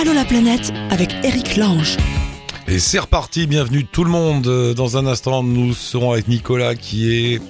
Allô 0.00 0.14
la 0.14 0.24
planète 0.24 0.72
avec 0.88 1.12
Eric 1.24 1.58
Lange. 1.58 1.98
Et 2.66 2.78
c'est 2.78 3.00
reparti, 3.00 3.46
bienvenue 3.46 3.84
tout 3.84 4.02
le 4.02 4.10
monde. 4.10 4.46
Euh, 4.46 4.72
Dans 4.72 4.96
un 4.96 5.04
instant, 5.04 5.42
nous 5.42 5.74
serons 5.74 6.12
avec 6.12 6.26
Nicolas 6.26 6.74
qui 6.74 7.34
est 7.34 7.42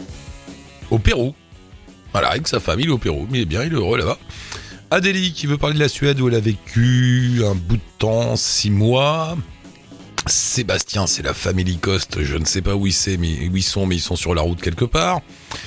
au 0.91 0.99
Pérou. 0.99 1.33
Voilà, 2.11 2.31
avec 2.31 2.49
sa 2.49 2.59
famille, 2.59 2.89
au 2.89 2.99
Pérou, 2.99 3.29
mais 3.31 3.45
bien, 3.45 3.63
il 3.63 3.73
est 3.73 3.77
heureux 3.77 3.99
là-bas. 3.99 4.19
Adélie 4.91 5.33
qui 5.33 5.47
veut 5.47 5.59
parler 5.59 5.77
de 5.77 5.81
la 5.81 5.89
Suède 5.89 6.21
où 6.21 6.27
elle 6.27 6.35
a 6.35 6.41
vécu 6.41 7.41
un 7.45 7.55
bout 7.55 7.77
de 7.77 7.83
temps, 7.99 8.35
six 8.35 8.71
mois. 8.71 9.37
Sébastien, 10.27 11.07
c'est 11.07 11.23
la 11.23 11.35
famille 11.35 11.79
Coste, 11.79 12.25
je 12.25 12.37
ne 12.37 12.45
sais 12.45 12.63
pas 12.63 12.75
où 12.75 12.85
ils 12.87 12.93
sont, 12.93 13.87
mais 13.87 13.97
ils 13.97 14.01
sont 14.01 14.17
sur 14.17 14.35
la 14.35 14.43
route 14.43 14.61
quelque 14.61 14.85
part. 14.85 15.21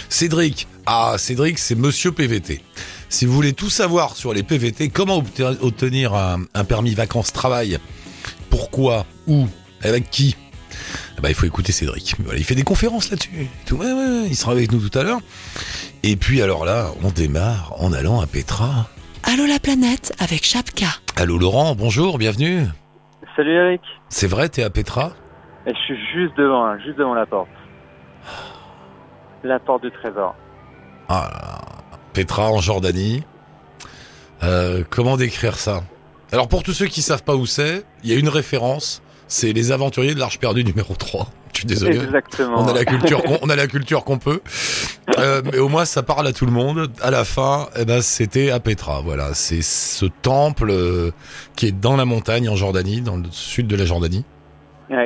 Cédric, 0.09 0.67
ah 0.85 1.15
Cédric, 1.17 1.59
c'est 1.59 1.75
Monsieur 1.75 2.11
PVT. 2.11 2.61
Si 3.13 3.27
vous 3.27 3.33
voulez 3.33 3.53
tout 3.53 3.69
savoir 3.69 4.15
sur 4.15 4.33
les 4.33 4.41
PVT, 4.41 4.89
comment 4.89 5.19
obte- 5.21 5.59
obtenir 5.61 6.15
un, 6.15 6.45
un 6.55 6.63
permis 6.63 6.95
vacances-travail, 6.95 7.77
pourquoi, 8.49 9.05
où, 9.27 9.45
avec 9.83 10.09
qui, 10.09 10.35
ben, 11.21 11.29
il 11.29 11.35
faut 11.35 11.45
écouter 11.45 11.71
Cédric. 11.71 12.15
Voilà, 12.23 12.39
il 12.39 12.43
fait 12.43 12.55
des 12.55 12.63
conférences 12.63 13.11
là-dessus. 13.11 13.29
ouais, 13.71 13.77
ouais, 13.77 13.93
ouais, 13.93 14.23
il 14.25 14.35
sera 14.35 14.51
avec 14.53 14.71
nous 14.71 14.79
tout 14.79 14.97
à 14.97 15.03
l'heure. 15.03 15.19
Et 16.01 16.15
puis 16.15 16.41
alors 16.41 16.65
là, 16.65 16.87
on 17.03 17.09
démarre 17.11 17.75
en 17.77 17.93
allant 17.93 18.19
à 18.19 18.25
Petra. 18.25 18.87
Allô 19.21 19.45
la 19.45 19.59
planète 19.59 20.11
avec 20.17 20.43
Chapka. 20.43 20.87
Allô 21.15 21.37
Laurent, 21.37 21.75
bonjour, 21.75 22.17
bienvenue. 22.17 22.65
Salut 23.35 23.53
Eric. 23.53 23.81
C'est 24.09 24.25
vrai, 24.27 24.49
t'es 24.49 24.63
à 24.63 24.71
Petra? 24.71 25.11
Et 25.67 25.71
je 25.75 25.79
suis 25.81 25.97
juste 26.15 26.35
devant, 26.35 26.65
hein, 26.65 26.79
juste 26.83 26.97
devant 26.97 27.13
la 27.13 27.27
porte. 27.27 27.47
La 29.43 29.59
porte 29.59 29.83
du 29.83 29.91
trésor. 29.91 30.33
Ah, 31.09 31.29
là 31.31 31.37
là. 31.41 31.72
Petra 32.13 32.49
en 32.51 32.61
Jordanie. 32.61 33.23
Euh, 34.43 34.83
comment 34.89 35.17
décrire 35.17 35.55
ça? 35.57 35.83
Alors 36.31 36.47
pour 36.47 36.63
tous 36.63 36.73
ceux 36.73 36.87
qui 36.87 37.01
savent 37.01 37.23
pas 37.23 37.35
où 37.35 37.45
c'est, 37.45 37.83
il 38.03 38.09
y 38.11 38.13
a 38.15 38.17
une 38.19 38.29
référence, 38.29 39.01
c'est 39.27 39.53
les 39.53 39.71
aventuriers 39.71 40.13
de 40.15 40.19
l'Arche 40.19 40.39
perdue 40.39 40.63
numéro 40.63 40.95
3. 40.95 41.27
Je 41.53 41.59
suis 41.59 41.67
désolé. 41.67 41.97
Exactement. 41.97 42.61
On 42.63 42.67
a 42.67 42.73
la 42.73 42.83
culture 42.83 43.21
qu'on, 43.21 43.37
on 43.43 43.49
a 43.49 43.55
la 43.55 43.67
culture 43.67 44.03
qu'on 44.03 44.17
peut. 44.17 44.41
Euh, 45.19 45.43
mais 45.45 45.59
au 45.59 45.69
moins 45.69 45.85
ça 45.85 46.01
parle 46.01 46.25
à 46.25 46.33
tout 46.33 46.47
le 46.47 46.51
monde. 46.51 46.91
À 47.01 47.11
la 47.11 47.23
fin, 47.25 47.69
eh 47.77 47.85
ben 47.85 48.01
c'était 48.01 48.49
à 48.49 48.59
Petra. 48.59 49.01
Voilà, 49.01 49.33
c'est 49.35 49.61
ce 49.61 50.05
temple 50.07 50.69
euh, 50.71 51.11
qui 51.55 51.67
est 51.67 51.71
dans 51.71 51.95
la 51.95 52.05
montagne 52.05 52.49
en 52.49 52.55
Jordanie, 52.55 53.01
dans 53.01 53.17
le 53.17 53.25
sud 53.29 53.67
de 53.67 53.75
la 53.75 53.85
Jordanie. 53.85 54.25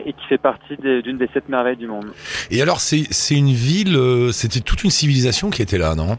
Et 0.05 0.11
qui 0.13 0.27
fait 0.27 0.37
partie 0.37 0.75
des- 0.81 1.01
d'une 1.01 1.17
des 1.17 1.29
sept 1.33 1.47
merveilles 1.47 1.77
du 1.77 1.87
monde. 1.87 2.07
Et 2.51 2.61
alors 2.61 2.79
c'est 2.81 3.03
c'est 3.11 3.35
une 3.35 3.51
ville, 3.53 3.95
euh, 3.95 4.31
c'était 4.33 4.59
toute 4.59 4.83
une 4.83 4.89
civilisation 4.89 5.49
qui 5.49 5.61
était 5.61 5.77
là, 5.77 5.95
non? 5.95 6.17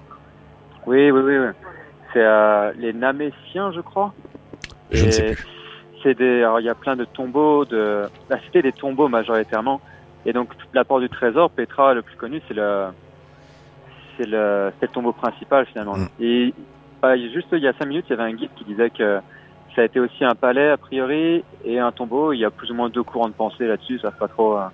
Oui, 0.89 1.11
oui, 1.11 1.21
oui. 1.21 1.39
oui. 1.39 1.53
C'est 2.13 2.25
euh, 2.25 2.73
les 2.79 2.93
Naméciens, 2.93 3.71
je 3.73 3.81
crois. 3.81 4.15
Je 4.91 5.05
ne 5.05 5.09
Et 5.09 5.13
sais 5.13 5.35
plus. 5.35 5.47
C'est 6.03 6.15
des, 6.15 6.39
alors 6.39 6.61
il 6.61 6.67
y 6.67 6.71
a 6.71 6.75
plein 6.75 6.97
de 6.97 7.05
tombeaux 7.05 7.65
de, 7.65 8.05
la 8.31 8.41
cité 8.43 8.63
des 8.63 8.73
tombeaux 8.73 9.09
majoritairement. 9.09 9.81
Et 10.25 10.33
donc 10.33 10.51
la 10.73 10.85
porte 10.85 11.03
du 11.03 11.09
trésor, 11.09 11.51
Petra, 11.51 11.93
le 11.93 12.03
plus 12.03 12.17
connu, 12.17 12.41
c'est 12.47 12.55
le, 12.55 12.87
c'est 14.17 14.27
le, 14.27 14.71
c'est 14.79 14.87
le 14.87 14.93
tombeau 14.93 15.13
principal 15.13 15.67
finalement. 15.67 15.97
Mm. 15.97 16.09
Et 16.21 16.55
bah, 17.03 17.17
juste 17.17 17.49
il 17.53 17.59
y 17.59 17.69
a 17.69 17.73
cinq 17.73 17.87
minutes, 17.87 18.07
il 18.09 18.11
y 18.11 18.21
avait 18.21 18.31
un 18.31 18.35
guide 18.35 18.51
qui 18.57 18.65
disait 18.65 18.91
que 18.91 19.19
ça 19.75 19.83
a 19.83 19.85
été 19.85 20.01
aussi 20.01 20.25
un 20.25 20.35
palais 20.35 20.71
a 20.71 20.77
priori 20.77 21.45
et 21.65 21.79
un 21.79 21.91
tombeau. 21.93 22.33
Il 22.33 22.39
y 22.39 22.45
a 22.45 22.51
plus 22.51 22.71
ou 22.71 22.75
moins 22.75 22.89
deux 22.89 23.03
courants 23.03 23.29
de 23.29 23.35
pensée 23.35 23.67
là-dessus, 23.67 23.99
ça 23.99 24.13
fait 24.13 24.19
pas 24.19 24.29
trop. 24.29 24.57
euh, 24.57 24.67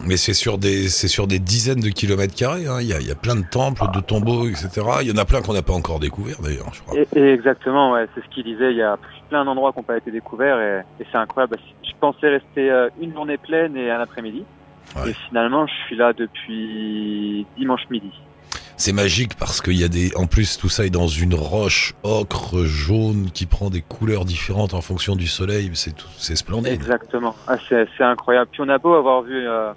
Mais 0.00 0.16
c'est 0.16 0.34
sur 0.34 0.58
des 0.58 0.88
c'est 0.88 1.08
sur 1.08 1.26
des 1.26 1.38
dizaines 1.38 1.80
de 1.80 1.88
kilomètres 1.88 2.34
carrés. 2.34 2.66
hein. 2.66 2.78
Il 2.80 2.86
y, 2.88 2.92
a, 2.92 3.00
il 3.00 3.06
y 3.06 3.10
a 3.10 3.14
plein 3.14 3.34
de 3.34 3.44
temples, 3.50 3.82
de 3.94 4.00
tombeaux, 4.00 4.46
etc. 4.46 4.68
Il 5.00 5.08
y 5.08 5.12
en 5.12 5.16
a 5.16 5.24
plein 5.24 5.40
qu'on 5.40 5.54
n'a 5.54 5.62
pas 5.62 5.72
encore 5.72 6.00
découvert 6.00 6.36
d'ailleurs. 6.42 6.72
Je 6.74 6.82
crois. 6.82 6.98
Et, 6.98 7.06
et 7.18 7.32
exactement, 7.32 7.92
ouais, 7.92 8.06
c'est 8.14 8.22
ce 8.22 8.28
qu'il 8.28 8.44
disait. 8.44 8.72
Il 8.72 8.76
y 8.76 8.82
a 8.82 8.98
plein 9.30 9.44
d'endroits 9.44 9.72
qui 9.72 9.78
n'ont 9.78 9.84
pas 9.84 9.96
été 9.96 10.10
découverts 10.10 10.60
et, 10.60 11.02
et 11.02 11.06
c'est 11.10 11.18
incroyable. 11.18 11.56
Je 11.82 11.92
pensais 11.98 12.28
rester 12.28 12.70
euh, 12.70 12.88
une 13.00 13.14
journée 13.14 13.38
pleine 13.38 13.76
et 13.76 13.90
un 13.90 14.00
après-midi. 14.00 14.44
Ouais. 14.96 15.10
Et 15.10 15.14
finalement, 15.28 15.66
je 15.66 15.72
suis 15.86 15.96
là 15.96 16.12
depuis 16.12 17.46
dimanche 17.56 17.82
midi. 17.90 18.12
C'est 18.78 18.92
magique 18.92 19.36
parce 19.36 19.62
qu'il 19.62 19.76
y 19.76 19.84
a 19.84 19.88
des 19.88 20.14
en 20.16 20.26
plus 20.26 20.58
tout 20.58 20.68
ça 20.68 20.84
est 20.84 20.90
dans 20.90 21.08
une 21.08 21.34
roche 21.34 21.94
ocre 22.02 22.64
jaune 22.64 23.30
qui 23.32 23.46
prend 23.46 23.70
des 23.70 23.80
couleurs 23.80 24.24
différentes 24.26 24.74
en 24.74 24.82
fonction 24.82 25.16
du 25.16 25.26
soleil. 25.26 25.70
C'est 25.74 25.94
tout- 25.96 26.06
c'est 26.18 26.36
splendide. 26.36 26.72
Exactement. 26.72 27.34
Ah, 27.48 27.56
c'est 27.68 27.86
incroyable. 28.00 28.48
Puis 28.52 28.60
on 28.62 28.68
a 28.68 28.76
beau 28.78 28.94
avoir 28.94 29.22
vu 29.22 29.46
euh, 29.48 29.72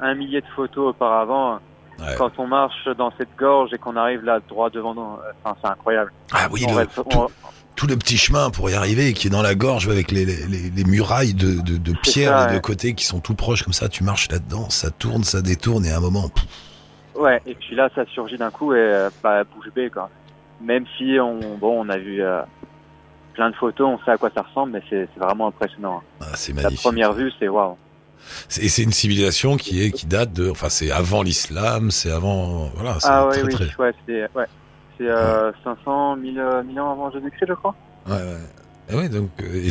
un 0.00 0.14
millier 0.14 0.40
de 0.40 0.46
photos 0.54 0.90
auparavant, 0.90 1.58
Ouais. 2.00 2.14
quand 2.18 2.30
on 2.38 2.46
marche 2.48 2.88
dans 2.98 3.12
cette 3.18 3.34
gorge 3.38 3.70
et 3.72 3.78
qu'on 3.78 3.96
arrive 3.96 4.22
là 4.24 4.40
droit 4.48 4.68
devant 4.70 4.94
nous, 4.94 5.00
euh, 5.02 5.32
enfin, 5.44 5.56
c'est 5.62 5.70
incroyable. 5.70 6.12
Ah 6.32 6.48
oui, 6.50 6.64
le- 6.68 6.74
reste- 6.74 6.94
tout, 6.94 7.04
on- 7.16 7.28
tout 7.76 7.86
le 7.86 7.96
petit 7.96 8.16
chemin 8.18 8.50
pour 8.50 8.68
y 8.70 8.74
arriver 8.74 9.12
qui 9.14 9.28
est 9.28 9.30
dans 9.30 9.42
la 9.42 9.54
gorge 9.54 9.88
avec 9.88 10.10
les, 10.12 10.24
les, 10.24 10.46
les- 10.46 10.70
les 10.70 10.84
murailles 10.84 11.34
de, 11.34 11.60
de, 11.60 11.76
de 11.76 11.92
pierre 12.02 12.36
ça, 12.38 12.46
deux 12.46 12.54
ouais. 12.54 12.60
côtés 12.60 12.94
qui 12.94 13.04
sont 13.04 13.20
tout 13.20 13.34
proches 13.34 13.62
comme 13.64 13.72
ça. 13.72 13.88
Tu 13.88 14.02
marches 14.04 14.28
là-dedans, 14.30 14.70
ça 14.70 14.90
tourne, 14.90 15.22
ça 15.24 15.40
détourne 15.42 15.84
et 15.86 15.90
à 15.92 15.96
un 15.98 16.00
moment. 16.00 16.28
pff, 16.28 16.44
Ouais, 17.24 17.40
et 17.46 17.54
puis 17.54 17.74
là, 17.74 17.88
ça 17.94 18.04
surgit 18.06 18.36
d'un 18.36 18.50
coup 18.50 18.74
et 18.74 18.78
euh, 18.78 19.10
bah, 19.22 19.44
bouche 19.44 19.68
bée, 19.74 19.90
quoi. 19.90 20.10
Même 20.60 20.84
si 20.96 21.16
on, 21.20 21.56
bon, 21.58 21.84
on 21.84 21.88
a 21.88 21.96
vu 21.96 22.22
euh, 22.22 22.40
plein 23.34 23.50
de 23.50 23.56
photos, 23.56 23.88
on 24.00 24.04
sait 24.04 24.12
à 24.12 24.16
quoi 24.18 24.30
ça 24.34 24.42
ressemble, 24.42 24.72
mais 24.72 24.82
c'est 24.90 25.08
vraiment 25.18 25.48
impressionnant. 25.48 26.02
ah, 26.20 26.26
c'est 26.34 26.52
La 26.54 26.62
magnifique. 26.62 26.82
première 26.82 27.12
vue, 27.12 27.32
c'est 27.38 27.48
waouh. 27.48 27.76
Et 28.60 28.68
c'est 28.68 28.82
une 28.82 28.92
civilisation 28.92 29.56
qui 29.58 29.82
est 29.84 29.90
qui 29.90 30.06
date 30.06 30.32
de, 30.32 30.48
enfin 30.50 30.70
c'est 30.70 30.90
avant 30.90 31.22
l'islam, 31.22 31.90
c'est 31.90 32.10
avant, 32.10 32.70
voilà, 32.74 32.98
c'est 32.98 33.08
Ah 33.10 33.26
ouais, 33.26 33.32
très 33.32 33.42
oui, 33.42 33.52
très. 33.54 33.76
ouais, 33.76 33.92
c'est 34.06 34.22
ouais. 34.34 34.46
Euh, 35.02 35.52
500, 35.62 36.16
1000, 36.16 36.38
euh, 36.38 36.62
1000 36.62 36.80
ans 36.80 36.92
avant 36.92 37.10
Jésus-Christ, 37.10 37.46
je 37.48 37.52
crois. 37.54 37.74
Ouais, 38.06 38.14
ouais. 38.14 38.38
Et 38.90 38.94
ouais, 38.94 39.08
donc 39.10 39.28
euh, 39.42 39.54
et 39.54 39.66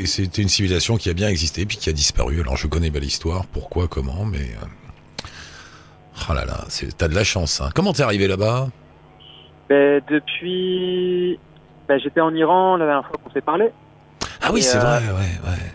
et 0.00 0.06
c'était 0.06 0.42
une 0.42 0.48
civilisation 0.48 0.96
qui 0.98 1.08
a 1.08 1.14
bien 1.14 1.28
existé 1.28 1.64
puis 1.64 1.76
qui 1.78 1.88
a 1.88 1.92
disparu. 1.92 2.40
Alors 2.40 2.56
je 2.56 2.66
connais 2.66 2.90
pas 2.90 2.98
l'histoire, 2.98 3.46
pourquoi, 3.46 3.86
comment, 3.88 4.24
mais 4.26 4.46
ah 6.28 6.34
là 6.34 6.44
là, 6.44 6.64
t'as 6.96 7.08
de 7.08 7.14
la 7.14 7.24
chance. 7.24 7.60
Hein. 7.60 7.70
Comment 7.74 7.92
t'es 7.92 8.02
arrivé 8.02 8.26
là-bas? 8.28 8.68
Ben, 9.68 10.00
depuis, 10.08 11.38
ben, 11.88 11.98
j'étais 11.98 12.20
en 12.20 12.34
Iran 12.34 12.76
la 12.76 12.86
dernière 12.86 13.06
fois 13.06 13.16
qu'on 13.22 13.30
s'est 13.30 13.40
parlé. 13.40 13.70
Ah 14.42 14.50
oui, 14.52 14.62
c'est 14.62 14.78
euh, 14.78 14.80
vrai, 14.80 14.98
ouais, 14.98 15.50
ouais. 15.50 15.72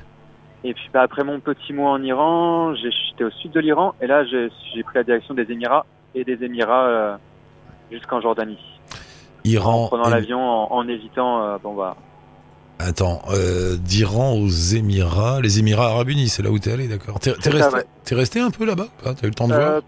Et 0.64 0.74
puis 0.74 0.90
bah, 0.94 1.02
après 1.02 1.24
mon 1.24 1.40
petit 1.40 1.74
mois 1.74 1.92
en 1.92 2.04
Iran, 2.04 2.74
j'étais 2.76 3.24
au 3.24 3.32
sud 3.32 3.52
de 3.52 3.60
l'Iran 3.60 3.96
et 4.02 4.08
là 4.08 4.24
j'ai 4.26 4.84
pris 4.84 4.96
la 4.96 5.04
direction 5.04 5.34
des 5.34 5.52
Émirats 5.52 5.86
et 6.14 6.24
des 6.24 6.44
Émirats 6.44 6.86
euh, 6.88 7.16
jusqu'en 7.92 8.22
Jordanie. 8.22 8.60
Iran. 9.44 9.86
En 9.86 9.88
prenant 9.88 10.06
et- 10.06 10.12
l'avion, 10.12 10.40
en, 10.40 10.72
en 10.72 10.88
évitant, 10.88 11.44
euh, 11.44 11.58
bon 11.64 11.74
bah, 11.74 11.96
Attends, 12.80 13.22
euh, 13.30 13.76
d'Iran 13.78 14.34
aux 14.34 14.48
Émirats, 14.50 15.40
les 15.42 15.60
Émirats 15.60 15.88
Arabes 15.90 16.10
Unis, 16.10 16.30
c'est 16.30 16.42
là 16.42 16.50
où 16.50 16.58
t'es 16.58 16.72
allé, 16.72 16.88
d'accord. 16.88 17.20
T'es 17.20 17.32
resté, 17.32 17.76
ouais. 17.76 18.18
resté 18.18 18.40
un 18.40 18.50
peu 18.50 18.66
là-bas 18.66 18.88
T'as 19.04 19.12
eu 19.24 19.28
le 19.28 19.34
temps 19.34 19.48
de 19.48 19.54
voir? 19.54 19.82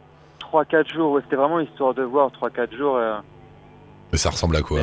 3-4 0.53 0.93
jours, 0.93 1.11
ouais, 1.13 1.21
c'était 1.23 1.35
vraiment 1.35 1.59
histoire 1.59 1.93
de 1.93 2.03
voir 2.03 2.29
3-4 2.29 2.75
jours. 2.77 2.97
euh, 2.97 3.17
Mais 4.11 4.17
ça 4.17 4.29
ressemble 4.29 4.55
à 4.55 4.61
quoi? 4.61 4.79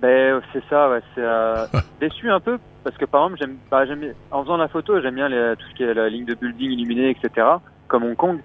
Ben, 0.00 0.40
c'est 0.52 0.62
ça, 0.68 0.90
ouais, 0.90 1.00
c'est 1.14 1.22
euh, 1.22 1.66
déçu 2.00 2.30
un 2.30 2.40
peu 2.40 2.58
parce 2.84 2.96
que 2.98 3.06
par 3.06 3.24
exemple, 3.24 3.40
j'aime, 3.40 3.56
bah, 3.70 3.84
en 4.30 4.42
faisant 4.42 4.58
la 4.58 4.68
photo, 4.68 5.00
j'aime 5.00 5.14
bien 5.14 5.28
les, 5.28 5.56
tout 5.56 5.66
ce 5.70 5.74
qui 5.74 5.82
est 5.82 5.94
la 5.94 6.08
ligne 6.08 6.26
de 6.26 6.34
building 6.34 6.70
illuminée, 6.72 7.10
etc. 7.10 7.46
Comme 7.88 8.04
Hong 8.04 8.16
Kong. 8.16 8.40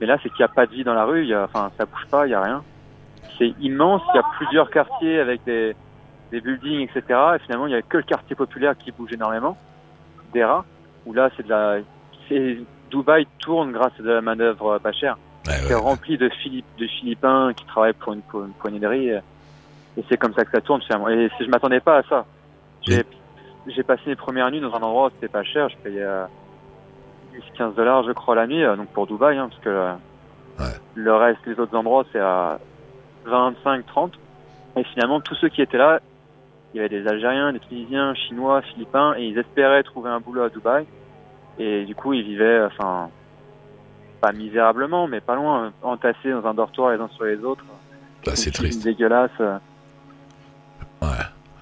Mais 0.00 0.06
là, 0.06 0.18
c'est 0.22 0.28
qu'il 0.28 0.38
n'y 0.38 0.44
a 0.44 0.48
pas 0.48 0.66
de 0.66 0.72
vie 0.72 0.82
dans 0.82 0.94
la 0.94 1.04
rue, 1.04 1.24
y 1.24 1.32
a, 1.32 1.44
enfin, 1.44 1.70
ça 1.78 1.86
bouge 1.86 2.06
pas, 2.10 2.26
il 2.26 2.30
y 2.30 2.34
a 2.34 2.42
rien. 2.42 2.62
C'est 3.38 3.54
immense, 3.60 4.02
il 4.12 4.16
y 4.16 4.18
a 4.18 4.24
plusieurs 4.36 4.70
quartiers 4.70 5.20
avec 5.20 5.44
des, 5.44 5.76
des 6.32 6.40
buildings, 6.40 6.88
etc. 6.88 7.02
Et 7.36 7.38
finalement, 7.44 7.68
il 7.68 7.72
y 7.72 7.76
a 7.76 7.82
que 7.82 7.98
le 7.98 8.02
quartier 8.02 8.34
populaire 8.34 8.76
qui 8.76 8.90
bouge 8.90 9.12
énormément, 9.12 9.56
Dera, 10.34 10.64
où 11.06 11.12
là, 11.12 11.30
c'est 11.36 11.44
de 11.44 11.48
la, 11.48 11.78
Dubaï 12.90 13.26
tourne 13.38 13.72
grâce 13.72 13.92
à 13.98 14.02
de 14.02 14.10
la 14.10 14.20
manœuvre 14.20 14.78
pas 14.78 14.92
chère. 14.92 15.16
Ouais, 15.46 15.52
ouais. 15.52 15.58
C'est 15.68 15.74
rempli 15.74 16.16
de, 16.16 16.28
Philippe, 16.28 16.66
de 16.78 16.86
Philippins 16.86 17.52
qui 17.54 17.64
travaillent 17.66 17.92
pour 17.92 18.12
une, 18.14 18.22
pour 18.22 18.42
une. 18.66 18.84
Et, 18.92 19.20
c'est 20.08 20.16
comme 20.16 20.34
ça 20.34 20.44
que 20.44 20.50
ça 20.50 20.60
tourne 20.60 20.82
finalement. 20.82 21.08
Et 21.08 21.28
je 21.38 21.46
m'attendais 21.46 21.80
pas 21.80 21.98
à 21.98 22.02
ça. 22.04 22.24
J'ai, 22.82 23.04
j'ai 23.66 23.82
passé 23.82 24.02
mes 24.06 24.16
premières 24.16 24.50
nuits 24.50 24.60
dans 24.60 24.74
un 24.74 24.80
endroit 24.82 25.06
où 25.06 25.10
c'était 25.10 25.28
pas 25.28 25.44
cher. 25.44 25.68
Je 25.68 25.76
payais 25.76 26.02
euh, 26.02 26.24
10-15 27.58 27.74
dollars, 27.74 28.04
je 28.04 28.12
crois, 28.12 28.34
la 28.34 28.46
nuit. 28.46 28.64
euh, 28.64 28.76
Donc 28.76 28.88
pour 28.88 29.06
Dubaï, 29.06 29.36
hein, 29.38 29.48
parce 29.48 29.60
que 29.62 29.68
euh, 29.68 29.92
le 30.94 31.14
reste, 31.14 31.40
les 31.46 31.58
autres 31.58 31.76
endroits, 31.76 32.04
c'est 32.12 32.20
à 32.20 32.58
25-30. 33.26 34.10
Et 34.76 34.84
finalement, 34.84 35.20
tous 35.20 35.34
ceux 35.36 35.48
qui 35.48 35.62
étaient 35.62 35.78
là, 35.78 36.00
il 36.72 36.78
y 36.78 36.80
avait 36.80 36.88
des 36.88 37.06
Algériens, 37.06 37.52
des 37.52 37.60
Tunisiens, 37.60 38.14
Chinois, 38.14 38.62
Philippins, 38.62 39.14
et 39.16 39.26
ils 39.26 39.38
espéraient 39.38 39.82
trouver 39.84 40.10
un 40.10 40.18
boulot 40.20 40.42
à 40.42 40.48
Dubaï. 40.48 40.84
Et 41.58 41.84
du 41.84 41.94
coup, 41.94 42.12
ils 42.12 42.24
vivaient, 42.24 42.64
enfin, 42.64 43.10
pas 44.24 44.32
misérablement, 44.32 45.06
mais 45.06 45.20
pas 45.20 45.34
loin, 45.34 45.70
entassés 45.82 46.30
dans 46.30 46.46
un 46.46 46.54
dortoir 46.54 46.92
les 46.92 46.98
uns 46.98 47.08
sur 47.14 47.24
les 47.24 47.36
autres. 47.44 47.62
Bah, 48.24 48.32
c'est 48.36 48.50
triste. 48.52 48.82
Dégueulasse. 48.82 49.30
euh. 49.40 49.58
Ouais. 51.02 51.08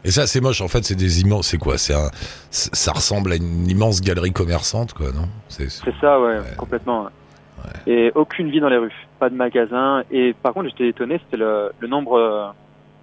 Et 0.05 0.13
ça, 0.13 0.29
c'est 0.29 0.41
moche. 0.41 0.61
En 0.61 0.69
fait, 0.69 0.85
c'est 0.85 0.95
des 0.95 1.21
immenses. 1.23 1.49
C'est 1.49 1.59
quoi? 1.59 1.77
C'est 1.77 1.95
un. 1.95 2.09
Ça 2.51 2.93
ressemble 2.93 3.33
à 3.33 3.37
une 3.37 3.69
immense 3.69 4.01
galerie 4.01 4.33
commerçante, 4.33 4.93
quoi, 4.93 5.07
non? 5.13 5.29
C'est. 5.49 5.69
c'est- 5.71 5.85
C'est 5.87 5.95
ça, 6.01 6.21
ouais, 6.21 6.39
Ouais. 6.39 6.57
complètement. 6.57 7.05
ouais. 7.05 7.93
Et 7.93 8.13
aucune 8.15 8.49
vie 8.51 8.61
dans 8.61 8.69
les 8.69 8.77
rues, 8.79 8.95
pas 9.19 9.29
de 9.29 9.35
magasin. 9.35 10.03
Et 10.13 10.33
par 10.35 10.53
contre, 10.53 10.69
j'étais 10.71 10.89
étonné, 10.89 11.19
c'était 11.25 11.37
le, 11.39 11.73
le 11.81 11.89
nombre 11.89 12.17
euh, 12.19 12.47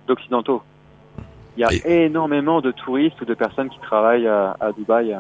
d'occidentaux. 0.07 0.63
Il 1.57 1.61
y 1.61 1.63
a 1.65 1.73
Et- 1.73 2.05
énormément 2.05 2.61
de 2.61 2.71
touristes 2.71 3.19
ou 3.21 3.25
de 3.25 3.33
personnes 3.33 3.69
qui 3.69 3.79
travaillent 3.79 4.27
à, 4.27 4.55
à 4.61 4.71
Dubaï. 4.71 5.13
euh, 5.13 5.17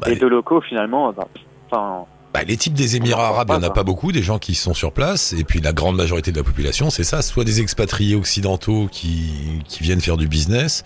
Bah, 0.00 0.08
et 0.10 0.14
les- 0.14 0.20
de 0.20 0.26
locaux, 0.26 0.60
finalement, 0.60 1.10
bah, 1.12 1.26
enfin, 1.70 2.04
Bah, 2.34 2.40
les 2.42 2.56
types 2.56 2.74
des 2.74 2.96
Émirats 2.96 3.28
arabes, 3.28 3.48
il 3.50 3.58
n'y 3.60 3.64
en 3.64 3.68
a 3.68 3.72
pas, 3.72 3.84
beaucoup, 3.84 4.10
des 4.10 4.22
gens 4.22 4.38
qui 4.40 4.56
sont 4.56 4.74
sur 4.74 4.92
place, 4.92 5.32
et 5.34 5.44
puis 5.44 5.60
la 5.60 5.72
grande 5.72 5.94
majorité 5.96 6.32
de 6.32 6.36
la 6.36 6.42
population, 6.42 6.90
c'est 6.90 7.04
ça, 7.04 7.22
soit 7.22 7.44
des 7.44 7.60
expatriés 7.60 8.16
occidentaux 8.16 8.88
qui, 8.90 9.62
qui 9.68 9.84
viennent 9.84 10.00
faire 10.00 10.16
du 10.16 10.26
business, 10.26 10.82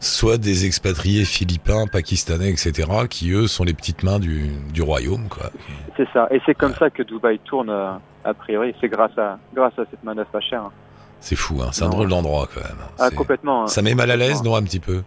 soit 0.00 0.38
des 0.38 0.64
expatriés 0.64 1.26
philippins, 1.26 1.86
pakistanais, 1.86 2.48
etc., 2.50 2.88
qui 3.10 3.32
eux 3.32 3.46
sont 3.48 3.64
les 3.64 3.74
petites 3.74 4.02
mains 4.02 4.18
du, 4.18 4.48
du 4.72 4.80
royaume, 4.80 5.28
quoi. 5.28 5.50
c'est 5.98 6.08
ça. 6.14 6.26
Et 6.30 6.40
c'est 6.46 6.54
comme 6.54 6.74
ça 6.74 6.88
que 6.88 7.02
Dubaï 7.02 7.38
tourne, 7.40 7.68
euh, 7.68 7.90
a 8.24 8.32
priori. 8.32 8.74
C'est 8.80 8.88
grâce 8.88 9.16
à, 9.18 9.38
grâce 9.54 9.78
à 9.78 9.82
cette 9.90 10.02
main 10.04 10.14
d'œuvre 10.14 10.30
pas 10.30 10.40
chère. 10.40 10.62
hein. 10.62 10.72
C'est 11.20 11.36
fou, 11.36 11.60
hein, 11.62 11.68
c'est 11.72 11.84
un 11.84 11.88
drôle 11.90 12.08
d'endroit 12.08 12.48
quand 12.54 12.62
même. 12.62 12.78
Ah, 12.98 13.08
C'est- 13.10 13.14
complètement. 13.16 13.64
hein. 13.64 13.66
Ça 13.66 13.82
met 13.82 13.94
mal 13.94 14.10
à 14.10 14.16
l'aise, 14.16 14.42
non, 14.42 14.54
un 14.56 14.62
petit 14.62 14.78
peu? 14.80 15.02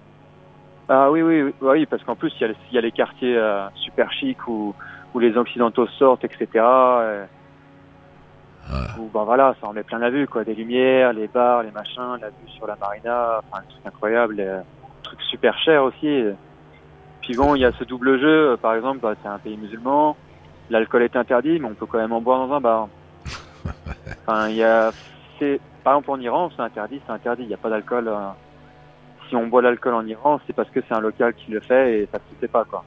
Ah 0.89 1.09
oui, 1.09 1.21
oui, 1.21 1.41
oui, 1.41 1.53
oui, 1.61 1.85
parce 1.85 2.03
qu'en 2.03 2.15
plus, 2.17 2.31
il 2.37 2.41
y, 2.41 2.43
a 2.43 2.47
les- 2.49 2.55
il 2.69 2.75
y 2.75 2.77
a 2.77 2.81
les 2.81 2.91
quartiers 2.91 3.35
euh, 3.37 3.65
super 3.85 4.11
chics 4.11 4.45
où, 4.47 4.75
où 5.13 5.19
les 5.19 5.37
Occidentaux 5.37 5.87
sortent, 5.87 6.23
etc. 6.23 6.47
euh. 6.55 7.25
Où, 8.97 9.09
ben 9.13 9.23
voilà, 9.23 9.55
ça 9.59 9.67
en 9.67 9.73
met 9.73 9.83
plein 9.83 9.99
la 9.99 10.09
vue, 10.09 10.27
quoi. 10.27 10.43
Des 10.43 10.55
lumières, 10.55 11.13
les 11.13 11.27
bars, 11.27 11.63
les 11.63 11.71
machins, 11.71 12.17
la 12.21 12.29
vue 12.29 12.49
sur 12.55 12.67
la 12.67 12.75
marina, 12.75 13.39
enfin, 13.39 13.63
un 13.63 13.69
truc 13.69 13.85
incroyable, 13.85 14.35
les 14.35 14.59
trucs 15.03 15.21
super 15.23 15.57
chers 15.59 15.83
aussi. 15.83 16.25
Puis 17.21 17.35
bon, 17.35 17.55
il 17.55 17.59
y 17.59 17.65
a 17.65 17.71
ce 17.73 17.83
double 17.83 18.19
jeu, 18.19 18.51
euh, 18.51 18.57
par 18.57 18.75
exemple, 18.75 18.99
bah, 18.99 19.13
c'est 19.21 19.27
un 19.27 19.37
pays 19.39 19.57
musulman, 19.57 20.15
l'alcool 20.69 21.03
est 21.03 21.15
interdit, 21.15 21.59
mais 21.59 21.67
on 21.67 21.73
peut 21.73 21.85
quand 21.85 21.99
même 21.99 22.13
en 22.13 22.21
boire 22.21 22.47
dans 22.47 22.55
un 22.55 22.61
bar. 22.61 22.87
Enfin, 24.25 24.49
il 24.49 24.55
y 24.55 24.63
a, 24.63 24.91
c'est, 25.37 25.59
par 25.83 25.93
exemple, 25.93 26.11
en 26.11 26.19
Iran, 26.19 26.49
c'est 26.55 26.61
interdit, 26.61 27.01
c'est 27.05 27.11
interdit, 27.11 27.43
il 27.43 27.47
n'y 27.47 27.53
a 27.53 27.57
pas 27.57 27.69
d'alcool. 27.69 28.07
euh, 28.07 28.29
si 29.27 29.35
on 29.35 29.47
boit 29.47 29.61
l'alcool 29.61 29.93
en 29.93 30.05
Iran, 30.05 30.39
c'est 30.45 30.53
parce 30.53 30.69
que 30.69 30.81
c'est 30.87 30.93
un 30.93 30.99
local 30.99 31.33
qui 31.33 31.51
le 31.51 31.59
fait 31.61 31.99
et 31.99 32.09
ça 32.11 32.19
se 32.19 32.35
fait 32.39 32.47
pas, 32.47 32.65
quoi. 32.65 32.83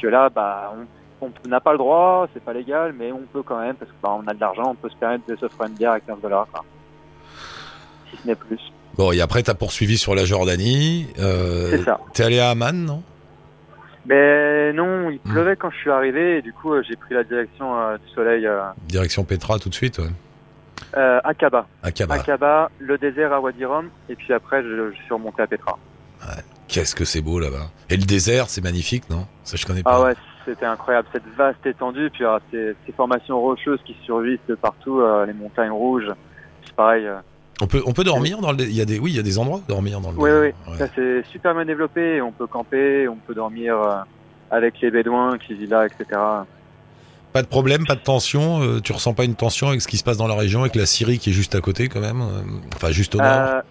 Que 0.00 0.08
là, 0.08 0.28
bah, 0.28 0.74
on, 0.76 0.86
on 1.20 1.48
n'a 1.48 1.60
pas 1.60 1.72
le 1.72 1.78
droit, 1.78 2.28
c'est 2.32 2.42
pas 2.42 2.52
légal, 2.52 2.94
mais 2.98 3.12
on 3.12 3.22
peut 3.32 3.42
quand 3.42 3.60
même 3.60 3.74
parce 3.76 3.90
que 3.90 3.96
bah, 4.02 4.18
a 4.26 4.34
de 4.34 4.40
l'argent, 4.40 4.70
on 4.70 4.74
peut 4.74 4.88
se 4.90 4.96
permettre 4.96 5.24
de 5.28 5.36
s'offrir 5.36 5.68
une 5.68 5.74
bière 5.74 5.92
à 5.92 6.00
15 6.00 6.20
dollars. 6.22 6.46
Si 8.10 8.16
ce 8.22 8.26
n'est 8.26 8.34
plus. 8.34 8.58
Bon, 8.96 9.12
et 9.12 9.20
après, 9.20 9.42
t'as 9.42 9.54
poursuivi 9.54 9.96
sur 9.98 10.14
la 10.14 10.24
Jordanie. 10.24 11.06
Euh, 11.18 11.70
C'est 11.70 11.84
ça. 11.84 12.00
T'es 12.12 12.24
allé 12.24 12.38
à 12.40 12.50
Amman, 12.50 12.72
non? 12.72 13.02
Mais 14.06 14.72
non, 14.72 15.10
il 15.10 15.16
Hmm. 15.24 15.32
pleuvait 15.32 15.56
quand 15.56 15.70
je 15.70 15.76
suis 15.76 15.90
arrivé 15.90 16.38
et 16.38 16.42
du 16.42 16.52
coup, 16.52 16.72
euh, 16.72 16.82
j'ai 16.88 16.96
pris 16.96 17.14
la 17.14 17.22
direction 17.22 17.78
euh, 17.78 17.98
du 17.98 18.08
soleil 18.14 18.46
euh, 18.46 18.60
Direction 18.88 19.24
Petra 19.24 19.58
tout 19.58 19.68
de 19.68 19.74
suite, 19.74 19.98
ouais. 19.98 20.08
euh, 20.96 21.20
à 21.22 21.34
Kaba. 21.34 21.66
Akaba. 21.82 22.14
Akaba, 22.14 22.70
le 22.78 22.96
désert 22.98 23.32
à 23.32 23.40
Wadi 23.40 23.64
Rum, 23.64 23.90
et 24.08 24.16
puis 24.16 24.32
après, 24.32 24.62
je, 24.62 24.90
je 24.90 24.96
suis 25.02 25.12
remonté 25.14 25.42
à 25.42 25.46
Petra. 25.46 25.78
Qu'est-ce 26.66 26.94
que 26.94 27.04
c'est 27.04 27.20
beau 27.20 27.38
là-bas. 27.40 27.68
Et 27.90 27.96
le 27.96 28.04
désert, 28.04 28.48
c'est 28.48 28.62
magnifique, 28.62 29.08
non? 29.10 29.26
Ça, 29.44 29.56
je 29.56 29.66
connais 29.66 29.82
pas. 29.82 29.90
Ah 29.96 30.02
ouais, 30.02 30.14
c'était 30.44 30.66
incroyable, 30.66 31.06
cette 31.12 31.26
vaste 31.36 31.64
étendue, 31.66 32.10
puis 32.10 32.24
euh, 32.24 32.38
ces, 32.50 32.74
ces 32.86 32.92
formations 32.92 33.40
rocheuses 33.40 33.80
qui 33.84 33.96
survivent 34.04 34.38
de 34.48 34.54
partout, 34.54 35.00
euh, 35.00 35.26
les 35.26 35.32
montagnes 35.32 35.70
rouges, 35.70 36.10
c'est 36.64 36.74
pareil. 36.74 37.06
euh. 37.06 37.18
On 37.62 37.66
peut, 37.66 37.82
on 37.86 37.92
peut 37.92 38.04
dormir 38.04 38.38
dans 38.40 38.52
le. 38.52 38.60
Il 38.62 38.74
y 38.74 38.80
a 38.80 38.84
des, 38.86 38.98
oui, 38.98 39.10
il 39.10 39.16
y 39.16 39.20
a 39.20 39.22
des 39.22 39.38
endroits 39.38 39.58
où 39.58 39.68
dormir 39.68 40.00
dans 40.00 40.12
le. 40.12 40.18
Oui, 40.18 40.30
oui, 40.30 40.76
ça 40.78 40.86
c'est 40.94 41.22
super 41.26 41.54
bien 41.54 41.64
développé, 41.66 42.20
on 42.22 42.32
peut 42.32 42.46
camper, 42.46 43.06
on 43.08 43.16
peut 43.16 43.34
dormir 43.34 43.76
euh, 43.80 43.96
avec 44.50 44.80
les 44.80 44.90
bédouins 44.90 45.36
qui 45.38 45.54
vivent 45.54 45.70
là, 45.70 45.84
etc. 45.86 46.18
Pas 47.32 47.42
de 47.42 47.46
problème, 47.46 47.84
pas 47.86 47.94
de 47.96 48.00
tension. 48.00 48.60
euh, 48.62 48.80
tu 48.80 48.92
ressens 48.92 49.12
pas 49.14 49.24
une 49.24 49.34
tension 49.36 49.68
avec 49.68 49.80
ce 49.82 49.88
qui 49.88 49.98
se 49.98 50.04
passe 50.04 50.16
dans 50.16 50.26
la 50.26 50.34
région, 50.34 50.60
avec 50.62 50.74
la 50.74 50.86
Syrie 50.86 51.18
qui 51.18 51.30
est 51.30 51.32
juste 51.34 51.54
à 51.54 51.60
côté 51.60 51.88
quand 51.88 52.00
même. 52.00 52.22
enfin, 52.74 52.90
juste 52.90 53.14
au 53.14 53.18
nord? 53.18 53.62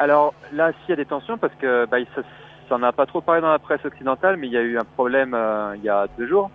Alors 0.00 0.34
là, 0.52 0.72
s'il 0.80 0.90
y 0.90 0.92
a 0.92 0.96
des 0.96 1.06
tensions, 1.06 1.38
parce 1.38 1.54
que 1.54 1.86
bah, 1.86 1.98
se- 2.16 2.20
ça 2.68 2.76
n'en 2.78 2.86
a 2.88 2.92
pas 2.92 3.06
trop 3.06 3.20
parlé 3.20 3.40
dans 3.40 3.50
la 3.50 3.58
presse 3.58 3.84
occidentale, 3.84 4.36
mais 4.36 4.46
il 4.46 4.52
y 4.52 4.56
a 4.56 4.62
eu 4.62 4.78
un 4.78 4.84
problème 4.84 5.34
euh, 5.34 5.74
il 5.76 5.82
y 5.82 5.88
a 5.88 6.06
deux 6.18 6.26
jours 6.26 6.50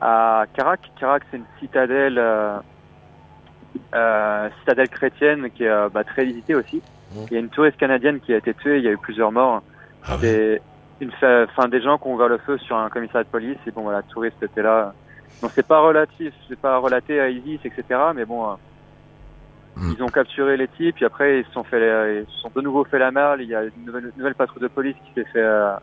à 0.00 0.44
Karak. 0.54 0.90
Karak, 0.98 1.22
c'est 1.30 1.36
une 1.38 1.44
citadelle, 1.60 2.18
euh, 2.18 2.56
euh, 3.94 4.48
citadelle 4.60 4.88
chrétienne 4.88 5.50
qui 5.50 5.64
est 5.64 5.88
bah, 5.90 6.04
très 6.04 6.24
visitée 6.24 6.54
aussi. 6.54 6.82
Il 7.30 7.32
y 7.32 7.36
a 7.36 7.40
une 7.40 7.48
touriste 7.48 7.76
canadienne 7.76 8.20
qui 8.20 8.32
a 8.34 8.38
été 8.38 8.54
tuée, 8.54 8.78
il 8.78 8.84
y 8.84 8.88
a 8.88 8.92
eu 8.92 8.98
plusieurs 8.98 9.30
morts. 9.32 9.62
Ah. 10.06 10.16
C'est 10.20 10.60
une 11.00 11.12
fa- 11.12 11.46
fin 11.48 11.68
des 11.68 11.80
gens 11.80 11.96
qui 11.98 12.08
ont 12.08 12.14
ouvert 12.14 12.28
le 12.28 12.38
feu 12.38 12.58
sur 12.58 12.76
un 12.76 12.88
commissariat 12.90 13.24
de 13.24 13.28
police 13.28 13.58
et 13.66 13.70
bon 13.70 13.82
voilà, 13.82 13.98
le 13.98 14.12
touriste 14.12 14.42
était 14.42 14.62
là. 14.62 14.92
Donc 15.42 15.52
c'est 15.54 15.66
pas 15.66 15.80
relatif, 15.80 16.32
c'est 16.48 16.58
pas 16.58 16.78
relaté 16.78 17.20
à 17.20 17.28
ISIS, 17.28 17.60
etc. 17.64 17.84
Mais 18.14 18.24
bon. 18.24 18.56
Ils 19.76 20.02
ont 20.02 20.08
capturé 20.08 20.56
les 20.56 20.68
types, 20.68 20.94
puis 20.96 21.04
après 21.04 21.40
ils 21.40 21.44
se 21.46 21.52
sont 21.52 21.64
fait, 21.64 22.22
ils 22.22 22.26
se 22.32 22.40
sont 22.40 22.50
de 22.54 22.60
nouveau 22.60 22.84
fait 22.84 22.98
la 22.98 23.10
malle. 23.10 23.40
Il 23.42 23.48
y 23.48 23.54
a 23.54 23.62
une 23.64 23.84
nouvelle, 23.86 24.12
nouvelle 24.16 24.34
patrouille 24.34 24.62
de 24.62 24.68
police 24.68 24.94
qui 25.06 25.12
s'est 25.20 25.26
fait, 25.32 25.40
euh, 25.42 25.74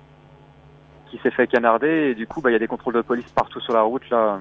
qui 1.09 1.17
s'est 1.19 1.31
fait 1.31 1.47
canarder 1.47 2.11
et 2.11 2.15
du 2.15 2.25
coup 2.27 2.41
bah 2.41 2.49
il 2.49 2.53
y 2.53 2.55
a 2.55 2.59
des 2.59 2.67
contrôles 2.67 2.93
de 2.93 3.01
police 3.01 3.29
partout 3.35 3.59
sur 3.59 3.73
la 3.73 3.81
route 3.81 4.09
là. 4.09 4.39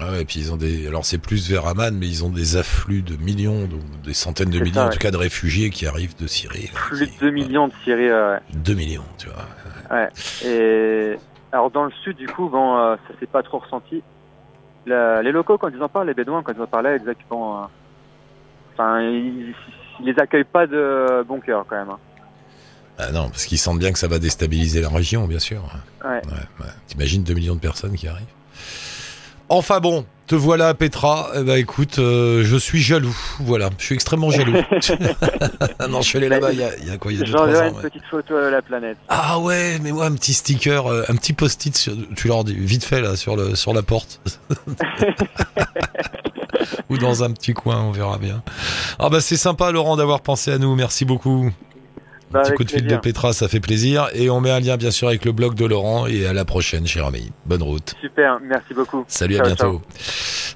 Ah 0.00 0.12
ouais, 0.12 0.22
et 0.22 0.24
puis 0.24 0.38
ils 0.38 0.52
ont 0.52 0.56
des. 0.56 0.86
Alors 0.86 1.04
c'est 1.04 1.18
plus 1.18 1.50
vers 1.50 1.66
Amman, 1.66 1.90
mais 1.98 2.06
ils 2.06 2.24
ont 2.24 2.28
des 2.28 2.56
afflux 2.56 3.02
de 3.02 3.16
millions, 3.16 3.66
donc 3.66 3.80
des 4.04 4.14
centaines 4.14 4.50
de 4.50 4.60
millions, 4.60 4.74
ça, 4.74 4.82
en 4.82 4.86
ouais. 4.86 4.92
tout 4.92 4.98
cas, 5.00 5.10
de 5.10 5.16
réfugiés 5.16 5.70
qui 5.70 5.84
arrivent 5.84 6.16
de 6.16 6.28
Syrie. 6.28 6.70
là, 6.72 6.78
Plus 6.86 7.08
qui- 7.08 7.16
de 7.16 7.20
2 7.20 7.30
millions 7.32 7.66
de 7.66 7.72
Syriens. 7.82 8.12
euh, 8.12 8.38
2 8.54 8.74
millions, 8.74 9.02
tu 9.18 9.26
vois. 9.26 9.98
Et 10.44 11.16
alors 11.50 11.70
dans 11.72 11.84
le 11.84 11.90
sud, 12.04 12.16
du 12.16 12.28
coup, 12.28 12.48
bon, 12.48 12.76
euh, 12.76 12.94
ça 13.08 13.14
s'est 13.18 13.26
pas 13.26 13.42
trop 13.42 13.58
ressenti. 13.58 14.02
La- 14.86 15.22
les 15.22 15.32
locaux, 15.32 15.58
quand 15.58 15.68
ils 15.68 15.82
en 15.82 15.88
parlent, 15.88 16.06
les 16.06 16.14
Bédouins, 16.14 16.42
quand 16.44 16.52
ils 16.56 16.62
en 16.62 16.66
parlaient, 16.66 16.98
bon, 17.28 17.56
euh, 17.56 17.60
enfin, 18.80 19.00
ils, 19.02 19.54
ils 20.00 20.06
les 20.06 20.18
accueillent 20.18 20.44
pas 20.44 20.66
de 20.66 21.22
bon 21.26 21.40
cœur 21.40 21.64
quand 21.68 21.76
même. 21.76 21.90
hein. 21.90 21.98
Ah 22.98 23.12
non, 23.12 23.28
parce 23.30 23.46
qu'ils 23.46 23.58
sentent 23.58 23.78
bien 23.78 23.92
que 23.92 23.98
ça 23.98 24.08
va 24.08 24.18
déstabiliser 24.18 24.80
la 24.82 24.88
région, 24.90 25.26
bien 25.26 25.38
sûr. 25.38 25.62
Ouais. 26.04 26.10
Ouais, 26.10 26.20
ouais. 26.60 26.66
T'imagines 26.86 27.22
2 27.22 27.32
millions 27.34 27.54
de 27.54 27.60
personnes 27.60 27.94
qui 27.94 28.06
arrivent. 28.08 28.26
Enfin 29.48 29.80
bon, 29.80 30.04
te 30.30 30.36
voilà 30.36 30.74
Petra. 30.74 31.28
Eh 31.34 31.42
ben 31.42 31.56
écoute, 31.56 31.98
euh, 31.98 32.44
je 32.44 32.56
suis 32.56 32.80
jaloux. 32.80 33.16
Voilà, 33.40 33.68
je 33.78 33.84
suis 33.84 33.94
extrêmement 33.96 34.30
jaloux. 34.30 34.52
Non, 35.90 36.02
je 36.02 36.06
suis 36.06 36.18
allé 36.18 36.28
là-bas 36.28 36.52
il 36.52 36.60
y 36.60 36.62
a, 36.62 36.70
il 36.78 36.86
y 36.86 36.90
a 36.90 36.98
quoi 36.98 37.12
Il 37.12 37.18
y 37.18 37.22
a 37.22 37.24
2-3 37.24 37.30
J'enverrai 37.32 37.66
ans. 37.66 37.70
une 37.70 37.76
ouais. 37.78 37.82
petite 37.82 38.04
photo 38.08 38.36
à 38.36 38.48
la 38.48 38.62
planète. 38.62 38.96
Ah 39.08 39.40
ouais, 39.40 39.78
mais 39.82 39.90
moi 39.90 40.06
un 40.06 40.12
petit 40.14 40.32
sticker, 40.32 40.86
euh, 40.86 41.02
un 41.08 41.16
petit 41.16 41.32
post-it, 41.32 41.76
sur- 41.76 41.94
tu 42.14 42.28
leur 42.28 42.44
dis 42.44 42.54
vite 42.54 42.84
fait 42.84 43.00
là 43.00 43.16
sur 43.16 43.34
le 43.34 43.56
sur 43.56 43.74
la 43.74 43.82
porte. 43.82 44.20
Ou 46.90 46.98
dans 46.98 47.24
un 47.24 47.32
petit 47.32 47.52
coin, 47.52 47.80
on 47.82 47.90
verra 47.90 48.18
bien. 48.18 48.42
Ah 49.00 49.08
bah 49.08 49.20
c'est 49.20 49.36
sympa 49.36 49.72
Laurent 49.72 49.96
d'avoir 49.96 50.20
pensé 50.20 50.52
à 50.52 50.58
nous, 50.58 50.76
merci 50.76 51.04
beaucoup. 51.04 51.50
Un 52.30 52.34
Bah, 52.34 52.42
petit 52.42 52.52
coup 52.54 52.64
de 52.64 52.70
fil 52.70 52.86
de. 52.86 52.96
Petra, 52.96 53.32
ça 53.32 53.48
fait 53.48 53.58
plaisir. 53.60 54.08
Et 54.14 54.30
on 54.30 54.40
met 54.40 54.50
un 54.50 54.60
lien 54.60 54.76
bien 54.76 54.90
sûr 54.92 55.08
avec 55.08 55.24
le 55.24 55.32
blog 55.32 55.54
de 55.56 55.64
Laurent 55.64 56.06
et 56.06 56.26
à 56.26 56.32
la 56.32 56.44
prochaine 56.44 56.86
cher 56.86 57.06
ami. 57.06 57.32
Bonne 57.44 57.62
route. 57.62 57.94
Super, 58.00 58.38
merci 58.40 58.72
beaucoup. 58.72 59.04
Salut, 59.08 59.38
à 59.38 59.42
bientôt. 59.42 59.82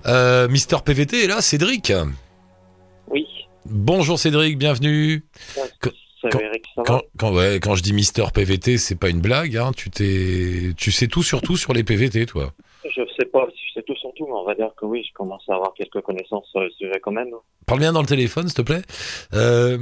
Euh, 0.07 0.47
Mister 0.49 0.77
PVT 0.85 1.25
est 1.25 1.27
là, 1.27 1.41
Cédric. 1.41 1.93
Oui. 3.09 3.27
Bonjour 3.67 4.19
Cédric, 4.19 4.57
bienvenue. 4.59 5.25
Quand- 5.81 5.91
Quand, 6.87 7.03
quand, 7.19 7.35
ouais, 7.35 7.61
quand 7.61 7.75
je 7.75 7.83
dis 7.83 7.93
Mister 7.93 8.25
PVT, 8.33 8.79
c'est 8.79 8.95
pas 8.95 9.09
une 9.11 9.21
blague, 9.21 9.57
hein. 9.59 9.73
Tu 9.77 9.91
t'es, 9.91 10.73
tu 10.77 10.91
sais 10.91 11.07
tout 11.07 11.23
sur 11.23 11.43
tout 11.43 11.57
sur 11.59 11.73
les 11.75 11.85
PVT, 11.85 12.25
toi. 12.25 12.53
Je 12.85 13.03
sais 13.19 13.27
pas 13.27 13.47
sais 13.75 13.83
tout 13.83 13.97
sur 13.97 14.13
tout, 14.15 14.27
mais 14.27 14.33
on 14.33 14.45
va 14.45 14.55
dire 14.55 14.71
que 14.77 14.87
oui, 14.87 15.05
je 15.07 15.13
commence 15.13 15.43
à 15.49 15.55
avoir 15.55 15.75
quelques 15.75 16.01
connaissances 16.01 16.49
sur 16.51 16.61
le 16.61 16.71
sujet 16.71 16.99
quand 17.03 17.13
même. 17.13 17.31
Parle 17.67 17.81
bien 17.81 17.93
dans 17.93 18.01
le 18.01 18.07
téléphone, 18.07 18.49
s'il 18.49 18.57
te 18.57 18.63
plaît. 18.63 18.83
Euh, 19.35 19.79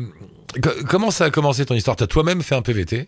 co- 0.63 0.85
comment 0.89 1.11
ça 1.11 1.27
a 1.27 1.31
commencé 1.31 1.65
ton 1.67 1.75
histoire? 1.75 1.97
T'as 1.97 2.07
toi-même 2.07 2.43
fait 2.43 2.55
un 2.55 2.63
PVT 2.63 3.07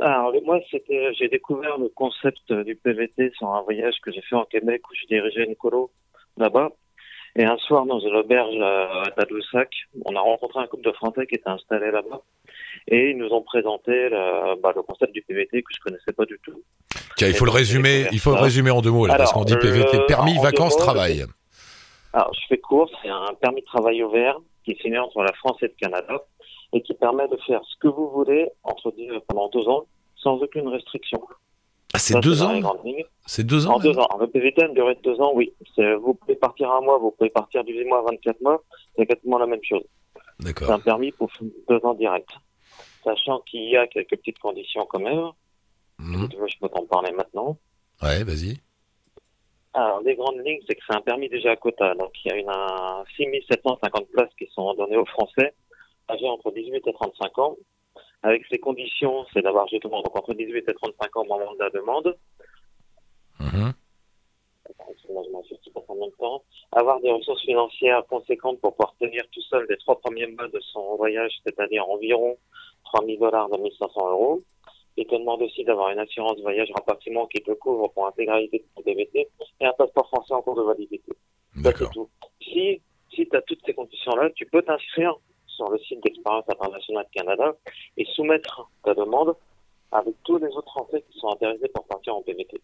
Alors 0.00 0.32
moi, 0.44 0.58
c'était, 0.70 1.12
j'ai 1.14 1.28
découvert 1.28 1.78
le 1.78 1.88
concept 1.88 2.52
du 2.52 2.74
PVT 2.76 3.32
sur 3.36 3.48
un 3.48 3.62
voyage 3.62 3.94
que 4.02 4.10
j'ai 4.12 4.22
fait 4.22 4.36
en 4.36 4.44
Québec 4.44 4.82
où 4.90 4.94
je 4.94 5.06
dirigeais 5.06 5.44
une 5.44 5.56
colo 5.56 5.90
là-bas. 6.38 6.70
Et 7.36 7.44
un 7.44 7.58
soir, 7.58 7.86
dans 7.86 8.00
une 8.00 8.16
auberge 8.16 8.60
à 8.60 9.02
à 9.02 9.10
Tadoussac, 9.12 9.68
on 10.04 10.16
a 10.16 10.20
rencontré 10.20 10.60
un 10.60 10.66
couple 10.66 10.84
de 10.84 10.92
Français 10.92 11.26
qui 11.26 11.36
étaient 11.36 11.48
installés 11.48 11.90
là-bas. 11.92 12.22
Et 12.88 13.10
ils 13.10 13.16
nous 13.16 13.28
ont 13.30 13.42
présenté 13.42 13.90
le, 14.08 14.60
bah, 14.60 14.72
le 14.74 14.82
concept 14.82 15.12
du 15.12 15.22
PVT 15.22 15.62
que 15.62 15.68
je 15.74 15.80
connaissais 15.80 16.12
pas 16.12 16.24
du 16.24 16.38
tout. 16.44 16.62
Tiens, 17.16 17.28
il 17.28 17.34
faut 17.34 17.44
le 17.44 17.50
résumer. 17.50 17.88
découvert 18.04 18.12
Il 18.12 18.18
faut 18.20 18.30
le 18.30 18.36
ça. 18.36 18.42
résumer 18.42 18.70
en 18.70 18.80
deux 18.80 18.90
mots 18.90 19.06
là, 19.06 19.16
parce 19.16 19.30
Alors, 19.32 19.44
qu'on 19.44 19.44
dit 19.44 19.56
PVT, 19.56 19.98
le- 19.98 20.06
permis, 20.06 20.34
deux 20.36 20.42
vacances, 20.42 20.74
mots, 20.76 20.82
travail. 20.84 21.24
Alors, 22.12 22.32
je 22.34 22.40
fais 22.48 22.58
court, 22.58 22.90
c'est 23.02 23.08
un 23.08 23.34
permis 23.40 23.60
de 23.60 23.66
travail 23.66 24.02
ouvert 24.02 24.38
qui 24.64 24.72
est 24.72 24.80
signé 24.82 24.98
entre 24.98 25.22
la 25.22 25.32
France 25.34 25.56
et 25.62 25.66
le 25.66 25.74
Canada 25.80 26.22
et 26.72 26.82
qui 26.82 26.94
permet 26.94 27.28
de 27.28 27.36
faire 27.46 27.60
ce 27.64 27.76
que 27.78 27.88
vous 27.88 28.08
voulez 28.10 28.48
entre 28.64 28.92
deux- 28.96 29.20
pendant 29.28 29.48
deux 29.48 29.68
ans 29.68 29.84
sans 30.16 30.36
aucune 30.42 30.68
restriction. 30.68 31.20
Ah, 31.92 31.98
c'est 31.98 32.20
deux 32.20 32.42
ans. 32.42 32.52
C'est 33.26 33.44
deux 33.44 33.66
ans. 33.66 33.74
En 33.74 33.78
deux 33.80 33.90
même 33.90 33.98
ans. 34.00 34.08
Le 34.20 34.26
PVT 34.28 34.62
a 34.62 34.66
une 34.66 34.74
durée 34.74 34.94
de 34.94 35.00
deux 35.00 35.20
ans, 35.20 35.32
oui. 35.34 35.52
C'est- 35.74 35.94
Vous 35.94 36.14
pouvez 36.14 36.36
partir 36.36 36.70
un 36.70 36.80
mois, 36.80 36.98
vous 36.98 37.10
pouvez 37.12 37.30
partir 37.30 37.64
18 37.64 37.84
mois, 37.84 38.02
24 38.08 38.40
mois. 38.40 38.62
C'est 38.96 39.02
exactement 39.02 39.38
la 39.38 39.46
même 39.46 39.62
chose. 39.64 39.82
C'est 40.38 40.46
D'accord. 40.46 40.70
un 40.70 40.78
permis 40.78 41.10
pour 41.12 41.28
deux 41.68 41.80
ans 41.84 41.94
direct. 41.94 42.28
Sachant 43.04 43.40
qu'il 43.40 43.68
y 43.70 43.76
a 43.76 43.86
quelques 43.86 44.16
petites 44.16 44.38
conditions 44.38 44.86
quand 44.86 45.00
même. 45.00 45.30
Mhm. 45.98 46.22
Si 46.22 46.28
tu 46.28 46.36
veux, 46.36 46.48
je 46.48 46.58
peux 46.58 46.68
t'en 46.68 46.84
parler 46.86 47.12
maintenant. 47.12 47.56
Ouais, 48.02 48.24
vas-y. 48.24 48.58
Alors, 49.72 50.00
les 50.02 50.16
grandes 50.16 50.44
lignes, 50.44 50.60
c'est 50.66 50.74
que 50.74 50.82
c'est 50.88 50.96
un 50.96 51.00
permis 51.00 51.28
déjà 51.28 51.52
à 51.52 51.56
quota. 51.56 51.94
Donc, 51.94 52.12
il 52.24 52.30
y 52.30 52.34
a 52.34 52.36
une, 52.36 52.50
un 52.50 53.04
6750 53.16 54.08
places 54.08 54.34
qui 54.38 54.48
sont 54.52 54.74
données 54.74 54.96
aux 54.96 55.06
Français 55.06 55.54
âgés 56.10 56.28
entre 56.28 56.50
18 56.50 56.86
et 56.86 56.92
35 56.92 57.38
ans. 57.38 57.56
Avec 58.22 58.42
ces 58.50 58.58
conditions, 58.58 59.24
c'est 59.32 59.42
d'avoir 59.42 59.66
justement 59.68 60.02
donc 60.02 60.16
entre 60.16 60.34
18 60.34 60.68
et 60.68 60.74
35 60.74 61.16
ans 61.16 61.22
au 61.22 61.24
moment 61.24 61.54
de 61.54 61.58
la 61.58 61.70
demande. 61.70 62.16
Mhm. 63.38 63.40
Excusez-moi, 63.40 63.68
je 63.68 63.68
m'en 63.68 63.72
suis 63.72 63.72
petit 63.72 63.72
peu 63.72 64.59
en 65.88 65.94
même 65.94 66.12
temps. 66.18 66.42
Avoir 66.72 67.00
des 67.00 67.10
ressources 67.10 67.42
financières 67.42 68.04
conséquentes 68.06 68.60
pour 68.60 68.74
pouvoir 68.74 68.94
tenir 69.00 69.22
tout 69.32 69.42
seul 69.42 69.66
les 69.68 69.76
trois 69.78 69.98
premiers 70.00 70.26
mois 70.26 70.48
de 70.48 70.60
son 70.72 70.96
voyage, 70.96 71.32
c'est-à-dire 71.44 71.88
environ 71.88 72.36
3000 72.84 73.18
dollars, 73.18 73.48
2500 73.50 74.10
euros. 74.10 74.42
Et 74.96 75.06
te 75.06 75.14
demande 75.14 75.40
aussi 75.42 75.64
d'avoir 75.64 75.90
une 75.90 75.98
assurance 75.98 76.38
voyage 76.40 76.70
rapatriement 76.74 77.26
qui 77.26 77.40
te 77.42 77.52
couvre 77.52 77.88
pour 77.88 78.04
l'intégralité 78.04 78.58
de 78.58 78.64
ton 78.74 78.82
DVT 78.82 79.28
et 79.60 79.64
un 79.64 79.72
passeport 79.72 80.08
français 80.08 80.34
en 80.34 80.42
cours 80.42 80.56
de 80.56 80.62
validité. 80.62 81.12
D'accord. 81.56 81.90
tout. 81.92 82.08
Si, 82.42 82.82
si 83.14 83.28
tu 83.28 83.36
as 83.36 83.40
toutes 83.42 83.64
ces 83.64 83.72
conditions-là, 83.72 84.30
tu 84.34 84.46
peux 84.46 84.62
t'inscrire 84.62 85.16
sur 85.46 85.70
le 85.70 85.78
site 85.78 86.02
d'Expérience 86.02 86.44
internationale 86.48 87.06
Canada 87.14 87.54
et 87.96 88.04
soumettre 88.04 88.68
ta 88.84 88.94
demande 88.94 89.34
avec 89.92 90.14
tous 90.24 90.38
les 90.38 90.48
autres 90.48 90.70
Français 90.70 91.02
qui 91.08 91.18
sont 91.18 91.28
intéressés 91.28 91.68
pour 91.72 91.86
partir 91.86 92.16
en 92.16 92.22
PVT. 92.22 92.60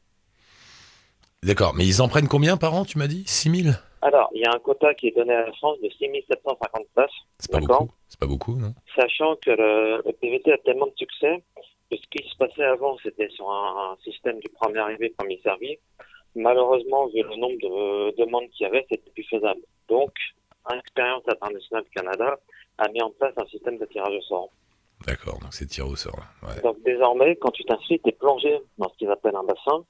D'accord. 1.46 1.74
Mais 1.74 1.86
ils 1.86 2.02
en 2.02 2.08
prennent 2.08 2.28
combien 2.28 2.56
par 2.56 2.74
an, 2.74 2.84
tu 2.84 2.98
m'as 2.98 3.06
dit? 3.06 3.24
6000 3.26 3.78
Alors, 4.02 4.28
il 4.34 4.40
y 4.40 4.44
a 4.44 4.50
un 4.52 4.58
quota 4.58 4.94
qui 4.94 5.08
est 5.08 5.16
donné 5.16 5.32
à 5.32 5.46
la 5.46 5.52
France 5.52 5.78
de 5.80 5.88
6750 5.88 6.86
places, 6.94 7.10
C'est 7.38 7.52
pas 7.52 7.60
beaucoup. 7.60 7.90
C'est 8.08 8.20
pas 8.20 8.26
beaucoup, 8.26 8.56
non? 8.56 8.74
Sachant 8.96 9.36
que 9.36 9.50
le, 9.50 10.02
le 10.04 10.12
PVT 10.12 10.52
a 10.52 10.58
tellement 10.58 10.86
de 10.86 10.94
succès 10.96 11.42
que 11.90 11.96
ce 11.96 12.02
qui 12.10 12.28
se 12.28 12.36
passait 12.36 12.64
avant, 12.64 12.96
c'était 13.02 13.28
sur 13.28 13.48
un, 13.48 13.92
un 13.92 13.96
système 14.02 14.40
du 14.40 14.48
premier 14.48 14.80
arrivé, 14.80 15.14
premier 15.16 15.40
servi. 15.42 15.78
Malheureusement, 16.34 17.06
vu 17.06 17.22
le 17.22 17.36
nombre 17.36 17.56
de 17.62 18.16
demandes 18.24 18.48
qu'il 18.50 18.64
y 18.64 18.68
avait, 18.68 18.84
c'était 18.90 19.10
plus 19.10 19.24
faisable. 19.24 19.60
Donc, 19.88 20.10
Expérience 20.74 21.22
internationale 21.28 21.84
Canada 21.94 22.38
a 22.78 22.88
mis 22.88 23.00
en 23.00 23.10
place 23.10 23.32
un 23.36 23.46
système 23.46 23.78
de 23.78 23.84
tirage 23.86 24.14
au 24.16 24.22
sort. 24.22 24.48
D'accord. 25.06 25.38
Donc 25.40 25.52
c'est 25.52 25.66
tiré 25.66 25.88
au 25.88 25.94
sort. 25.94 26.18
Ouais. 26.42 26.60
Donc 26.62 26.82
désormais, 26.82 27.36
quand 27.36 27.50
tu 27.50 27.64
t'inscris, 27.64 28.00
tu 28.02 28.08
es 28.08 28.12
plongé 28.12 28.58
dans 28.78 28.88
ce 28.88 28.96
qu'ils 28.96 29.10
appellent 29.10 29.36
un 29.36 29.44
bassin 29.44 29.84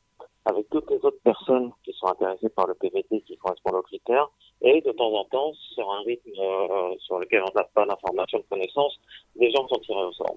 avec 0.47 0.69
toutes 0.71 0.89
les 0.91 0.99
autres 1.03 1.21
personnes 1.25 1.73
qui 1.85 1.93
sont 1.93 2.07
intéressées 2.07 2.49
par 2.49 2.67
le 2.69 2.75
PVT 2.75 3.21
qui 3.27 3.37
correspondent 3.37 3.75
aux 3.75 3.83
critères 3.83 4.31
et 4.63 4.81
de 4.81 4.93
temps 4.93 5.13
en 5.13 5.25
temps, 5.25 5.53
sur 5.75 5.91
un 5.91 6.03
rythme 6.03 6.31
euh, 6.39 6.95
sur 7.01 7.19
lequel 7.19 7.43
on 7.43 7.53
n'a 7.55 7.65
pas 7.65 7.85
d'informations, 7.85 8.39
de 8.39 8.45
connaissances, 8.49 8.99
des 9.35 9.51
gens 9.51 9.67
sont 9.69 9.81
tirés 9.81 10.05
au 10.05 10.13
sort 10.13 10.37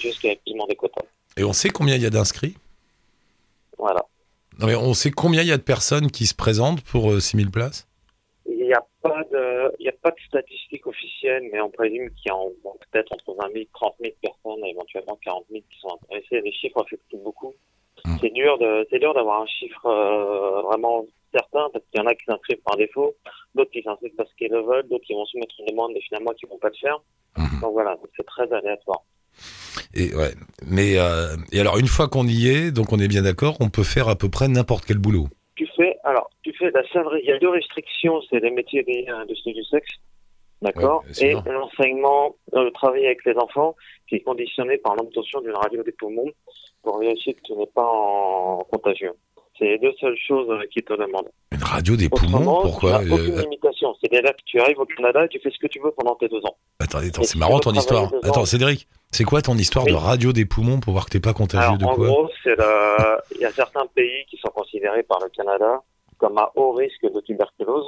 jusqu'à 0.00 0.28
effectivement 0.28 0.66
des 0.66 0.76
quotas. 0.76 1.04
Et 1.36 1.44
on 1.44 1.52
sait 1.52 1.68
combien 1.68 1.94
il 1.96 2.02
y 2.02 2.06
a 2.06 2.10
d'inscrits? 2.10 2.56
Voilà. 3.78 4.04
Non, 4.58 4.66
mais 4.66 4.74
on 4.76 4.94
sait 4.94 5.10
combien 5.10 5.42
il 5.42 5.48
y 5.48 5.52
a 5.52 5.58
de 5.58 5.62
personnes 5.62 6.10
qui 6.10 6.26
se 6.26 6.34
présentent 6.34 6.82
pour 6.82 7.10
euh, 7.10 7.20
6000 7.20 7.50
places? 7.50 7.86
Il 8.46 8.66
n'y 8.66 8.72
a 8.72 8.84
pas 9.02 9.22
de, 9.30 9.72
il 9.78 9.86
y 9.86 9.88
a 9.88 9.92
pas 9.92 10.10
de 10.10 10.20
statistiques 10.26 10.86
officielles, 10.86 11.48
mais 11.52 11.60
on 11.60 11.70
présume 11.70 12.10
qu'il 12.14 12.28
y 12.28 12.30
a 12.30 12.34
peut-être 12.90 13.12
entre 13.12 13.34
20 13.34 13.52
000, 13.52 13.64
30 13.74 13.94
000 14.00 14.14
personnes, 14.22 14.64
éventuellement 14.64 15.18
40 15.22 15.44
000 15.50 15.62
qui 15.70 15.80
sont 15.80 15.98
intéressées. 16.02 16.40
Les 16.40 16.52
chiffres 16.52 16.82
fluctuent 16.88 17.22
beaucoup. 17.22 17.54
Mm. 18.06 18.16
C'est 18.20 18.30
dur 18.30 18.58
de, 18.58 18.86
c'est 18.90 18.98
dur 18.98 19.14
d'avoir 19.14 19.42
un 19.42 19.46
chiffre 19.46 19.86
euh, 19.86 20.62
vraiment 20.62 21.04
certain 21.32 21.68
parce 21.72 21.84
qu'il 21.90 22.00
y 22.00 22.04
en 22.04 22.06
a 22.06 22.14
qui 22.14 22.24
s'inscrivent 22.26 22.62
par 22.64 22.76
défaut, 22.76 23.14
d'autres 23.54 23.70
qui 23.70 23.82
s'inscrivent 23.82 24.14
parce 24.16 24.32
qu'ils 24.34 24.50
le 24.50 24.60
veulent, 24.60 24.88
d'autres 24.88 25.04
qui 25.04 25.14
vont 25.14 25.24
soumettre 25.26 25.54
une 25.60 25.66
demande 25.66 25.92
et 25.96 26.00
finalement 26.02 26.32
qui 26.32 26.46
vont 26.46 26.58
pas 26.58 26.68
le 26.68 26.76
faire. 26.80 26.98
Mhm. 27.36 27.60
Donc 27.60 27.72
voilà, 27.72 27.96
c'est 28.16 28.26
très 28.26 28.52
aléatoire. 28.52 29.02
Et 29.94 30.14
ouais. 30.14 30.34
Mais 30.66 30.98
euh, 30.98 31.36
et 31.52 31.60
alors 31.60 31.78
une 31.78 31.88
fois 31.88 32.08
qu'on 32.08 32.26
y 32.26 32.48
est, 32.48 32.70
donc 32.70 32.92
on 32.92 32.98
est 32.98 33.08
bien 33.08 33.22
d'accord, 33.22 33.56
on 33.60 33.70
peut 33.70 33.84
faire 33.84 34.08
à 34.08 34.16
peu 34.16 34.28
près 34.28 34.48
n'importe 34.48 34.84
quel 34.84 34.98
boulot. 34.98 35.28
Tu 35.56 35.68
fais, 35.76 35.96
alors, 36.02 36.30
tu 36.42 36.52
fais 36.58 36.70
la 36.72 36.82
seule, 36.92 37.06
il 37.22 37.28
y 37.28 37.32
a 37.32 37.38
deux 37.38 37.48
restrictions, 37.48 38.20
c'est 38.28 38.40
les 38.40 38.50
métiers 38.50 38.82
liés 38.82 39.06
à 39.08 39.18
l'industrie 39.18 39.54
du 39.54 39.62
sexe, 39.64 39.88
d'accord, 40.62 41.04
Ouais, 41.20 41.26
et 41.28 41.34
l'enseignement, 41.50 42.34
euh, 42.54 42.64
le 42.64 42.70
travail 42.72 43.06
avec 43.06 43.24
les 43.24 43.36
enfants, 43.36 43.74
qui 44.08 44.16
est 44.16 44.20
conditionné 44.20 44.78
par 44.78 44.96
l'obtention 44.96 45.40
d'une 45.40 45.54
radio 45.56 45.82
des 45.82 45.92
poumons 45.92 46.30
pour 46.82 46.98
vérifier 46.98 47.34
que 47.34 47.40
tu 47.42 47.52
n'es 47.54 47.66
pas 47.66 47.86
en 47.86 48.58
contagieux. 48.70 49.12
C'est 49.58 49.66
les 49.66 49.78
deux 49.78 49.92
seules 50.00 50.16
choses 50.26 50.50
euh, 50.50 50.64
qui 50.72 50.82
te 50.82 50.92
demandent. 50.92 51.30
Une 51.52 51.62
radio 51.62 51.94
des 51.96 52.08
poumons, 52.08 52.62
pourquoi 52.62 53.04
tu 53.04 53.12
aucune 53.12 53.38
Euh, 53.38 53.42
limitation. 53.42 53.94
C'est-à-dire 54.00 54.32
que 54.32 54.42
tu 54.44 54.58
arrives 54.60 54.80
au 54.80 54.84
Canada 54.84 55.24
et 55.24 55.28
tu 55.28 55.38
fais 55.40 55.50
ce 55.50 55.58
que 55.58 55.68
tu 55.68 55.80
veux 55.80 55.92
pendant 55.92 56.16
tes 56.16 56.28
deux 56.28 56.44
ans. 56.44 56.56
Attendez, 56.80 57.08
attends, 57.08 57.22
Et 57.22 57.26
c'est 57.26 57.38
marrant 57.38 57.60
ton 57.60 57.72
histoire. 57.72 58.10
Attends, 58.24 58.44
Cédric, 58.46 58.88
c'est 59.12 59.22
quoi 59.24 59.42
ton 59.42 59.54
histoire 59.54 59.84
de 59.84 59.92
radio 59.94 60.32
des 60.32 60.44
poumons 60.44 60.80
pour 60.80 60.92
voir 60.92 61.04
que 61.06 61.10
t'es 61.10 61.20
pas 61.20 61.34
contagieux 61.34 61.66
Alors, 61.66 61.78
de 61.78 61.84
en 61.84 61.94
quoi 61.94 62.06
gros, 62.08 62.28
il 62.46 63.40
y 63.40 63.44
a 63.44 63.50
certains 63.52 63.86
pays 63.94 64.24
qui 64.28 64.36
sont 64.38 64.48
considérés 64.50 65.04
par 65.04 65.20
le 65.20 65.28
Canada 65.28 65.82
comme 66.18 66.36
à 66.38 66.50
haut 66.56 66.72
risque 66.72 67.02
de 67.02 67.20
tuberculose. 67.20 67.86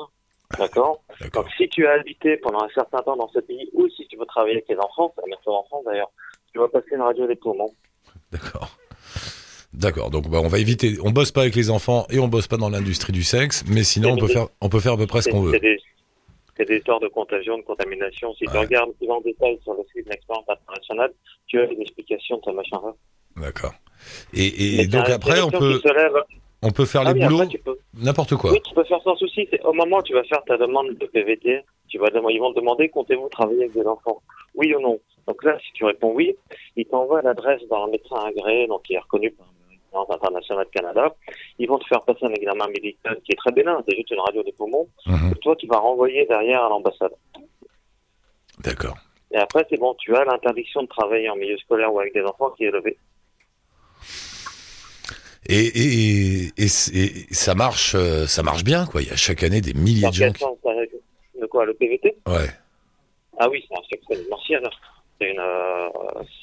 D'accord. 0.58 1.02
Donc, 1.34 1.46
si 1.56 1.68
tu 1.68 1.86
as 1.86 1.92
habité 1.92 2.36
pendant 2.36 2.62
un 2.62 2.68
certain 2.74 2.98
temps 2.98 3.16
dans 3.16 3.28
ce 3.28 3.40
pays, 3.40 3.68
ou 3.72 3.88
si 3.88 4.06
tu 4.06 4.16
veux 4.16 4.26
travailler 4.26 4.54
avec 4.54 4.68
les 4.68 4.78
enfants, 4.78 5.12
c'est 5.16 5.50
en 5.50 5.64
France 5.64 5.84
d'ailleurs, 5.84 6.10
tu 6.52 6.58
vas 6.58 6.68
passer 6.68 6.94
une 6.94 7.02
radio 7.02 7.26
des 7.26 7.36
poumons. 7.36 7.74
D'accord. 8.32 8.76
D'accord. 9.72 10.10
Donc 10.10 10.28
bah, 10.28 10.38
on 10.42 10.48
va 10.48 10.58
éviter. 10.58 10.96
On 11.02 11.10
bosse 11.10 11.32
pas 11.32 11.42
avec 11.42 11.54
les 11.54 11.70
enfants 11.70 12.06
et 12.10 12.18
on 12.18 12.28
bosse 12.28 12.46
pas 12.46 12.56
dans 12.56 12.70
l'industrie 12.70 13.12
du 13.12 13.22
sexe, 13.22 13.64
mais 13.68 13.84
sinon 13.84 14.12
on 14.12 14.16
peut 14.16 14.28
faire, 14.28 14.46
on 14.60 14.68
peut 14.68 14.80
faire 14.80 14.94
à 14.94 14.96
peu 14.96 15.06
près 15.06 15.22
ce 15.22 15.28
qu'on 15.28 15.42
veut. 15.42 15.52
c'est 16.56 16.64
des, 16.64 16.76
histoires 16.76 17.00
de 17.00 17.08
contagion, 17.08 17.58
de 17.58 17.62
contamination. 17.62 18.32
Si 18.34 18.46
tu 18.46 18.56
regardes 18.56 18.92
plus 18.94 19.10
en 19.10 19.20
détail 19.20 19.58
sur 19.62 19.74
le 19.74 19.82
site 19.94 20.08
d'expérience 20.08 20.46
internationale, 20.48 21.12
tu 21.46 21.60
as 21.60 21.64
une 21.64 21.82
explication 21.82 22.38
de 22.38 22.42
ce 22.46 22.50
machin-là. 22.50 22.94
D'accord. 23.36 23.74
Et, 24.32 24.46
et- 24.46 24.76
Mais 24.78 24.82
et 24.84 24.86
donc 24.86 25.08
après 25.10 25.42
on 25.42 25.50
peut, 25.50 25.78
qui 25.80 25.88
se 25.88 25.94
lève. 25.94 26.22
On 26.62 26.70
peut 26.70 26.84
faire 26.86 27.02
Ah 27.04 27.12
les 27.12 27.20
oui, 27.20 27.26
boulots 27.28 27.48
peux. 27.64 27.78
n'importe 27.94 28.34
quoi. 28.36 28.50
Oui, 28.52 28.60
tu 28.62 28.74
peux 28.74 28.84
faire 28.84 29.00
sans 29.02 29.16
souci. 29.16 29.48
Au 29.64 29.72
moment 29.72 29.98
où 29.98 30.02
tu 30.02 30.14
vas 30.14 30.24
faire 30.24 30.42
ta 30.44 30.56
demande 30.56 30.94
de 30.94 31.06
PVT, 31.06 31.62
tu 31.88 31.98
vas 31.98 32.10
demander, 32.10 32.34
ils 32.34 32.40
vont 32.40 32.52
te 32.52 32.58
demander 32.60 32.88
comptez-vous 32.88 33.28
travailler 33.28 33.64
avec 33.64 33.72
des 33.74 33.86
enfants? 33.86 34.22
Oui 34.54 34.74
ou 34.74 34.80
non? 34.80 34.98
Donc 35.28 35.42
là, 35.44 35.58
si 35.64 35.72
tu 35.72 35.84
réponds 35.84 36.12
oui, 36.14 36.34
ils 36.76 36.86
t'envoient 36.86 37.22
l'adresse 37.22 37.62
d'un 37.68 37.86
médecin 37.88 38.16
agréé, 38.16 38.66
donc 38.66 38.82
qui 38.84 38.94
est 38.94 38.98
reconnu 38.98 39.30
par 39.32 39.46
l'Agence 39.92 40.14
internationale 40.14 40.66
Canada. 40.72 41.14
Ils 41.58 41.68
vont 41.68 41.78
te 41.78 41.86
faire 41.86 42.02
passer 42.02 42.24
un 42.26 42.32
examen 42.32 42.66
médical 42.68 43.18
qui 43.24 43.32
est 43.32 43.36
très 43.36 43.52
bénin, 43.52 43.82
c'est 43.88 43.96
juste 43.96 44.10
une 44.10 44.20
radio 44.20 44.42
des 44.42 44.52
poumons. 44.52 44.88
Mhm. 45.06 45.32
que 45.34 45.38
toi, 45.38 45.56
tu 45.56 45.66
vas 45.66 45.78
renvoyer 45.78 46.26
derrière 46.26 46.62
à 46.64 46.68
l'ambassade. 46.68 47.12
D'accord. 48.60 48.96
Et 49.32 49.36
après, 49.38 49.66
c'est 49.68 49.78
bon, 49.78 49.94
tu 49.98 50.14
as 50.14 50.24
l'interdiction 50.24 50.82
de 50.82 50.88
travailler 50.88 51.28
en 51.28 51.36
milieu 51.36 51.56
scolaire 51.58 51.92
ou 51.92 52.00
avec 52.00 52.14
des 52.14 52.22
enfants 52.22 52.50
qui 52.50 52.64
est 52.64 52.70
levée. 52.70 52.96
Et, 55.48 55.66
et, 55.66 56.48
et, 56.58 56.64
et 56.64 57.34
ça 57.34 57.54
marche, 57.54 57.94
euh, 57.94 58.26
ça 58.26 58.42
marche 58.42 58.64
bien 58.64 58.86
quoi. 58.86 59.02
Il 59.02 59.08
y 59.08 59.12
a 59.12 59.16
chaque 59.16 59.42
année 59.42 59.60
des 59.60 59.74
milliers 59.74 60.02
de 60.10 60.14
gens. 60.14 60.32
qui- 60.32 61.40
De 61.40 61.46
quoi, 61.46 61.64
le 61.66 61.74
PVT 61.74 62.16
Ouais. 62.26 62.48
Ah 63.38 63.48
oui, 63.50 63.64
c'est 63.68 63.76
un 63.78 63.82
succès. 63.82 64.26
C'est 65.18 65.30
une, 65.30 65.38
euh, 65.40 65.88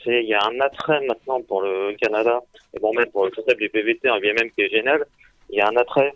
il 0.06 0.26
y 0.28 0.34
a 0.34 0.40
un 0.46 0.60
attrait 0.62 1.00
maintenant 1.06 1.42
pour 1.42 1.62
le 1.62 1.96
Canada, 2.02 2.42
et 2.76 2.80
bon, 2.80 2.92
même 2.96 3.10
pour 3.12 3.26
le 3.26 3.32
concept 3.32 3.60
du 3.60 3.70
PVT, 3.70 4.08
un 4.10 4.20
bien 4.20 4.34
même 4.34 4.50
qui 4.52 4.62
est 4.62 4.70
génial. 4.70 5.06
Il 5.50 5.58
y 5.58 5.62
a 5.62 5.68
un 5.68 5.76
attrait 5.76 6.14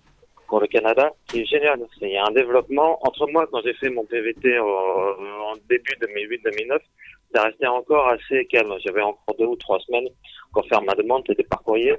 pour 0.47 0.59
le 0.61 0.67
Canada 0.67 1.11
qui 1.27 1.41
est 1.41 1.45
génial. 1.45 1.79
Il 2.01 2.09
y 2.09 2.17
a 2.17 2.25
un 2.25 2.31
développement. 2.31 2.97
Entre 3.05 3.27
moi, 3.27 3.45
quand 3.51 3.61
j'ai 3.63 3.73
fait 3.73 3.89
mon 3.89 4.05
PVT 4.05 4.55
euh, 4.55 4.61
en 4.61 5.53
début 5.69 5.93
2008-2009, 6.01 6.79
ça 7.33 7.43
restait 7.43 7.67
encore 7.67 8.07
assez 8.07 8.45
calme. 8.45 8.73
J'avais 8.85 9.01
encore 9.01 9.35
deux 9.37 9.45
ou 9.45 9.55
trois 9.57 9.79
semaines 9.81 10.07
pour 10.53 10.65
faire 10.67 10.81
ma 10.81 10.93
demande. 10.95 11.23
C'était 11.27 11.43
par 11.43 11.61
courrier. 11.63 11.93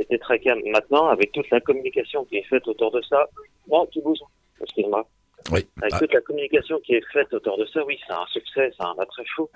C'était 0.00 0.18
très 0.18 0.38
calme. 0.38 0.62
Maintenant, 0.72 1.08
avec 1.08 1.30
toute 1.32 1.50
la 1.50 1.60
communication 1.60 2.24
qui 2.24 2.36
est 2.36 2.46
faite 2.48 2.66
autour 2.66 2.90
de 2.90 3.02
ça, 3.08 3.28
non, 3.70 3.86
tu 3.92 4.00
bouges. 4.00 4.18
Excuse-moi. 4.62 5.06
Oui. 5.52 5.66
Avec 5.82 5.92
Ah. 5.94 5.98
toute 5.98 6.14
la 6.14 6.20
communication 6.22 6.78
qui 6.84 6.94
est 6.94 7.04
faite 7.12 7.32
autour 7.34 7.58
de 7.58 7.66
ça, 7.66 7.84
oui, 7.86 7.98
c'est 8.06 8.12
un 8.14 8.26
succès, 8.32 8.72
c'est 8.76 8.84
un 8.84 8.94
attrait 8.98 9.24
fou. 9.36 9.48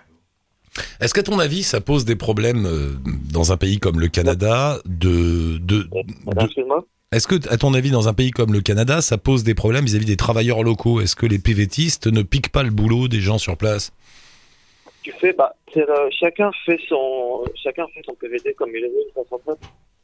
Est-ce 1.01 1.15
qu'à 1.15 1.23
ton 1.23 1.39
avis, 1.39 1.63
ça 1.63 1.81
pose 1.81 2.05
des 2.05 2.17
problèmes 2.17 2.67
euh, 2.67 2.91
dans 3.33 3.53
un 3.53 3.57
pays 3.57 3.79
comme 3.79 4.01
le 4.01 4.09
Canada 4.09 4.79
de, 4.87 5.57
de, 5.59 5.87
Madame, 6.27 6.45
de- 6.45 6.45
excuse-moi. 6.47 6.85
Est-ce 7.13 7.29
que, 7.29 7.37
à 7.49 7.57
ton 7.57 7.75
avis, 7.75 7.91
dans 7.93 8.09
un 8.09 8.13
pays 8.15 8.33
comme 8.33 8.53
le 8.53 8.61
Canada, 8.61 9.01
ça 9.01 9.17
pose 9.19 9.45
des 9.45 9.55
problèmes 9.55 9.85
vis-à-vis 9.85 10.05
des 10.07 10.17
travailleurs 10.17 10.63
locaux? 10.63 11.01
Est-ce 11.01 11.15
que 11.17 11.27
les 11.27 11.39
PVTistes 11.39 12.09
ne 12.09 12.23
piquent 12.23 12.51
pas 12.51 12.65
le 12.65 12.71
boulot 12.71 13.07
des 13.09 13.21
gens 13.21 13.39
sur 13.39 13.57
place? 13.57 13.93
Tu 15.03 15.13
fais, 15.13 15.33
bah, 15.33 15.55
le- 15.77 16.11
chacun 16.19 16.51
fait 16.67 16.79
son, 16.89 17.45
chacun 17.63 17.87
fait 17.95 18.03
son 18.05 18.15
PVT 18.15 18.55
comme 18.55 18.71
il 18.75 18.85
façon 19.15 19.41
faite, 19.47 19.59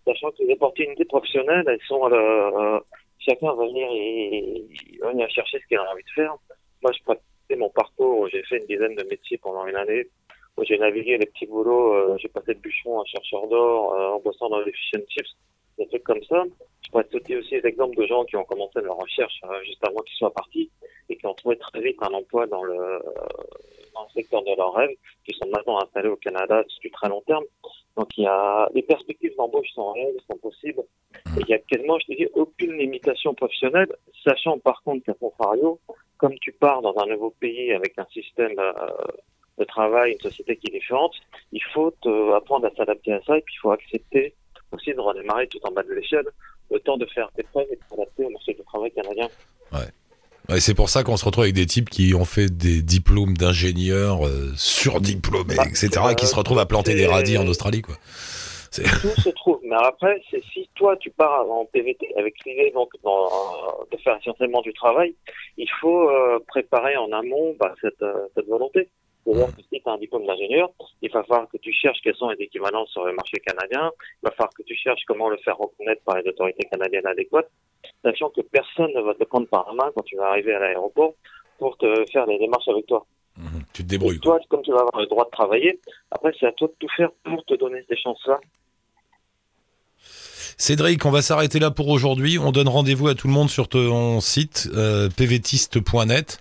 sachant 0.07 0.31
que 0.31 0.43
les 0.45 0.55
opportunités 0.55 1.05
professionnelles, 1.05 1.65
elles 1.67 1.81
sont, 1.87 2.11
euh, 2.13 2.81
chacun 3.19 3.53
va 3.55 3.67
venir 3.67 3.89
et, 3.93 4.67
venir 5.03 5.29
chercher 5.31 5.59
ce 5.61 5.67
qu'il 5.67 5.79
a 5.79 5.91
envie 5.91 6.03
de 6.03 6.11
faire. 6.11 6.35
Moi, 6.83 6.93
je 6.93 7.03
pratiquais 7.05 7.57
mon 7.57 7.71
parcours, 7.71 8.29
j'ai 8.29 8.43
fait 8.45 8.59
une 8.59 8.67
dizaine 8.67 8.95
de 8.95 9.05
métiers 9.05 9.39
pendant 9.39 9.67
une 9.67 9.77
année, 9.77 10.09
où 10.57 10.65
j'ai 10.65 10.79
navigué 10.79 11.19
les 11.19 11.27
petits 11.27 11.47
boulots, 11.47 11.95
euh, 11.95 12.17
j'ai 12.19 12.29
passé 12.29 12.55
de 12.55 12.61
bûcheron 12.61 13.01
à 13.01 13.05
chercheur 13.05 13.47
d'or, 13.49 13.95
euh, 13.95 14.17
en 14.17 14.21
bossant 14.21 14.49
dans 14.49 14.61
les 14.61 14.73
fish 14.73 14.91
and 14.97 15.05
chips, 15.09 15.37
des 15.81 15.89
trucs 15.89 16.05
comme 16.05 16.23
ça. 16.25 16.45
Je 16.83 16.91
pourrais 16.91 17.05
te 17.05 17.17
citer 17.17 17.37
aussi 17.37 17.61
des 17.61 17.67
exemples 17.67 17.97
de 17.97 18.07
gens 18.07 18.25
qui 18.25 18.37
ont 18.37 18.45
commencé 18.45 18.81
leur 18.81 18.97
recherche 18.97 19.41
euh, 19.45 19.63
juste 19.65 19.85
avant 19.85 20.01
qu'ils 20.03 20.17
soient 20.17 20.33
partis 20.33 20.71
et 21.09 21.17
qui 21.17 21.27
ont 21.27 21.35
trouvé 21.35 21.57
très 21.57 21.81
vite 21.81 21.97
un 22.03 22.13
emploi 22.13 22.47
dans 22.47 22.63
le, 22.63 22.75
euh, 22.75 23.01
secteur 24.15 24.43
de 24.43 24.57
leur 24.57 24.75
rêve, 24.75 24.91
qui 25.27 25.37
sont 25.37 25.49
maintenant 25.51 25.79
installés 25.81 26.09
au 26.09 26.17
Canada 26.17 26.65
sur 26.67 26.81
du 26.81 26.91
très 26.91 27.09
long 27.09 27.23
terme. 27.27 27.45
Donc 27.97 28.09
il 28.17 28.25
y 28.25 28.27
a 28.27 28.69
les 28.75 28.83
perspectives 28.83 29.35
d'embauche 29.37 29.69
sont 29.75 29.93
réelles, 29.93 30.17
sont 30.31 30.39
possibles. 30.39 30.83
Et 31.37 31.41
il 31.43 31.49
y 31.49 31.55
a 31.55 31.59
quasiment, 31.59 31.99
je 31.99 32.07
te 32.07 32.17
dis, 32.17 32.27
aucune 32.35 32.73
limitation 32.73 33.35
professionnelle, 33.35 33.95
sachant 34.25 34.59
par 34.59 34.83
contre 34.83 35.05
qu'à 35.05 35.15
contrario, 35.15 35.79
comme 36.17 36.37
tu 36.41 36.53
pars 36.53 36.83
dans 36.83 36.97
un 36.99 37.07
nouveau 37.07 37.31
pays 37.41 37.73
avec 37.73 37.99
un 37.99 38.07
système 38.07 38.59
euh, 38.59 38.73
de 39.59 39.65
travail, 39.65 40.13
une 40.13 40.21
société 40.21 40.57
qui 40.57 40.69
est 40.69 40.79
différente, 40.79 41.15
il 41.53 41.63
faut 41.75 41.93
apprendre 42.35 42.67
à 42.67 42.75
s'adapter 42.75 43.13
à 43.13 43.21
ça 43.23 43.37
et 43.37 43.43
puis 43.43 43.55
il 43.57 43.61
faut 43.61 43.71
accepter 43.71 44.35
aussi 44.73 44.93
de 44.93 45.01
redémarrer 45.01 45.47
tout 45.49 45.59
en 45.65 45.73
bas 45.73 45.83
de 45.83 45.93
l'échelle, 45.93 46.27
le 46.71 46.81
temps 46.81 46.97
de 46.97 47.07
faire 47.07 47.31
tes 47.37 47.43
preuves 47.43 47.67
et 47.71 47.77
de 47.77 47.81
s'adapter 47.89 48.25
au 48.25 48.31
marché 48.31 48.55
du 48.55 48.63
travail 48.65 48.91
canadien. 48.93 49.29
Ouais, 50.49 50.59
c'est 50.59 50.75
pour 50.75 50.89
ça 50.89 51.05
qu'on 51.05 51.17
se 51.17 51.25
retrouve 51.25 51.45
avec 51.45 51.55
des 51.55 51.67
types 51.67 51.89
qui 51.89 52.13
ont 52.15 52.25
fait 52.25 52.51
des 52.51 52.83
diplômes 52.83 53.37
d'ingénieurs 53.37 54.27
euh, 54.27 54.53
surdiplômés, 54.57 55.55
Bah, 55.55 55.65
etc., 55.69 55.91
euh, 56.05 56.15
qui 56.15 56.27
se 56.27 56.35
retrouvent 56.35 56.59
à 56.59 56.67
planter 56.67 56.95
des 56.95 57.07
radis 57.07 57.39
en 57.39 57.47
Australie, 57.47 57.83
quoi. 57.83 57.95
Tout 58.73 59.21
se 59.21 59.31
trouve. 59.31 59.61
Mais 59.65 59.77
après, 59.77 60.23
c'est 60.31 60.43
si 60.53 60.69
toi 60.77 60.97
tu 60.97 61.11
pars 61.11 61.51
en 61.51 61.65
PVT 61.67 62.15
avec 62.17 62.35
l'idée 62.47 62.71
donc 62.73 62.91
dans, 63.03 63.29
de 63.91 63.97
faire 63.99 64.17
essentiellement 64.21 64.61
du 64.63 64.73
travail, 64.73 65.15
il 65.57 65.69
faut 65.81 66.09
euh, 66.09 66.39
préparer 66.47 66.97
en 66.97 67.11
amont 67.11 67.57
bah, 67.59 67.75
cette, 67.81 68.03
euh, 68.03 68.29
cette 68.35 68.47
volonté. 68.47 68.89
C'est-à-dire 69.25 69.55
que 69.55 69.63
si 69.63 69.81
tu 69.81 69.83
as 69.87 69.93
un 69.93 69.99
diplôme 69.99 70.27
d'ingénieur, 70.27 70.71
il 71.03 71.11
va 71.11 71.23
falloir 71.25 71.49
que 71.49 71.59
tu 71.59 71.73
cherches 71.73 71.99
quelles 72.03 72.17
sont 72.17 72.31
les 72.31 72.45
équivalences 72.45 72.91
sur 72.91 73.05
le 73.05 73.13
marché 73.13 73.39
canadien, 73.39 73.91
il 74.23 74.25
va 74.25 74.31
falloir 74.33 74.53
que 74.55 74.63
tu 74.63 74.75
cherches 74.75 75.03
comment 75.07 75.29
le 75.29 75.37
faire 75.39 75.59
reconnaître 75.59 76.03
par 76.03 76.17
les 76.17 76.29
autorités 76.29 76.67
canadiennes 76.71 77.07
adéquates, 77.07 77.51
sachant 78.03 78.31
que 78.31 78.41
personne 78.41 78.93
ne 78.95 79.01
va 79.03 79.15
te 79.15 79.25
prendre 79.25 79.47
par 79.49 79.67
la 79.69 79.75
main 79.75 79.91
quand 79.95 80.03
tu 80.03 80.17
vas 80.17 80.29
arriver 80.29 80.55
à 80.55 80.61
l'aéroport 80.61 81.15
pour 81.59 81.77
te 81.77 82.05
faire 82.11 82.27
les 82.27 82.39
démarches 82.39 82.69
avec 82.69 82.87
toi. 82.87 83.07
Mhm. 83.37 83.63
Tu 83.73 83.83
te 83.83 83.87
Et 83.87 83.99
débrouilles, 83.99 84.19
quoi. 84.21 84.39
toi, 84.39 84.47
comme 84.49 84.63
tu 84.63 84.73
vas 84.73 84.81
avoir 84.81 85.01
le 85.01 85.07
droit 85.07 85.25
de 85.25 85.31
travailler, 85.31 85.81
après 86.11 86.33
c'est 86.39 86.47
à 86.47 86.53
toi 86.53 86.69
de 86.69 86.75
tout 86.79 86.93
faire 86.97 87.11
pour 87.25 87.45
te 87.45 87.55
donner 87.55 87.85
ces 87.89 87.97
chances-là. 87.97 88.41
Cédric, 90.57 91.07
on 91.07 91.11
va 91.11 91.23
s'arrêter 91.23 91.59
là 91.59 91.71
pour 91.71 91.89
aujourd'hui. 91.89 92.39
On 92.39 92.53
donne 92.53 92.69
rendez-vous 92.69 93.09
à 93.09 93.15
tout 93.15 93.29
le 93.29 93.33
monde 93.33 93.49
sur 93.49 93.69
ton 93.69 94.21
site 94.21 94.69
euh, 94.75 95.09
pvtiste.net. 95.09 96.39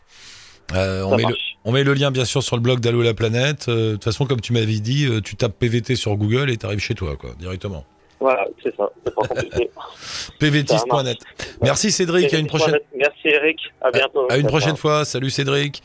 Euh, 0.73 1.03
on, 1.03 1.11
Ça 1.11 1.15
met 1.15 1.23
le, 1.23 1.29
marche. 1.29 1.57
On 1.65 1.71
met 1.71 1.83
le 1.83 1.93
lien 1.93 2.11
bien 2.11 2.25
sûr 2.25 2.41
sur 2.43 2.55
le 2.55 2.61
blog 2.61 2.79
d'Allo 2.79 3.01
la 3.01 3.13
planète. 3.13 3.67
Euh, 3.69 3.89
De 3.89 3.91
toute 3.93 4.03
façon, 4.05 4.25
comme 4.25 4.41
tu 4.41 4.53
m'avais 4.53 4.79
dit, 4.79 5.05
euh, 5.05 5.21
tu 5.21 5.35
tapes 5.35 5.57
PVT 5.59 5.95
sur 5.95 6.15
Google 6.15 6.49
et 6.49 6.57
t'arrives 6.57 6.79
chez 6.79 6.95
toi, 6.95 7.15
quoi, 7.17 7.31
directement. 7.39 7.85
Voilà, 8.21 8.45
c'est 8.61 8.75
ça, 8.75 8.89
c'est 9.05 9.15
pas 9.15 9.21
compliqué. 9.27 9.69
pvtiste.net. 10.39 11.17
Merci 11.61 11.89
Cédric, 11.91 12.33
à 12.33 12.37
une 12.37 12.47
prochaine, 12.47 12.77
Merci 12.97 13.19
Eric, 13.29 13.57
à 13.81 13.91
bientôt. 13.91 14.27
à 14.29 14.37
une 14.37 14.47
prochaine 14.47 14.75
fois. 14.75 15.05
Salut 15.05 15.29
Cédric. 15.29 15.81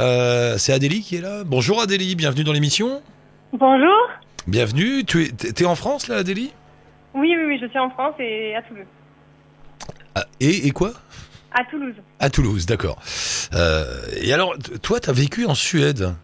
Euh, 0.00 0.58
c'est 0.58 0.72
Adélie 0.72 1.00
qui 1.02 1.16
est 1.16 1.20
là. 1.20 1.44
Bonjour 1.44 1.80
Adélie, 1.80 2.16
bienvenue 2.16 2.42
dans 2.42 2.52
l'émission. 2.52 3.00
Bonjour. 3.52 3.94
Bienvenue. 4.48 5.04
Tu 5.04 5.26
es, 5.26 5.28
t'es 5.28 5.64
en 5.64 5.76
France 5.76 6.08
là, 6.08 6.16
Adélie? 6.16 6.52
Oui, 7.14 7.34
oui, 7.38 7.44
oui, 7.46 7.58
je 7.62 7.68
suis 7.68 7.78
en 7.78 7.90
France 7.90 8.14
et 8.18 8.56
à 8.56 8.62
Toulouse. 8.62 8.84
Ah, 10.16 10.24
et, 10.40 10.66
et 10.66 10.70
quoi? 10.72 10.92
À 11.52 11.64
Toulouse. 11.64 11.94
À 12.20 12.30
Toulouse, 12.30 12.66
d'accord. 12.66 12.96
Euh, 13.54 13.84
et 14.22 14.32
alors, 14.32 14.54
toi, 14.82 15.00
t'as 15.00 15.12
vécu 15.12 15.46
en 15.46 15.54
Suède? 15.54 16.14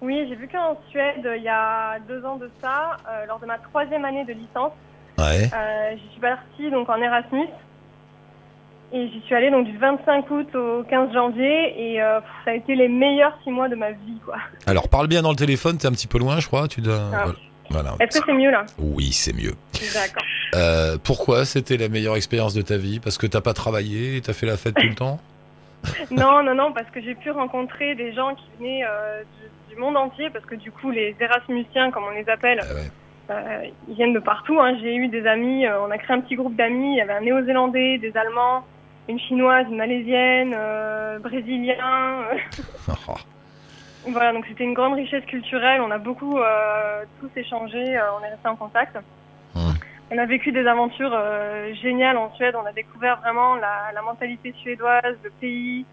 Oui, 0.00 0.26
j'ai 0.28 0.34
vécu 0.36 0.56
en 0.56 0.76
Suède 0.90 1.28
il 1.36 1.42
y 1.42 1.48
a 1.48 1.98
deux 2.08 2.24
ans 2.24 2.36
de 2.36 2.50
ça, 2.60 2.96
euh, 3.08 3.26
lors 3.26 3.38
de 3.40 3.46
ma 3.46 3.58
troisième 3.58 4.04
année 4.04 4.24
de 4.24 4.32
licence. 4.32 4.72
Ouais. 5.18 5.48
Euh, 5.54 5.96
j'y 5.96 6.12
suis 6.12 6.20
partie 6.20 6.70
donc 6.70 6.88
en 6.88 6.96
Erasmus 6.96 7.48
et 8.92 9.08
j'y 9.08 9.20
suis 9.22 9.34
allée 9.34 9.50
donc 9.50 9.66
du 9.66 9.76
25 9.78 10.30
août 10.30 10.54
au 10.54 10.82
15 10.84 11.12
janvier 11.12 11.92
et 11.94 12.02
euh, 12.02 12.20
ça 12.44 12.50
a 12.50 12.54
été 12.54 12.74
les 12.74 12.88
meilleurs 12.88 13.36
six 13.44 13.50
mois 13.50 13.68
de 13.68 13.74
ma 13.74 13.92
vie 13.92 14.20
quoi. 14.24 14.36
Alors, 14.66 14.88
parle 14.88 15.06
bien 15.06 15.22
dans 15.22 15.30
le 15.30 15.36
téléphone, 15.36 15.78
t'es 15.78 15.86
un 15.86 15.92
petit 15.92 16.06
peu 16.06 16.18
loin, 16.18 16.40
je 16.40 16.46
crois. 16.46 16.68
Tu 16.68 16.80
dois. 16.80 17.00
Ah. 17.12 17.22
voilà. 17.24 17.38
Voilà. 17.72 17.94
Est-ce 18.00 18.20
que 18.20 18.26
c'est 18.26 18.34
mieux 18.34 18.50
là 18.50 18.64
Oui, 18.78 19.12
c'est 19.12 19.32
mieux. 19.32 19.54
D'accord. 19.94 20.22
Euh, 20.54 20.98
pourquoi 21.02 21.44
c'était 21.44 21.76
la 21.76 21.88
meilleure 21.88 22.16
expérience 22.16 22.54
de 22.54 22.62
ta 22.62 22.76
vie? 22.76 23.00
Parce 23.00 23.16
que 23.18 23.26
t'as 23.26 23.40
pas 23.40 23.54
travaillé 23.54 24.16
et 24.16 24.20
t'as 24.20 24.34
fait 24.34 24.46
la 24.46 24.56
fête 24.56 24.74
tout 24.74 24.86
le 24.86 24.94
temps? 24.94 25.20
Non, 26.12 26.44
non, 26.44 26.54
non, 26.54 26.72
parce 26.72 26.88
que 26.90 27.00
j'ai 27.02 27.16
pu 27.16 27.32
rencontrer 27.32 27.96
des 27.96 28.12
gens 28.12 28.36
qui 28.36 28.44
venaient 28.56 28.84
euh, 28.88 29.22
du, 29.68 29.74
du 29.74 29.80
monde 29.80 29.96
entier 29.96 30.30
parce 30.30 30.44
que 30.44 30.54
du 30.54 30.70
coup 30.70 30.92
les 30.92 31.16
Erasmusiens 31.18 31.90
comme 31.90 32.04
on 32.04 32.10
les 32.10 32.28
appelle, 32.28 32.60
Ah 32.62 32.74
ouais. 32.74 32.90
Euh, 33.30 33.68
ils 33.88 33.94
viennent 33.96 34.12
de 34.12 34.20
partout. 34.20 34.60
Hein. 34.60 34.76
J'ai 34.80 34.94
eu 34.94 35.08
des 35.08 35.26
amis, 35.26 35.64
on 35.68 35.90
a 35.90 35.98
créé 35.98 36.14
un 36.16 36.20
petit 36.20 36.36
groupe 36.36 36.54
d'amis. 36.54 36.92
Il 36.94 36.98
y 36.98 37.00
avait 37.00 37.14
un 37.14 37.20
néo-zélandais, 37.20 37.98
des 37.98 38.16
Allemands, 38.16 38.64
une 39.08 39.18
chinoise, 39.18 39.66
une 39.68 39.76
malaisienne, 39.76 40.54
brésilien. 41.20 42.26
Voilà, 44.08 44.32
donc 44.32 44.44
c'était 44.48 44.64
une 44.64 44.74
grande 44.74 44.94
richesse 44.94 45.24
culturelle. 45.26 45.80
On 45.80 45.90
a 45.90 45.98
beaucoup 45.98 46.38
euh, 46.38 47.04
tous 47.20 47.30
échangé, 47.36 47.96
euh, 47.96 48.00
on 48.18 48.24
est 48.24 48.30
resté 48.30 48.48
en 48.48 48.56
contact. 48.56 48.98
On 49.54 50.18
a 50.18 50.26
vécu 50.26 50.52
des 50.52 50.66
aventures 50.66 51.12
euh, 51.14 51.72
géniales 51.82 52.18
en 52.18 52.34
Suède. 52.34 52.54
On 52.54 52.66
a 52.66 52.72
découvert 52.72 53.20
vraiment 53.20 53.54
la, 53.54 53.92
la 53.94 54.02
mentalité 54.02 54.52
suédoise, 54.60 55.16
le 55.24 55.30
pays. 55.40 55.86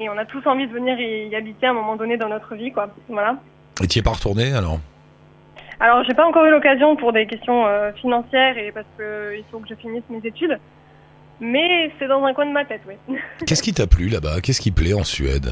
Et 0.00 0.08
on 0.08 0.16
a 0.16 0.24
tous 0.24 0.46
envie 0.46 0.66
de 0.66 0.72
venir 0.72 0.98
y, 0.98 1.28
y 1.28 1.36
habiter 1.36 1.66
à 1.66 1.70
un 1.70 1.74
moment 1.74 1.96
donné 1.96 2.16
dans 2.16 2.28
notre 2.28 2.54
vie, 2.54 2.72
quoi. 2.72 2.88
Voilà. 3.08 3.36
Et 3.82 3.86
t'y 3.86 3.98
es 3.98 4.02
pas 4.02 4.12
retourné 4.12 4.54
alors? 4.54 4.78
Alors, 5.80 6.02
j'ai 6.04 6.14
pas 6.14 6.26
encore 6.26 6.46
eu 6.46 6.50
l'occasion 6.50 6.96
pour 6.96 7.12
des 7.12 7.26
questions 7.26 7.66
financières 7.96 8.56
et 8.56 8.72
parce 8.72 8.86
que 8.96 9.36
il 9.36 9.44
faut 9.50 9.58
que 9.58 9.68
je 9.68 9.74
finisse 9.74 10.02
mes 10.08 10.26
études. 10.26 10.58
Mais 11.40 11.92
c'est 11.98 12.08
dans 12.08 12.24
un 12.24 12.32
coin 12.34 12.46
de 12.46 12.52
ma 12.52 12.64
tête, 12.64 12.80
oui. 12.88 12.94
Qu'est-ce 13.46 13.62
qui 13.62 13.72
t'a 13.72 13.86
plu 13.86 14.08
là-bas? 14.08 14.40
Qu'est-ce 14.40 14.60
qui 14.60 14.70
plaît 14.72 14.94
en 14.94 15.04
Suède? 15.04 15.50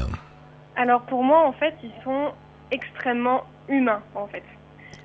Alors 0.77 1.01
pour 1.01 1.23
moi, 1.23 1.39
en 1.45 1.53
fait, 1.53 1.73
ils 1.83 1.91
sont 2.03 2.31
extrêmement 2.71 3.43
humains, 3.67 4.01
en 4.15 4.27
fait. 4.27 4.43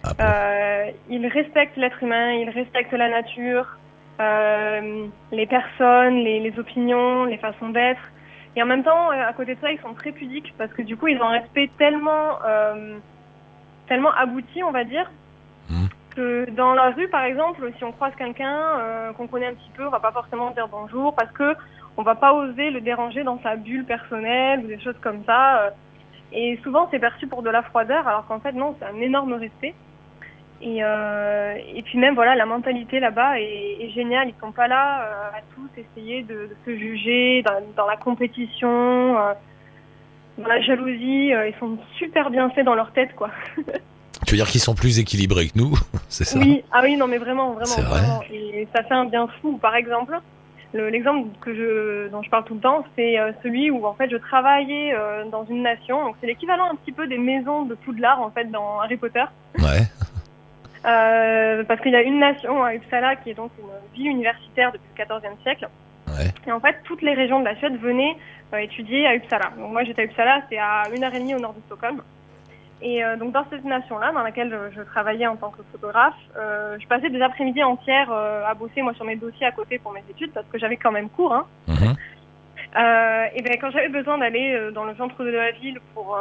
Ah 0.05 0.13
bon 0.15 0.25
Euh, 0.25 0.91
ils 1.09 1.27
respectent 1.27 1.77
l'être 1.77 2.03
humain, 2.03 2.33
ils 2.33 2.51
respectent 2.51 2.93
la 2.93 3.09
nature, 3.09 3.67
euh, 4.21 5.07
les 5.33 5.47
personnes, 5.47 6.17
les, 6.17 6.41
les 6.41 6.59
opinions, 6.59 7.25
les 7.25 7.39
façons 7.39 7.71
d'être. 7.71 8.03
Et 8.55 8.63
en 8.63 8.67
même 8.67 8.85
temps, 8.85 9.11
euh, 9.11 9.27
à 9.27 9.33
côté 9.33 9.55
de 9.55 9.61
ça, 9.61 9.73
ils 9.73 9.81
sont 9.81 9.95
très 9.95 10.13
pudiques 10.13 10.53
parce 10.59 10.73
que 10.75 10.83
du 10.83 10.97
coup, 10.97 11.09
ils 11.09 11.19
ont 11.21 11.29
un 11.29 11.41
respect 11.41 11.71
tellement, 11.79 12.39
euh, 12.45 12.99
tellement 13.89 14.13
abouti, 14.13 14.63
on 14.63 14.73
va 14.73 14.85
dire, 14.85 15.11
Mhm. 15.71 15.89
que 16.15 16.51
dans 16.51 16.75
la 16.75 16.91
rue, 16.91 17.09
par 17.09 17.25
exemple, 17.25 17.73
si 17.79 17.85
on 17.85 17.93
croise 17.93 18.15
quelqu'un 18.17 19.15
qu'on 19.17 19.27
connaît 19.27 19.47
un 19.47 19.55
petit 19.55 19.71
peu, 19.75 19.87
on 19.87 19.91
va 19.91 20.01
pas 20.01 20.13
forcément 20.13 20.51
dire 20.51 20.69
bonjour 20.69 21.15
parce 21.15 21.33
que 21.33 21.57
on 21.97 22.03
va 22.03 22.15
pas 22.15 22.33
oser 22.35 22.71
le 22.71 22.81
déranger 22.81 23.23
dans 23.23 23.41
sa 23.43 23.57
bulle 23.57 23.85
personnelle 23.85 24.61
ou 24.65 24.67
des 24.69 24.81
choses 24.81 24.99
comme 25.03 25.25
ça. 25.25 25.63
euh. 25.63 25.71
Et 26.33 26.59
souvent, 26.63 26.89
c'est 26.91 26.99
perçu 26.99 27.27
pour 27.27 27.43
de 27.43 27.51
la 27.51 27.63
froideur, 27.63 28.09
alors 28.09 28.27
qu'en 28.27 28.41
fait, 28.41 28.53
non, 28.53 28.75
c'est 28.79 28.87
un 28.87 29.01
énorme 29.01 29.35
respect. 29.35 29.75
Et, 30.63 30.79
euh, 30.83 31.55
et 31.75 31.83
puis 31.83 31.99
même, 31.99 32.15
voilà, 32.15 32.35
la 32.37 32.47
mentalité 32.47 33.01
là-bas 33.01 33.39
est, 33.41 33.77
est 33.81 33.91
géniale. 33.91 34.29
Ils 34.29 34.41
sont 34.41 34.53
pas 34.53 34.69
là 34.69 35.03
euh, 35.03 35.39
à 35.39 35.41
tous 35.55 35.69
essayer 35.77 36.23
de, 36.23 36.35
de 36.35 36.57
se 36.65 36.77
juger 36.79 37.43
dans, 37.43 37.61
dans 37.77 37.87
la 37.87 37.97
compétition, 37.97 38.71
euh, 39.19 39.33
dans 40.39 40.47
la 40.49 40.61
jalousie. 40.63 41.33
ils 41.33 41.55
sont 41.61 41.77
super 41.99 42.31
bien 42.31 42.49
faits 42.51 42.65
dans 42.65 42.75
leur 42.77 42.93
tête, 42.93 43.15
quoi. 43.15 43.31
Tu 44.25 44.35
veux 44.35 44.37
dire 44.37 44.47
qu'ils 44.47 44.61
sont 44.61 44.77
plus 44.77 45.01
équilibrés 45.01 45.49
que 45.49 45.59
nous 45.59 45.75
C'est 46.09 46.25
ça? 46.25 46.39
Oui, 46.39 46.63
ah 46.71 46.81
oui, 46.85 46.97
non, 46.97 47.09
mais 47.09 47.19
vraiment, 47.19 47.51
vraiment, 47.51 47.67
C'est 47.67 47.83
vrai 47.83 48.01
vraiment. 48.01 48.23
Et 48.33 48.69
ça 48.75 48.85
fait 48.85 48.95
un 48.95 49.05
bien 49.05 49.27
fou. 49.41 49.59
Par 49.59 49.75
exemple, 49.75 50.17
le- 50.75 50.89
l'exemple 50.89 51.29
que 51.41 51.55
je, 51.55 52.09
dont 52.09 52.23
je 52.23 52.31
parle 52.31 52.45
tout 52.45 52.55
le 52.55 52.61
temps, 52.61 52.85
c'est 52.97 53.19
euh, 53.19 53.33
celui 53.43 53.71
où 53.71 53.85
en 53.87 53.95
fait 53.95 54.09
je 54.11 54.17
travaillais 54.17 54.95
euh, 54.95 55.25
dans 55.27 55.45
une 55.45 55.63
nation. 55.63 56.05
Donc 56.05 56.17
c'est 56.21 56.27
l'équivalent 56.27 56.71
un 56.71 56.75
petit 56.77 56.93
peu 56.93 57.07
des 57.07 57.19
maisons 57.19 57.63
de 57.63 57.75
Poudlard 57.75 58.21
en 58.21 58.31
fait 58.31 58.51
dans 58.51 58.81
Harry 58.81 58.97
Potter. 58.97 59.25
Ouais. 59.59 59.83
Euh, 60.85 61.63
parce 61.63 61.81
qu'il 61.81 61.93
y 61.93 61.97
a 61.97 62.03
une 62.03 62.19
nation 62.19 62.65
à 62.65 62.75
Uppsala 62.75 63.15
qui 63.15 63.31
est 63.31 63.35
donc 63.35 63.53
une 63.57 63.97
ville 63.97 64.09
universitaire 64.11 64.73
depuis 64.73 64.89
le 64.99 65.05
XIVe 65.05 65.41
siècle. 65.43 65.69
Ouais. 66.09 66.27
Et 66.45 66.51
en 66.51 66.59
fait, 66.59 66.75
toutes 66.83 67.03
les 67.03 67.15
régions 67.15 67.39
de 67.39 67.45
la 67.45 67.55
Suède 67.55 67.79
venaient 67.81 68.17
euh, 68.53 68.57
étudier 68.59 69.07
à 69.07 69.15
Uppsala. 69.15 69.53
Donc 69.57 69.71
moi, 69.71 69.85
j'étais 69.85 70.03
à 70.03 70.05
Uppsala, 70.07 70.41
c'est 70.51 70.59
à 70.59 70.83
une 70.93 71.05
heure 71.05 71.15
et 71.15 71.21
demie 71.21 71.37
au 71.37 71.39
nord 71.39 71.55
de 71.55 71.61
Stockholm. 71.67 72.03
Et 72.83 73.05
euh, 73.05 73.17
donc 73.17 73.33
dans 73.33 73.47
cette 73.49 73.65
nation-là, 73.65 74.11
dans 74.11 74.25
laquelle 74.25 74.51
je, 74.51 74.81
je 74.81 74.83
travaillais 74.83 75.29
en 75.29 75.37
tant 75.37 75.51
que 75.51 75.63
photographe, 75.71 76.19
euh, 76.37 76.77
je 76.81 76.87
passais 76.89 77.11
des 77.11 77.23
après-midi 77.23 77.63
entières 77.63 78.11
euh, 78.11 78.45
à 78.45 78.55
bosser 78.55 78.83
moi 78.83 78.93
sur 78.95 79.05
mes 79.05 79.15
dossiers 79.15 79.47
à 79.47 79.53
côté 79.53 79.79
pour 79.79 79.93
mes 79.93 80.03
études 80.11 80.33
parce 80.33 80.47
que 80.49 80.59
j'avais 80.59 80.77
quand 80.77 80.91
même 80.91 81.09
cours. 81.09 81.33
Hein. 81.33 81.47
Mhm. 81.69 81.95
Et 83.35 83.43
ben 83.43 83.57
quand 83.61 83.71
j'avais 83.71 83.89
besoin 83.89 84.19
d'aller 84.19 84.71
dans 84.73 84.85
le 84.85 84.95
centre 84.97 85.23
de 85.23 85.31
la 85.31 85.51
ville 85.53 85.79
pour, 85.93 86.19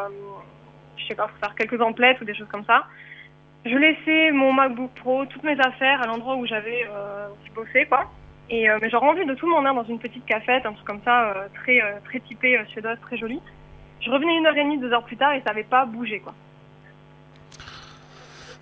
je 0.97 1.05
sais 1.05 1.15
pas, 1.15 1.27
pour 1.27 1.37
faire 1.37 1.55
quelques 1.55 1.81
emplettes 1.81 2.19
ou 2.19 2.25
des 2.25 2.35
choses 2.35 2.49
comme 2.49 2.65
ça, 2.65 2.83
je 3.65 3.73
laissais 3.75 4.31
mon 4.31 4.51
MacBook 4.51 4.91
Pro, 4.95 5.25
toutes 5.25 5.43
mes 5.43 5.57
affaires 5.61 6.01
à 6.01 6.07
l'endroit 6.07 6.35
où 6.35 6.45
j'avais 6.45 6.85
bossé, 7.55 7.85
quoi. 7.85 8.11
Et 8.49 8.67
mais 8.81 8.89
j'ai 8.89 8.97
rendu 8.97 9.23
de 9.23 9.33
tout 9.33 9.49
monde 9.49 9.65
hein, 9.65 9.73
dans 9.73 9.85
une 9.85 9.99
petite 9.99 10.25
cafette, 10.25 10.65
un 10.65 10.73
truc 10.73 10.85
comme 10.85 11.01
ça, 11.05 11.33
très 11.63 11.79
très 12.03 12.19
typé 12.19 12.61
suédoise, 12.67 12.99
très 12.99 13.17
joli. 13.17 13.41
Je 14.01 14.11
revenais 14.11 14.35
une 14.37 14.45
heure 14.45 14.57
et 14.57 14.63
demie, 14.63 14.77
deux 14.77 14.91
heures 14.91 15.05
plus 15.05 15.15
tard 15.15 15.31
et 15.31 15.41
ça 15.45 15.51
avait 15.51 15.63
pas 15.63 15.85
bougé, 15.85 16.19
quoi. 16.19 16.33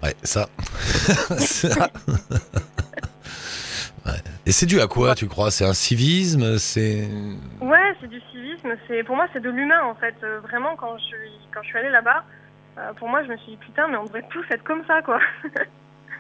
Ouais, 0.04 0.16
ça. 0.24 0.48
Ça. 1.38 1.90
Ouais. 4.06 4.14
Et 4.46 4.52
c'est 4.52 4.66
dû 4.66 4.80
à 4.80 4.88
quoi, 4.88 5.14
tu 5.16 5.28
crois? 5.28 5.52
C'est 5.52 5.66
un 5.66 5.74
civisme 5.74 6.58
C'est. 6.58 7.08
Ouais, 7.62 7.96
c'est 8.00 8.08
du 8.08 8.20
civisme. 8.32 8.70
C'est 8.88 9.04
pour 9.04 9.16
moi, 9.16 9.28
c'est 9.34 9.42
de 9.42 9.50
l'humain 9.50 9.84
en 9.84 9.96
fait. 9.96 10.16
Euh, 10.24 10.40
vraiment, 10.40 10.76
quand 10.78 10.98
je 10.98 11.04
suis 11.04 11.32
quand 11.54 11.62
je 11.64 11.68
suis 11.68 11.78
allée 11.78 11.90
là-bas, 11.90 12.24
euh, 12.78 12.94
pour 12.94 13.10
moi, 13.10 13.24
je 13.24 13.30
me 13.30 13.38
suis 13.38 13.52
dit 13.52 13.58
putain, 13.58 13.88
mais 13.90 13.98
on 13.98 14.06
devrait 14.06 14.26
tous 14.30 14.46
être 14.52 14.64
comme 14.64 14.86
ça, 14.86 15.02
quoi. 15.02 15.20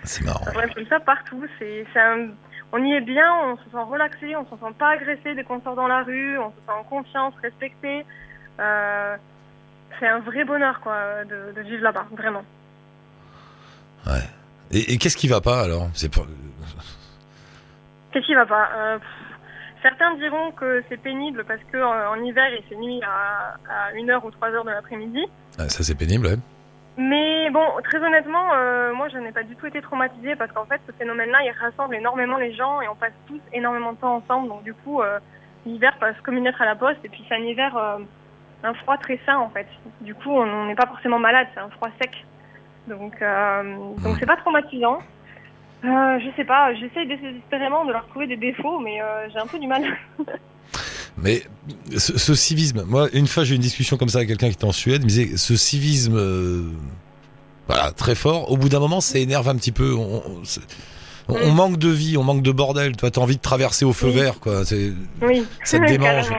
C'est 0.03 0.23
marrant. 0.25 0.41
On 0.47 0.49
devrait 0.51 0.65
être 0.65 0.75
comme 0.75 0.87
ça 0.87 0.99
partout. 0.99 1.45
C'est, 1.57 1.85
c'est 1.93 1.99
un- 1.99 2.27
on 2.71 2.83
y 2.83 2.93
est 2.93 3.01
bien, 3.01 3.33
on 3.45 3.57
se 3.57 3.63
sent 3.63 3.83
relaxé, 3.89 4.35
on 4.35 4.43
se 4.45 4.51
sent 4.51 4.73
pas 4.77 4.89
agressé 4.91 5.33
dès 5.33 5.43
qu'on 5.43 5.61
sort 5.61 5.75
dans 5.75 5.87
la 5.87 6.03
rue, 6.03 6.37
on 6.37 6.51
se 6.51 6.55
sent 6.57 6.71
en 6.79 6.83
confiance, 6.83 7.33
respecté. 7.41 8.05
Euh, 8.59 9.15
c'est 9.99 10.07
un 10.07 10.19
vrai 10.19 10.43
bonheur 10.43 10.79
quoi 10.81 11.23
de, 11.25 11.51
de 11.55 11.61
vivre 11.61 11.81
là-bas, 11.83 12.05
vraiment. 12.11 12.43
Ouais. 14.07 14.23
Et, 14.71 14.93
et 14.93 14.97
qu'est-ce 14.97 15.17
qui 15.17 15.27
va 15.27 15.41
pas 15.41 15.61
alors? 15.61 15.87
C'est. 15.93 16.11
Qu'est-ce 18.11 18.25
qui 18.25 18.35
va 18.35 18.45
pas? 18.45 18.69
Euh, 18.75 18.99
Certains 19.81 20.15
diront 20.15 20.51
que 20.51 20.83
c'est 20.89 20.97
pénible 20.97 21.45
parce 21.45 21.61
que 21.71 21.77
euh, 21.77 22.09
en 22.09 22.21
hiver 22.21 22.49
il 22.53 22.63
fait 22.67 22.75
nuit 22.75 23.01
à, 23.03 23.55
à 23.69 23.93
1h 23.93 24.25
ou 24.25 24.29
3h 24.29 24.65
de 24.65 24.69
l'après-midi. 24.71 25.25
Ah, 25.57 25.69
ça 25.69 25.83
c'est 25.83 25.95
pénible, 25.95 26.27
ouais. 26.27 26.35
Mais 26.97 27.49
bon, 27.51 27.63
très 27.85 27.97
honnêtement, 27.99 28.43
euh, 28.55 28.93
moi 28.93 29.07
je 29.07 29.17
n'ai 29.19 29.31
pas 29.31 29.43
du 29.43 29.55
tout 29.55 29.67
été 29.67 29.81
traumatisée 29.81 30.35
parce 30.35 30.51
qu'en 30.51 30.65
fait 30.65 30.81
ce 30.85 30.91
phénomène-là 30.91 31.39
il 31.45 31.51
rassemble 31.61 31.95
énormément 31.95 32.35
les 32.37 32.53
gens 32.53 32.81
et 32.81 32.89
on 32.89 32.95
passe 32.95 33.13
tous 33.27 33.39
énormément 33.53 33.93
de 33.93 33.97
temps 33.99 34.15
ensemble. 34.17 34.49
Donc 34.49 34.63
du 34.63 34.73
coup, 34.73 35.01
l'hiver 35.65 35.95
passe 35.97 36.15
comme 36.23 36.35
une 36.35 36.43
lettre 36.43 36.61
à 36.61 36.65
la 36.65 36.75
poste 36.75 36.99
et 37.05 37.09
puis 37.09 37.23
c'est 37.29 37.35
un 37.35 37.43
hiver, 37.43 37.77
un 38.63 38.73
froid 38.73 38.97
très 38.97 39.17
sain 39.25 39.37
en 39.37 39.49
fait. 39.49 39.67
Du 40.01 40.13
coup, 40.13 40.31
on 40.31 40.65
n'est 40.65 40.75
pas 40.75 40.87
forcément 40.87 41.19
malade, 41.19 41.47
c'est 41.53 41.61
un 41.61 41.69
froid 41.69 41.89
sec. 42.01 42.25
Donc 42.89 43.13
euh, 43.21 43.63
donc 44.03 44.17
c'est 44.19 44.25
pas 44.25 44.37
traumatisant. 44.37 44.99
Euh, 45.85 46.19
je 46.19 46.35
sais 46.35 46.43
pas, 46.43 46.73
j'essaye 46.73 47.07
désespérément 47.07 47.85
de 47.85 47.93
leur 47.93 48.05
trouver 48.07 48.27
des 48.27 48.35
défauts, 48.35 48.79
mais 48.79 49.01
euh, 49.01 49.29
j'ai 49.31 49.39
un 49.39 49.47
peu 49.47 49.59
du 49.59 49.67
mal. 49.67 49.83
Mais 51.21 51.41
ce, 51.97 52.17
ce 52.17 52.33
civisme, 52.33 52.83
moi, 52.87 53.07
une 53.13 53.27
fois 53.27 53.43
j'ai 53.43 53.53
eu 53.53 53.55
une 53.55 53.61
discussion 53.61 53.97
comme 53.97 54.07
ça 54.09 54.19
avec 54.19 54.29
quelqu'un 54.29 54.47
qui 54.47 54.53
était 54.53 54.65
en 54.65 54.71
Suède, 54.71 55.01
il 55.01 55.05
me 55.05 55.09
disait 55.09 55.37
ce 55.37 55.55
civisme, 55.57 56.15
euh, 56.17 56.63
voilà, 57.67 57.91
très 57.91 58.15
fort. 58.15 58.51
Au 58.51 58.57
bout 58.57 58.69
d'un 58.69 58.79
moment, 58.79 59.01
ça 59.01 59.19
énerve 59.19 59.49
un 59.49 59.55
petit 59.55 59.71
peu. 59.73 59.93
On, 59.93 60.21
on- 60.25 60.45
c'est- 60.45 60.61
on- 61.27 61.35
on 61.35 61.51
manque 61.51 61.77
de 61.77 61.89
vie, 61.89 62.15
on 62.17 62.23
manque 62.23 62.41
de 62.41 62.51
bordel. 62.51 62.95
Toi, 62.95 63.11
t'as 63.11 63.19
envie 63.21 63.35
de 63.35 63.41
traverser 63.41 63.83
au 63.85 63.91
feu 63.93 64.07
Oui. 64.07 64.13
vert, 64.13 64.39
quoi. 64.39 64.61
Oui, 65.21 65.45
Ça 65.63 65.79
te 65.79 65.85
démange. 65.87 66.29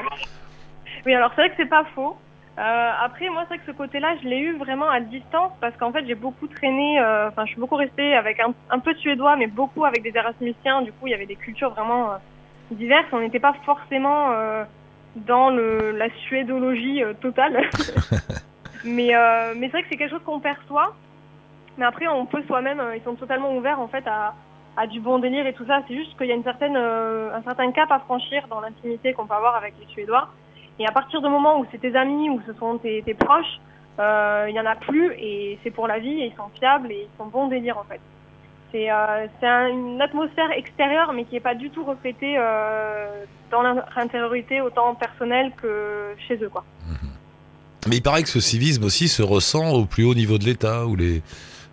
Oui, 1.05 1.15
alors 1.15 1.31
c'est 1.37 1.43
vrai 1.43 1.51
que 1.51 1.57
c'est 1.59 1.69
pas 1.69 1.85
faux. 1.95 2.17
Euh, 2.61 2.91
après, 3.01 3.29
moi, 3.31 3.43
c'est 3.43 3.55
vrai 3.55 3.59
que 3.65 3.73
ce 3.73 3.77
côté-là, 3.77 4.17
je 4.23 4.29
l'ai 4.29 4.39
eu 4.39 4.57
vraiment 4.59 4.91
à 4.91 5.01
distance 5.01 5.53
parce 5.63 5.75
qu'en 5.79 5.93
fait, 5.93 6.05
j'ai 6.07 6.15
beaucoup 6.15 6.47
traîné. 6.47 7.01
euh, 7.01 7.29
Enfin, 7.29 7.47
je 7.47 7.53
suis 7.53 7.61
beaucoup 7.61 7.77
restée 7.77 8.15
avec 8.15 8.39
un, 8.39 8.53
un 8.69 8.79
peu 8.81 8.93
de 8.93 8.99
suédois, 8.99 9.37
mais 9.37 9.47
beaucoup 9.47 9.87
avec 9.87 10.03
des 10.03 10.13
Erasmusiens. 10.15 10.83
Du 10.83 10.93
coup, 10.93 11.07
il 11.07 11.11
y 11.11 11.15
avait 11.15 11.27
des 11.27 11.37
cultures 11.37 11.71
vraiment 11.71 12.13
euh, 12.13 12.17
diverses. 12.71 13.07
On 13.13 13.21
n'était 13.21 13.41
pas 13.41 13.55
forcément 13.65 14.29
dans 15.17 15.49
le, 15.51 15.93
la 15.93 16.11
suédologie 16.29 17.03
totale. 17.21 17.69
mais 18.85 19.13
mais 19.57 19.67
c'est 19.67 19.73
vrai 19.73 19.83
que 19.83 19.89
c'est 19.91 19.97
quelque 19.97 20.11
chose 20.11 20.25
qu'on 20.25 20.41
perçoit. 20.41 20.95
Mais 21.79 21.87
après, 21.87 22.09
on 22.09 22.27
peut 22.27 22.43
soi-même. 22.47 22.83
ils 22.95 23.03
sont 23.03 23.15
totalement 23.15 23.57
ouverts 23.57 23.81
en 23.81 23.89
fait 23.89 24.07
à 24.07 24.35
à 24.77 24.87
du 24.87 25.01
bon 25.01 25.19
délire 25.19 25.47
et 25.47 25.53
tout 25.53 25.67
ça. 25.67 25.81
C'est 25.89 25.97
juste 25.97 26.17
qu'il 26.17 26.29
y 26.29 26.33
a 26.33 26.37
une 26.37 26.45
certaine, 26.45 26.77
un 26.77 27.43
certain 27.43 27.73
cap 27.73 27.91
à 27.91 27.99
franchir 28.01 28.47
dans 28.49 28.61
l'intimité 28.61 29.13
qu'on 29.15 29.27
peut 29.27 29.35
avoir 29.35 29.57
avec 29.57 29.75
les 29.81 29.87
Suédois. 29.87 30.29
Et 30.81 30.87
à 30.87 30.93
partir 30.93 31.21
du 31.21 31.29
moment 31.29 31.61
où 31.61 31.67
c'est 31.71 31.79
tes 31.79 31.95
amis 31.95 32.31
ou 32.31 32.41
ce 32.47 32.53
sont 32.59 32.79
tes, 32.79 33.03
proches, 33.15 33.61
euh, 33.99 34.47
il 34.49 34.57
y 34.57 34.61
en 34.61 34.67
a 34.67 34.77
plus 34.77 35.13
et 35.13 35.59
c'est 35.63 35.71
pour 35.71 35.87
la 35.87 35.99
vie 35.99 36.23
et 36.23 36.27
ils 36.27 36.37
sont 36.37 36.51
fiables 36.59 36.91
et 36.91 37.07
ils 37.07 37.19
sont 37.19 37.27
bon 37.27 37.49
délire 37.49 37.79
en 37.79 37.85
fait. 37.85 38.01
C'est 38.73 38.91
euh, 38.91 39.27
une 39.69 40.01
atmosphère 40.01 40.51
extérieure 40.53 41.13
mais 41.13 41.25
qui 41.25 41.37
est 41.37 41.41
pas 41.41 41.55
du 41.55 41.71
tout 41.71 41.85
reflétée 41.85 42.37
euh, 42.39 43.25
dans 43.51 43.63
leur 43.63 43.87
intériorité 43.97 44.63
autant 44.63 44.95
personnelle 44.95 45.53
que 45.61 46.15
chez 46.27 46.37
eux 46.43 46.49
quoi. 46.49 46.65
Mais 47.89 47.97
il 47.97 48.03
paraît 48.03 48.23
que 48.23 48.29
ce 48.29 48.41
civisme 48.41 48.85
aussi 48.85 49.09
se 49.09 49.23
ressent 49.23 49.73
au 49.73 49.87
plus 49.87 50.05
haut 50.05 50.15
niveau 50.15 50.39
de 50.39 50.45
l'État, 50.45 50.87
où 50.87 50.97
les, 50.97 51.23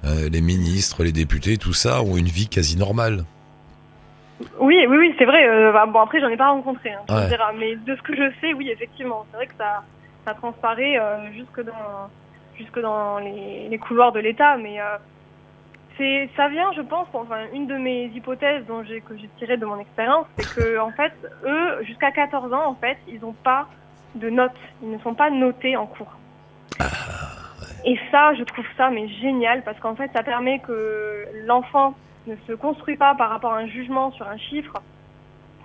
euh, 0.05 0.29
les 0.29 0.41
ministres, 0.41 1.03
les 1.03 1.11
députés, 1.11 1.57
tout 1.57 1.73
ça, 1.73 2.01
ont 2.01 2.15
une 2.15 2.27
vie 2.27 2.47
quasi 2.47 2.77
normale. 2.77 3.25
Oui, 4.59 4.85
oui, 4.87 4.97
oui, 4.97 5.15
c'est 5.17 5.25
vrai. 5.25 5.47
euh, 5.47 5.71
bah, 5.71 5.85
bon, 5.87 5.99
après, 5.99 6.19
j'en 6.19 6.27
ai 6.29 6.37
pas 6.37 6.49
rencontré, 6.49 6.91
hein, 6.91 7.01
Ouais. 7.09 7.37
Mais 7.55 7.75
de 7.75 7.95
ce 7.95 8.01
que 8.01 8.15
je 8.15 8.31
sais, 8.39 8.53
oui, 8.53 8.69
effectivement. 8.69 9.25
C'est 9.31 9.37
vrai 9.37 9.47
que 9.47 9.55
ça, 9.57 9.83
ça 10.25 10.33
transparaît 10.33 10.97
euh, 10.99 11.31
jusque 11.33 11.63
dans, 11.63 12.09
jusque 12.57 12.79
dans 12.79 13.17
les, 13.19 13.67
les 13.69 13.77
couloirs 13.77 14.11
de 14.11 14.19
l'État. 14.19 14.57
Mais 14.57 14.79
euh, 14.79 14.97
c'est, 15.97 16.29
ça 16.37 16.47
vient, 16.49 16.71
je 16.73 16.81
pense, 16.81 17.07
enfin, 17.13 17.37
une 17.53 17.65
de 17.67 17.75
mes 17.77 18.05
hypothèses 18.05 18.65
dont 18.67 18.83
j'ai, 18.83 19.01
que 19.01 19.17
j'ai 19.17 19.29
tirées 19.39 19.57
de 19.57 19.65
mon 19.65 19.79
expérience, 19.79 20.27
c'est 20.37 20.55
que, 20.61 20.79
en 20.79 20.91
fait, 20.91 21.13
eux, 21.43 21.83
jusqu'à 21.83 22.11
14 22.11 22.53
ans, 22.53 22.67
en 22.67 22.75
fait, 22.75 22.97
ils 23.07 23.19
n'ont 23.21 23.33
pas 23.43 23.67
de 24.13 24.29
notes. 24.29 24.51
Ils 24.83 24.91
ne 24.91 24.99
sont 24.99 25.15
pas 25.15 25.29
notés 25.31 25.75
en 25.75 25.87
cours. 25.87 26.13
Et 27.85 27.97
ça, 28.11 28.33
je 28.35 28.43
trouve 28.43 28.65
ça 28.75 28.89
mais 28.89 29.07
génial 29.07 29.63
parce 29.63 29.79
qu'en 29.79 29.95
fait, 29.95 30.11
ça 30.13 30.21
permet 30.21 30.59
que 30.59 31.25
l'enfant 31.45 31.95
ne 32.27 32.35
se 32.47 32.53
construit 32.53 32.97
pas 32.97 33.15
par 33.15 33.29
rapport 33.29 33.53
à 33.53 33.57
un 33.57 33.67
jugement 33.67 34.11
sur 34.11 34.27
un 34.27 34.37
chiffre 34.37 34.81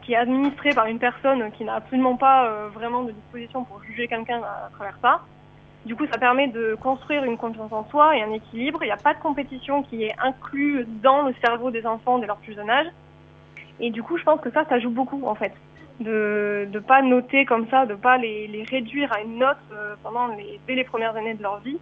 qui 0.03 0.14
est 0.14 0.16
administré 0.16 0.70
par 0.70 0.87
une 0.87 0.98
personne 0.98 1.51
qui 1.53 1.64
n'a 1.64 1.77
absolument 1.77 2.16
pas 2.16 2.46
euh, 2.46 2.68
vraiment 2.72 3.03
de 3.03 3.12
disposition 3.12 3.64
pour 3.64 3.83
juger 3.85 4.09
quelqu'un 4.09 4.40
à, 4.42 4.70
travers 4.72 4.98
ça. 5.01 5.20
Du 5.87 5.96
coup, 5.96 6.07
ça 6.07 6.18
permet 6.18 6.48
de 6.48 6.77
construire 6.81 7.25
une 7.25 7.37
confiance 7.37 7.72
en 7.72 7.85
soi 7.88 8.16
et 8.16 8.22
un 8.22 8.31
équilibre. 8.33 8.79
Il 8.83 8.87
n'y 8.87 8.92
a 8.92 8.96
pas 8.96 9.14
de 9.14 9.20
compétition 9.20 9.83
qui 9.83 10.05
est 10.05 10.14
inclus 10.20 10.87
dans 11.03 11.22
le 11.22 11.35
cerveau 11.44 11.70
des 11.70 11.87
enfants 11.87 12.18
dès 12.18 12.27
leur 12.27 12.37
plus 12.37 12.55
jeune 12.55 12.70
âge. 12.70 12.87
Et 13.81 13.90
du 13.90 14.03
coup, 14.03 14.16
je 14.16 14.22
pense 14.22 14.40
que 14.40 14.51
ça, 14.51 14.64
ça 14.68 14.79
joue 14.79 14.90
beaucoup 14.90 15.27
en 15.27 15.35
fait. 15.35 15.53
De 16.01 16.68
ne 16.72 16.79
pas 16.79 17.03
noter 17.03 17.44
comme 17.44 17.68
ça, 17.68 17.87
de 17.87 17.94
pas 17.94 18.16
les, 18.16 18.64
réduire 18.70 19.12
à 19.12 19.22
une 19.22 19.38
note 19.38 19.57
euh, 19.72 19.94
pendant 20.03 20.29
dès 20.66 20.75
les 20.75 20.85
premières 20.85 21.16
années 21.16 21.35
de 21.35 21.42
leur 21.42 21.59
vie. 21.61 21.79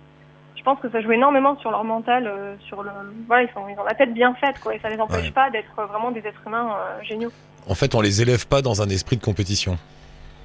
Je 0.61 0.65
pense 0.65 0.79
que 0.81 0.91
ça 0.91 1.01
joue 1.01 1.13
énormément 1.13 1.59
sur 1.59 1.71
leur 1.71 1.85
mental, 1.85 2.27
euh, 2.27 2.55
sur 2.69 2.83
le, 2.83 2.91
voilà, 3.27 3.45
ils, 3.45 3.53
sont, 3.55 3.67
ils 3.69 3.81
ont 3.81 3.85
la 3.85 3.95
tête 3.95 4.13
bien 4.13 4.35
faite, 4.35 4.57
quoi, 4.63 4.75
et 4.75 4.79
ça 4.81 4.91
les 4.91 5.01
empêche 5.01 5.25
Ouais. 5.25 5.31
pas 5.31 5.49
d'être 5.51 5.73
vraiment 5.89 6.11
des 6.11 6.21
êtres 6.21 6.43
humains 6.47 6.69
euh, 6.77 7.03
géniaux. 7.03 7.33
En 7.67 7.75
fait, 7.75 7.95
on 7.95 8.03
les 8.03 8.21
élève 8.21 8.47
pas 8.47 8.61
dans 8.61 8.83
un 8.83 8.89
esprit 8.91 9.17
de 9.17 9.23
compétition. 9.25 9.79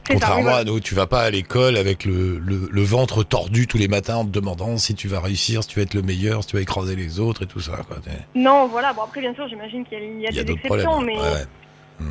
C'est 0.07 0.13
ça, 0.13 0.15
oui, 0.15 0.21
Contrairement 0.21 0.55
à 0.55 0.63
nous, 0.63 0.79
tu 0.79 0.95
vas 0.95 1.05
pas 1.07 1.23
à 1.23 1.29
l'école 1.31 1.75
avec 1.75 2.05
le, 2.05 2.37
le, 2.39 2.69
le 2.71 2.81
ventre 2.83 3.23
tordu 3.23 3.67
tous 3.67 3.77
les 3.77 3.87
matins 3.89 4.17
en 4.17 4.23
te 4.25 4.29
demandant 4.29 4.77
si 4.77 4.95
tu 4.95 5.07
vas 5.09 5.19
réussir, 5.19 5.63
si 5.63 5.69
tu 5.69 5.79
vas 5.79 5.83
être 5.83 5.95
le 5.95 6.01
meilleur, 6.03 6.43
si 6.43 6.49
tu 6.49 6.55
vas 6.55 6.61
écraser 6.61 6.95
les 6.95 7.19
autres 7.19 7.43
et 7.43 7.47
tout 7.47 7.59
ça. 7.59 7.73
Quoi. 7.87 7.97
Non, 8.35 8.67
voilà. 8.67 8.93
Bon, 8.93 9.01
après, 9.01 9.19
bien 9.19 9.33
sûr, 9.33 9.47
j'imagine 9.49 9.83
qu'il 9.83 9.97
y 9.99 10.01
a, 10.01 10.05
il 10.05 10.21
y 10.21 10.27
a 10.27 10.29
Il 10.29 10.35
y 10.37 10.39
a 10.39 10.43
des 10.45 10.53
exceptions, 10.53 10.91
problèmes. 10.91 11.05
mais 11.17 11.21
Ouais, 11.21 11.33
ouais. 11.33 11.45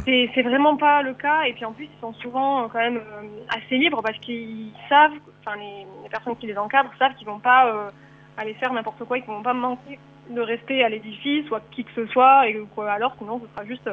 C'est 0.05 0.31
c'est 0.35 0.43
vraiment 0.43 0.77
pas 0.77 1.03
le 1.03 1.15
cas. 1.15 1.43
Et 1.45 1.53
puis 1.53 1.65
en 1.65 1.73
plus, 1.73 1.85
ils 1.85 2.01
sont 2.01 2.13
souvent 2.15 2.63
euh, 2.65 2.67
quand 2.73 2.79
même 2.79 2.97
euh, 2.99 3.57
assez 3.57 3.77
libres 3.77 4.03
parce 4.03 4.19
qu'ils 4.19 4.71
savent, 4.89 5.13
enfin 5.41 5.57
les, 5.59 5.87
les 6.03 6.09
personnes 6.09 6.37
qui 6.37 6.47
les 6.47 6.57
encadrent 6.59 6.93
savent 6.99 7.15
qu'ils 7.15 7.27
vont 7.27 7.39
pas 7.39 7.67
euh, 7.69 7.91
aller 8.37 8.55
faire 8.55 8.73
n'importe 8.73 9.05
quoi, 9.05 9.19
qu'ils 9.19 9.27
vont 9.29 9.43
pas 9.43 9.55
manquer 9.55 9.99
de 10.31 10.41
respect 10.41 10.83
à 10.83 10.89
l'édifice 10.89 11.51
ou 11.51 11.55
à 11.55 11.61
qui 11.71 11.85
que 11.85 11.93
ce 11.95 12.07
soit, 12.07 12.49
et 12.49 12.59
quoi. 12.75 12.91
Alors 12.93 13.15
sinon, 13.19 13.41
ce 13.41 13.47
sera 13.55 13.65
juste 13.67 13.91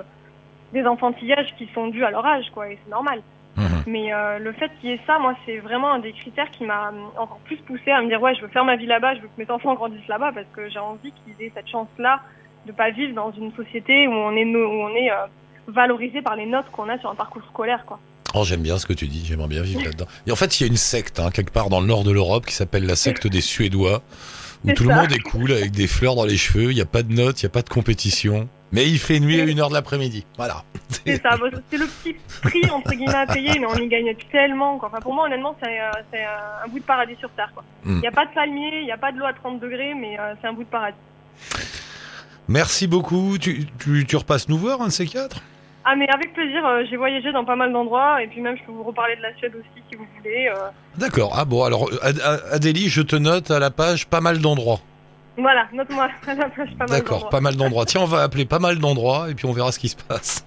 des 0.74 0.86
enfantillages 0.88 1.54
qui 1.58 1.68
sont 1.74 1.88
dus 1.88 2.06
à 2.06 2.12
leur 2.12 2.26
âge, 2.26 2.50
quoi. 2.54 2.70
Et 2.70 2.80
c'est 2.84 2.92
normal. 2.92 3.22
Mhm. 3.58 3.84
Mais 3.86 4.14
euh, 4.14 4.40
le 4.40 4.54
fait 4.54 4.72
qu'il 4.80 4.92
y 4.92 4.94
ait 4.94 5.00
ça, 5.06 5.20
moi, 5.20 5.36
c'est 5.46 5.58
vraiment 5.58 5.92
un 5.92 6.00
des 6.00 6.14
critères 6.14 6.50
qui 6.52 6.64
m'a 6.64 6.94
encore 7.18 7.40
plus 7.44 7.58
poussé 7.58 7.92
à 7.92 8.02
me 8.02 8.08
dire 8.08 8.22
ouais, 8.22 8.34
je 8.36 8.42
veux 8.42 8.48
faire 8.48 8.64
ma 8.64 8.78
vie 8.78 8.86
là-bas, 8.86 9.16
je 9.16 9.20
veux 9.22 9.28
que 9.28 9.42
mes 9.44 9.52
enfants 9.52 9.74
grandissent 9.74 10.08
là-bas 10.08 10.32
parce 10.34 10.48
que 10.54 10.70
j'ai 10.70 10.80
envie 10.80 11.12
qu'ils 11.12 11.46
aient 11.46 11.52
cette 11.54 11.68
chance-là 11.68 12.22
de 12.66 12.72
pas 12.72 12.92
vivre 12.92 13.14
dans 13.14 13.32
une 13.32 13.52
société 13.54 14.08
où 14.08 14.14
on 14.14 14.32
est 14.38 14.46
no- 14.46 14.66
où 14.70 14.82
on 14.84 14.96
est 14.96 15.12
euh, 15.12 15.26
valorisé 15.74 16.22
par 16.22 16.36
les 16.36 16.46
notes 16.46 16.66
qu'on 16.72 16.90
a 16.90 16.98
sur 17.00 17.10
un 17.10 17.16
parcours 17.16 17.42
scolaire, 17.52 17.84
quoi. 17.86 18.00
Oh, 18.34 18.44
j'aime 18.46 18.62
bien 18.62 18.78
ce 18.78 18.86
que 18.86 18.94
tu 18.94 19.08
dis, 19.08 19.26
j'aimerais 19.26 19.50
bien 19.50 19.62
vivre 19.62 19.84
là-dedans. 19.84 20.06
Et 20.26 20.32
en 20.32 20.36
fait, 20.38 20.60
il 20.60 20.64
y 20.64 20.66
a 20.66 20.70
une 20.70 20.78
secte, 20.78 21.20
hein, 21.20 21.32
quelque 21.32 21.52
part 21.52 21.70
dans 21.70 21.82
le 21.82 21.88
nord 21.88 22.04
de 22.04 22.12
l'Europe, 22.12 22.46
qui 22.46 22.54
s'appelle 22.56 22.86
la 22.86 22.96
secte 22.96 23.28
des 23.28 23.42
Suédois, 23.42 24.02
où 24.64 24.72
tout 24.72 24.84
le 24.86 24.94
monde 24.96 25.12
est 25.12 25.20
cool, 25.20 25.52
avec 25.52 25.72
des 25.72 25.88
fleurs 25.88 26.16
dans 26.16 26.24
les 26.26 26.38
cheveux, 26.38 26.72
il 26.72 26.76
n'y 26.76 26.82
a 26.82 26.86
pas 26.86 27.04
de 27.04 27.12
notes, 27.12 27.42
il 27.42 27.46
n'y 27.46 27.50
a 27.50 27.52
pas 27.52 27.62
de 27.62 27.70
compétition. 27.70 28.48
Mais 28.72 28.88
il 28.88 29.00
fait 29.00 29.20
nuit 29.20 29.42
à 29.42 29.46
1h 29.46 29.68
de 29.68 29.74
l'après-midi. 29.74 30.26
Voilà. 30.38 30.64
C'est 31.06 31.22
ça, 31.22 31.32
c'est 31.70 31.78
le 31.78 31.88
petit 31.88 32.16
prix 32.42 32.70
entre 32.70 32.92
guillemets 32.92 33.16
à 33.16 33.26
payer, 33.26 33.60
mais 33.60 33.66
on 33.66 33.76
y 33.76 33.88
gagne 33.90 34.14
tellement. 34.32 34.78
Quoi. 34.78 34.88
Enfin, 34.90 35.02
pour 35.02 35.14
moi, 35.14 35.26
honnêtement, 35.26 35.56
c'est 35.62 35.80
euh, 35.80 35.90
euh, 36.14 36.64
un 36.66 36.68
bout 36.70 36.80
de 36.80 36.84
paradis 36.86 37.16
sur 37.20 37.30
terre. 37.32 37.50
quoi. 37.54 37.64
Il 37.86 37.94
Mm. 37.94 38.00
n'y 38.02 38.08
a 38.08 38.12
pas 38.12 38.26
de 38.26 38.34
palmier, 38.34 38.80
il 38.80 38.86
n'y 38.86 38.92
a 38.92 38.98
pas 38.98 39.12
de 39.12 39.18
l'eau 39.18 39.26
à 39.26 39.34
30 39.34 39.60
degrés, 39.60 39.94
mais 39.94 40.18
euh, 40.20 40.36
c'est 40.42 40.48
un 40.48 40.54
bout 40.54 40.64
de 40.64 40.70
paradis. 40.70 40.96
Merci 42.48 42.88
beaucoup. 42.88 43.38
Tu, 43.38 43.68
tu, 43.80 44.06
tu 44.06 44.16
repasses 44.16 44.50
nous 44.50 44.58
voir, 44.58 44.82
un 44.82 44.88
de 44.88 44.92
ces 44.92 45.06
quatre? 45.08 45.42
Ah, 45.84 45.96
mais 45.96 46.08
avec 46.14 46.34
plaisir, 46.34 46.66
euh, 46.66 46.84
j'ai 46.90 46.96
voyagé 46.98 47.32
dans 47.32 47.44
pas 47.44 47.56
mal 47.56 47.72
d'endroits, 47.74 48.22
et 48.22 48.28
puis 48.28 48.40
même, 48.40 48.56
je 48.58 48.64
peux 48.64 48.72
vous 48.72 48.84
reparler 48.84 49.16
de 49.16 49.22
la 49.22 49.34
Suède 49.38 49.54
aussi 49.56 49.84
si 49.90 49.96
vous 49.96 50.06
voulez. 50.18 50.48
euh. 50.48 50.70
D'accord. 50.98 51.34
Ah 51.36 51.44
bon, 51.46 51.64
alors, 51.64 51.90
Ad- 52.04 52.20
Ad- 52.24 52.44
Adélie, 52.52 52.88
je 52.90 53.02
te 53.02 53.16
note 53.16 53.50
à 53.50 53.60
la 53.60 53.72
page 53.72 54.06
pas 54.08 54.22
mal 54.22 54.38
d'endroits. 54.40 54.80
Voilà, 55.38 55.68
note-moi 55.74 56.08
à 56.28 56.34
la 56.36 56.50
plage 56.50 56.70
pas 56.78 56.86
mal 56.86 56.90
D'accord, 56.90 57.12
d'endroits. 57.14 57.30
pas 57.32 57.42
mal 57.42 57.56
d'endroits. 57.56 57.86
Tiens, 57.86 58.02
on 58.02 58.06
va 58.06 58.22
appeler 58.22 58.46
pas 58.46 58.60
mal 58.60 58.78
d'endroits 58.78 59.30
et 59.32 59.34
puis 59.34 59.46
on 59.48 59.54
verra 59.54 59.72
ce 59.72 59.80
qui 59.80 59.90
se 59.90 59.96
passe. 59.96 60.46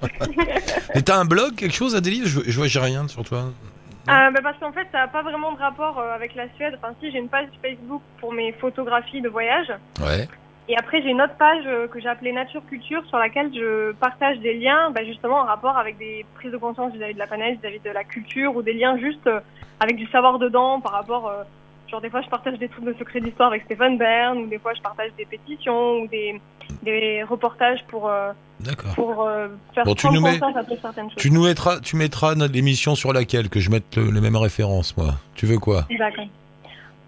et 0.94 1.03
t'as 1.03 1.18
un 1.18 1.25
blog, 1.25 1.55
quelque 1.57 1.75
chose, 1.75 1.97
Adélie? 1.97 2.23
Je, 2.27 2.40
je 2.47 2.57
vois, 2.57 2.66
j'ai 2.68 2.79
rien 2.81 3.09
sur 3.09 3.25
toi. 3.25 3.38
Euh, 3.40 4.31
bah, 4.31 4.40
parce 4.42 4.59
qu'en 4.59 4.70
fait, 4.73 4.87
ça 4.92 4.99
n'a 4.99 5.09
pas 5.09 5.23
vraiment 5.23 5.53
de 5.53 5.59
rapport 5.59 5.99
euh, 5.99 6.14
avec 6.14 6.35
la 6.35 6.44
Suède. 6.57 6.75
Enfin, 6.79 6.94
si, 7.01 7.11
j'ai 7.11 7.18
une 7.18 7.29
page 7.31 7.47
Facebook 7.62 8.03
pour 8.20 8.33
mes 8.35 8.53
photographies 8.53 9.23
de 9.23 9.29
voyage. 9.31 9.68
Ouais. 10.01 10.29
Et 10.68 10.77
après, 10.79 11.03
j'ai 11.03 11.11
une 11.11 11.20
autre 11.20 11.37
page 11.38 11.62
euh, 11.66 11.87
que 11.88 12.00
j'ai 12.00 12.09
appelée 12.09 12.33
Nature 12.33 12.62
Culture 12.66 13.03
sur 13.07 13.18
laquelle 13.18 13.53
je 13.55 13.92
partage 13.92 14.38
des 14.38 14.55
liens, 14.55 14.90
bah, 14.94 15.05
justement 15.05 15.40
en 15.40 15.44
rapport 15.44 15.77
avec 15.77 15.98
des 15.98 16.24
prises 16.37 16.53
de 16.53 16.57
conscience 16.57 16.92
vis-à-vis 16.94 17.14
de 17.14 17.18
la 17.18 17.27
planète, 17.27 17.61
vis-à-vis 17.61 17.81
de 17.81 17.90
la 17.90 18.03
culture, 18.05 18.57
ou 18.57 18.62
des 18.62 18.72
liens 18.72 18.96
juste 18.98 19.27
euh, 19.27 19.40
avec 19.81 19.96
du 19.96 20.07
savoir 20.07 20.38
dedans 20.38 20.81
par 20.81 20.92
rapport. 20.92 21.29
euh, 21.29 21.42
genre, 21.90 22.00
des 22.00 22.09
fois, 22.09 22.22
je 22.22 22.29
partage 22.31 22.59
des 22.59 22.68
trucs 22.68 22.85
de 22.87 22.94
secrets 22.98 23.20
d'histoire 23.20 23.48
avec 23.50 23.64
Stéphane 23.64 23.98
Bern, 23.98 24.38
ou 24.38 24.46
des 24.46 24.59
fois, 24.59 24.72
je 24.74 24.81
partage 24.81 25.11
des 25.18 25.27
pétitions, 25.27 25.98
ou 26.00 26.09
des, 26.09 26.40
des 26.83 27.22
reportages 27.24 27.85
pour, 27.88 28.09
euh, 28.09 28.33
D'accord. 28.61 28.94
pour 28.94 29.22
euh, 29.22 29.48
faire 29.74 29.85
Bon, 29.85 29.94
tu 29.94 30.09
nous 30.09 30.20
mets- 30.22 30.38
certaines 30.81 31.11
choses. 31.11 31.14
Tu 31.18 31.31
nous 31.31 31.44
mettras, 31.44 31.81
tu 31.81 31.96
mettras 31.96 32.35
notre 32.37 32.57
émission 32.57 32.94
sur 32.94 33.12
laquelle 33.12 33.50
que 33.50 33.61
je 33.61 33.70
mette 33.70 33.96
le- 33.96 34.11
les 34.11 34.20
mêmes 34.22 34.37
références, 34.37 34.96
moi. 34.96 35.09
Tu 35.35 35.44
veux 35.44 35.59
quoi? 35.59 35.83
D'accord. 35.98 36.24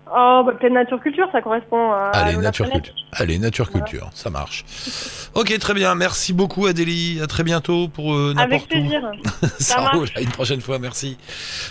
Oh, 0.08 0.42
bah, 0.46 0.52
pleine 0.58 0.74
nature 0.74 1.00
culture, 1.00 1.26
ça 1.32 1.42
correspond 1.42 1.90
à. 1.92 2.10
Allez, 2.14 2.36
nature 2.36 2.70
culture. 2.70 2.94
Allez, 3.12 3.38
nature 3.40 3.68
Voilà. 3.72 3.84
culture, 3.86 4.10
ça 4.14 4.30
marche. 4.30 4.64
Ok, 5.34 5.58
très 5.58 5.74
bien. 5.74 5.94
Merci 5.96 6.32
beaucoup 6.32 6.66
Adélie. 6.66 7.20
À 7.20 7.26
très 7.26 7.42
bientôt 7.42 7.88
pour 7.88 8.14
euh, 8.14 8.32
Avec 8.38 8.62
n'importe 8.62 8.64
où. 8.64 8.68
plaisir. 8.68 9.10
Ça 9.58 9.80
marche. 9.80 9.96
roule. 9.96 10.08
À 10.14 10.20
une 10.20 10.30
prochaine 10.30 10.60
fois, 10.60 10.78
merci. 10.78 11.16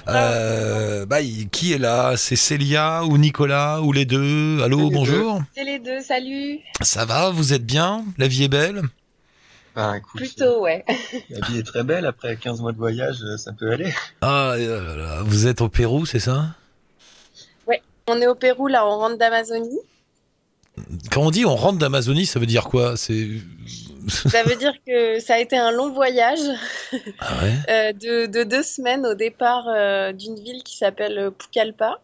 Euh, 0.09 1.05
bah, 1.05 1.21
il- 1.21 1.49
qui 1.49 1.71
est 1.73 1.77
là? 1.77 2.17
C'est 2.17 2.35
Célia 2.35 3.03
ou 3.05 3.17
Nicolas 3.17 3.81
ou 3.81 3.91
les 3.93 4.05
deux? 4.05 4.61
Allô, 4.63 4.89
Les 4.89 4.95
bonjour. 4.95 5.41
C'est 5.55 5.63
les 5.63 5.79
deux, 5.79 6.01
salut. 6.01 6.59
Ça 6.81 7.05
va? 7.05 7.29
Vous 7.29 7.53
êtes 7.53 7.65
bien? 7.65 8.03
La 8.17 8.27
vie 8.27 8.43
est 8.43 8.49
belle? 8.49 8.81
Ah, 9.77 9.93
écoute, 9.97 10.21
Plutôt, 10.21 10.61
ouais. 10.61 10.83
La 11.29 11.47
vie 11.47 11.59
est 11.59 11.63
très 11.65 11.83
belle. 11.83 12.05
Après 12.05 12.35
15 12.37 12.61
mois 12.61 12.71
de 12.71 12.77
voyage, 12.77 13.17
euh, 13.23 13.37
ça 13.37 13.51
peut 13.53 13.71
aller. 13.71 13.93
Ah, 14.21 14.55
là, 14.57 14.81
là, 14.81 14.95
là. 14.95 15.17
vous 15.23 15.47
êtes 15.47 15.61
au 15.61 15.69
Pérou, 15.69 16.05
c'est 16.05 16.19
ça? 16.19 16.47
On 18.07 18.21
est 18.21 18.27
au 18.27 18.35
Pérou, 18.35 18.67
là, 18.67 18.85
on 18.87 18.97
rentre 18.97 19.17
d'Amazonie. 19.17 19.79
Quand 21.11 21.21
on 21.21 21.31
dit 21.31 21.45
on 21.45 21.55
rentre 21.55 21.79
d'Amazonie, 21.79 22.25
ça 22.25 22.39
veut 22.39 22.45
dire 22.45 22.65
quoi? 22.65 22.97
C'est 22.97 23.27
Ça 24.07 24.43
veut 24.43 24.55
dire 24.55 24.73
que 24.85 25.19
ça 25.19 25.35
a 25.35 25.39
été 25.39 25.57
un 25.57 25.71
long 25.71 25.91
voyage 25.91 26.39
ah 27.19 27.33
ouais? 27.43 27.53
Euh, 27.69 27.93
de, 27.93 28.25
de 28.27 28.43
deux 28.43 28.61
semaines 28.61 29.05
au 29.05 29.15
départ 29.15 29.65
euh, 29.67 30.11
d'une 30.11 30.35
ville 30.35 30.61
qui 30.63 30.77
s'appelle 30.77 31.17
euh, 31.17 31.31
Pucallpa. 31.31 31.99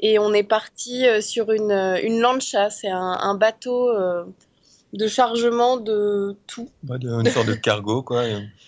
Et 0.00 0.18
on 0.18 0.32
est 0.32 0.42
parti 0.42 1.06
euh, 1.06 1.20
sur 1.20 1.52
une, 1.52 1.70
une 2.02 2.20
lancha, 2.20 2.70
c'est 2.70 2.88
un, 2.90 3.18
un 3.20 3.34
bateau 3.34 3.90
euh, 3.90 4.24
de 4.94 5.06
chargement 5.06 5.76
de 5.76 6.34
tout. 6.48 6.68
Ouais, 6.88 6.98
de- 6.98 7.08
une 7.10 7.30
sorte 7.30 7.46
de 7.46 7.54
cargo, 7.54 8.02
quoi, 8.02 8.24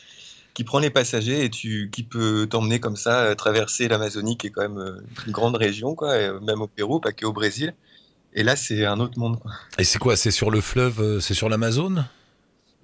qui 0.54 0.64
prend 0.64 0.78
les 0.78 0.90
passagers 0.90 1.44
et 1.44 1.50
tu, 1.50 1.90
qui 1.90 2.02
peut 2.02 2.46
t'emmener 2.48 2.80
comme 2.80 2.96
ça, 2.96 3.20
euh, 3.20 3.34
traverser 3.34 3.88
l'Amazonie, 3.88 4.36
qui 4.36 4.48
est 4.48 4.50
quand 4.50 4.62
même 4.62 4.78
euh, 4.78 5.00
une 5.26 5.32
grande 5.32 5.56
région, 5.56 5.94
quoi, 5.94 6.18
et, 6.18 6.26
euh, 6.26 6.40
même 6.40 6.60
au 6.60 6.66
Pérou, 6.66 7.00
pas 7.00 7.12
que 7.12 7.24
au 7.24 7.32
Brésil. 7.32 7.74
Et 8.34 8.42
là, 8.42 8.56
c'est 8.56 8.84
un 8.86 9.00
autre 9.00 9.18
monde, 9.18 9.38
quoi. 9.38 9.52
Et 9.78 9.84
c'est 9.84 9.98
quoi 9.98 10.16
C'est 10.16 10.30
sur 10.30 10.50
le 10.50 10.60
fleuve 10.60 11.20
C'est 11.20 11.34
sur 11.34 11.48
l'Amazone? 11.48 12.06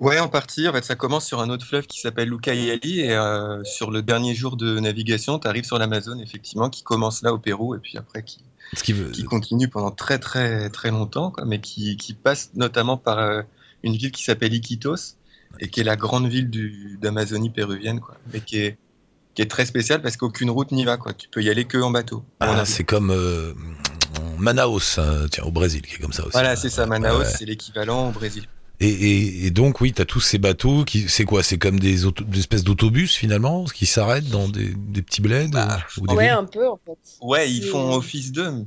Ouais, 0.01 0.21
en 0.21 0.29
partie. 0.29 0.69
En 0.69 0.73
fait, 0.73 0.85
ça 0.85 0.95
commence 0.95 1.27
sur 1.27 1.41
un 1.41 1.51
autre 1.51 1.67
fleuve 1.67 1.87
qui 1.87 2.01
s'appelle 2.01 2.33
Ucayali 2.33 3.01
et 3.01 3.17
euh, 3.17 3.65
sur 3.65 3.91
le 3.91 4.01
dernier 4.01 4.35
jour 4.35 4.57
de 4.57 4.79
navigation, 4.79 5.39
tu 5.41 5.49
arrives 5.49 5.65
sur 5.65 5.79
l'Amazone, 5.79 6.21
effectivement, 6.21 6.71
qui 6.71 6.85
commence 6.85 7.23
là 7.23 7.33
au 7.33 7.39
Pérou 7.39 7.75
et 7.75 7.79
puis 7.79 7.99
après 7.99 8.23
qui, 8.23 8.39
Ce 8.75 8.85
qui 8.85 8.93
veut... 8.93 9.11
qui 9.11 9.25
continue 9.25 9.69
pendant 9.69 9.91
très 9.91 10.21
très 10.21 10.71
très 10.71 10.91
longtemps, 10.91 11.33
quoi, 11.33 11.45
mais 11.45 11.61
qui, 11.61 11.97
qui 11.97 12.15
passe 12.15 12.51
notamment 12.55 12.97
par 12.97 13.19
euh, 13.19 13.43
une 13.83 13.97
ville 13.97 14.13
qui 14.13 14.23
s'appelle 14.23 14.55
Iquitos 14.55 15.17
et 15.61 15.69
qui 15.69 15.81
est 15.81 15.85
la 15.85 15.97
grande 15.97 16.29
ville 16.29 16.51
d'Amazonie 17.01 17.51
péruvienne, 17.51 18.01
quoi, 18.01 18.17
mais 18.33 18.41
qui 18.41 18.59
est 18.59 18.79
qui 19.35 19.43
est 19.43 19.47
très 19.47 19.67
spéciale 19.67 20.03
parce 20.03 20.17
qu'aucune 20.17 20.51
route 20.51 20.73
n'y 20.73 20.85
va, 20.85 20.97
quoi. 20.97 21.13
Tu 21.13 21.29
peux 21.29 21.41
y 21.43 21.49
aller 21.49 21.65
que 21.65 21.79
en 21.79 21.91
bateau. 21.93 22.25
Ah, 22.41 22.65
c'est 22.65 22.83
comme 22.83 23.13
euh, 23.13 23.53
Manaus, 24.37 24.99
hein, 24.99 25.27
tiens, 25.31 25.45
au 25.45 25.53
Brésil, 25.53 25.83
qui 25.83 25.95
est 25.95 25.99
comme 25.99 26.13
ça 26.13 26.23
aussi. 26.23 26.33
Voilà, 26.33 26.57
c'est 26.57 26.69
ça. 26.71 26.87
Manaus, 26.87 27.19
Ouais, 27.21 27.25
c'est 27.25 27.45
l'équivalent 27.45 28.09
au 28.09 28.13
Brésil. 28.13 28.45
Et, 28.81 28.89
et, 28.89 29.47
et 29.47 29.51
donc, 29.51 29.81
oui, 29.81 29.93
tu 29.93 30.03
as 30.03 30.05
tous 30.05 30.21
ces 30.21 30.39
bateaux 30.39 30.85
qui, 30.85 31.09
c'est 31.09 31.25
quoi? 31.25 31.43
C'est 31.43 31.59
comme 31.59 31.79
des, 31.81 32.05
auto- 32.05 32.25
des 32.25 32.39
espèces 32.41 32.65
d'autobus 32.65 33.15
finalement, 33.15 33.65
qui 33.65 33.87
s'arrêtent 33.87 34.29
dans 34.29 34.49
des, 34.49 34.73
des 34.75 35.03
petits 35.03 35.21
bleds 35.21 35.49
Bah, 35.53 35.79
ou, 35.99 36.03
ou 36.03 36.07
des 36.09 36.15
Ouais, 36.15 36.25
villes 36.25 36.33
un 36.33 36.45
peu, 36.45 36.69
en 36.69 36.79
fait. 36.85 36.99
Ouais, 37.21 37.51
ils 37.51 37.65
font 37.65 37.93
office 37.95 38.33
d'eux, 38.33 38.65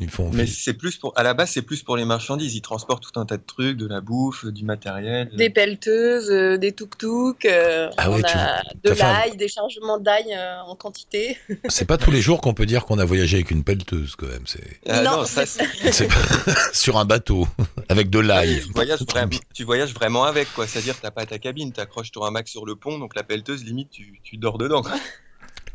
Ils 0.00 0.08
font. 0.10 0.30
mais 0.32 0.46
c'est 0.46 0.74
plus 0.74 0.96
pour. 0.96 1.12
À 1.16 1.22
la 1.22 1.34
base, 1.34 1.50
c'est 1.50 1.62
plus 1.62 1.82
pour 1.82 1.96
les 1.96 2.04
marchandises. 2.04 2.54
Ils 2.54 2.62
transportent 2.62 3.02
tout 3.02 3.20
un 3.20 3.26
tas 3.26 3.36
de 3.36 3.42
trucs, 3.46 3.76
de 3.76 3.86
la 3.86 4.00
bouffe, 4.00 4.46
du 4.46 4.64
matériel. 4.64 5.30
Des 5.36 5.50
pelleteuses, 5.50 6.30
euh, 6.30 6.56
des 6.56 6.72
tuk-tuk, 6.72 7.44
euh, 7.44 7.90
Ah 7.96 8.10
ouais, 8.10 8.22
de 8.22 8.90
un- 8.90 8.94
l'ail, 8.94 9.36
des 9.36 9.48
chargements 9.48 9.98
d'ail 9.98 10.32
euh, 10.34 10.60
en 10.62 10.74
quantité. 10.74 11.36
C'est 11.68 11.84
pas 11.84 11.98
tous 11.98 12.10
les 12.10 12.20
jours 12.22 12.40
qu'on 12.40 12.54
peut 12.54 12.66
dire 12.66 12.84
qu'on 12.86 12.98
a 12.98 13.04
voyagé 13.04 13.36
avec 13.36 13.50
une 13.50 13.62
pelleteuse 13.64 14.16
quand 14.16 14.26
même. 14.26 14.46
C'est 14.46 14.80
Ah 14.88 15.02
Non, 15.02 15.10
non, 15.18 15.24
ça, 15.26 15.44
c'est- 15.46 15.66
c'est- 15.82 15.92
c'est 15.92 16.08
sur 16.72 16.96
un 16.98 17.04
bateau 17.04 17.46
avec 17.88 18.08
de 18.10 18.18
l'ail. 18.18 18.62
tu 18.64 18.72
voyages 18.72 19.02
vraiment, 19.02 19.30
tu 19.54 19.64
voyages 19.64 19.92
vraiment 19.94 20.24
avec, 20.24 20.52
quoi. 20.54 20.66
C'est-à-dire, 20.66 20.94
t'as 21.00 21.10
pas 21.10 21.26
ta 21.26 21.38
cabine, 21.38 21.72
t'accroches 21.72 22.10
ton 22.10 22.22
hamac 22.24 22.48
sur 22.48 22.64
le 22.64 22.74
pont, 22.76 22.98
donc 22.98 23.14
la 23.14 23.22
pelleteuse, 23.22 23.64
limite, 23.64 23.90
tu, 23.90 24.18
tu 24.22 24.36
dors 24.38 24.56
dedans. 24.58 24.82
quoi. 24.82 24.92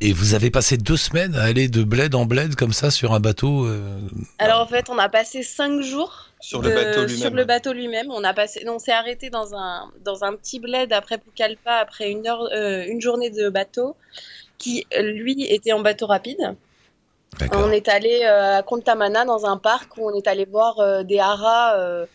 Et 0.01 0.11
vous 0.13 0.33
avez 0.33 0.51
passé 0.51 0.77
deux 0.77 0.97
semaines 0.97 1.35
à 1.35 1.43
aller 1.43 1.67
de 1.69 1.83
bled 1.83 2.15
en 2.15 2.25
bled 2.25 2.55
comme 2.55 2.73
ça 2.73 2.91
sur 2.91 3.13
un 3.13 3.19
bateau. 3.19 3.65
euh, 3.65 3.99
Alors 4.39 4.61
en 4.61 4.67
fait, 4.67 4.89
on 4.89 4.97
a 4.97 5.07
passé 5.09 5.41
cinq 5.41 5.81
jours 5.81 6.29
Sur 6.41 6.61
le 6.61 6.69
bateau 6.69 7.07
Sur 7.07 7.15
lui-même. 7.17 7.35
le 7.35 7.45
bateau 7.45 7.73
lui-même, 7.73 8.11
on 8.11 8.23
a 8.23 8.33
passé, 8.33 8.63
non, 8.65 8.75
on 8.75 8.79
s'est 8.79 8.91
arrêté 8.91 9.29
dans 9.29 9.55
un 9.55 9.89
dans 10.03 10.23
un 10.23 10.35
petit 10.35 10.59
bled 10.59 10.91
après 10.91 11.17
Pucallpa 11.17 11.75
après 11.75 12.11
une 12.11 12.27
heure, 12.27 12.43
euh, 12.53 12.85
une 12.87 12.99
journée 13.01 13.29
de 13.29 13.49
bateau, 13.49 13.95
qui 14.57 14.85
lui 14.99 15.43
était 15.45 15.71
en 15.71 15.79
bateau 15.79 16.07
rapide. 16.07 16.55
On 17.53 17.71
est 17.71 17.87
allé 17.89 18.21
euh, 18.23 18.57
à 18.59 18.63
Contamana 18.63 19.25
dans 19.25 19.45
un 19.45 19.57
parc 19.57 19.97
où 19.97 20.09
on 20.09 20.15
est 20.15 20.27
allé 20.27 20.45
voir 20.45 20.79
euh, 20.79 21.03
des 21.03 21.19
haras 21.19 21.77
euh, 21.77 22.05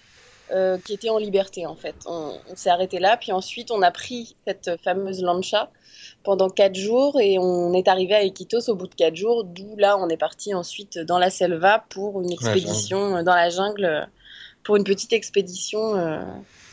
euh, 0.53 0.79
qui 0.85 0.95
étaient 0.95 1.11
en 1.11 1.19
liberté 1.19 1.66
en 1.66 1.77
fait. 1.77 1.95
On, 2.07 2.33
on 2.51 2.57
s'est 2.57 2.71
arrêté 2.71 2.99
là, 2.99 3.16
puis 3.19 3.33
ensuite 3.33 3.71
on 3.71 3.83
a 3.83 3.90
pris 3.90 4.37
cette 4.47 4.71
fameuse 4.83 5.23
lancha 5.23 5.71
pendant 6.22 6.48
quatre 6.50 6.76
jours 6.76 7.20
et 7.20 7.38
on 7.38 7.72
est 7.72 7.88
arrivé 7.88 8.14
à 8.14 8.22
Iquitos 8.22 8.68
au 8.68 8.74
bout 8.74 8.87
de 8.87 8.94
quatre 8.94 9.16
jours, 9.16 9.44
d'où 9.44 9.74
là 9.76 9.96
on 9.98 10.09
est 10.09 10.16
parti 10.16 10.54
ensuite 10.54 10.98
dans 10.98 11.18
la 11.18 11.30
selva 11.30 11.85
pour 11.90 12.20
une 12.20 12.28
la 12.28 12.35
expédition 12.35 13.16
euh, 13.16 13.22
dans 13.22 13.35
la 13.35 13.48
jungle, 13.50 13.85
euh, 13.85 14.04
pour 14.62 14.76
une 14.76 14.85
petite 14.85 15.12
expédition. 15.12 15.96
euh, 15.96 16.22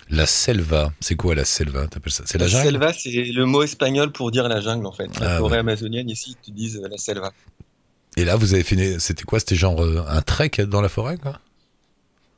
La 0.10 0.26
selva, 0.26 0.92
c'est 1.00 1.16
quoi 1.16 1.36
la 1.36 1.46
selva? 1.46 1.88
T'appelles 1.88 2.12
ça? 2.12 2.24
C'est 2.26 2.38
la 2.38 2.48
jungle? 2.48 2.66
Selva, 2.72 2.94
c'est 2.94 3.10
le 3.12 3.46
mot 3.46 3.64
espagnol 3.64 4.12
pour 4.12 4.32
dire 4.32 4.48
la 4.50 4.60
jungle, 4.62 4.86
en 4.86 4.92
fait. 4.92 5.10
La 5.20 5.36
Ah, 5.36 5.38
forêt 5.38 5.54
ouais. 5.54 5.60
amazonienne, 5.60 6.10
ici, 6.10 6.38
ils 6.42 6.46
te 6.46 6.52
disent 6.52 6.82
euh, 6.84 6.88
la 6.90 6.98
selva. 6.98 7.32
Et 8.18 8.26
là, 8.26 8.36
vous 8.36 8.54
avez 8.54 8.64
une- 8.72 9.00
C'était 9.00 9.24
quoi? 9.24 9.40
C'était 9.40 9.56
genre 9.56 9.82
euh, 9.84 10.04
un 10.08 10.22
trek 10.22 10.52
dans 10.68 10.82
la 10.82 10.90
forêt, 10.90 11.18
quoi? 11.18 11.40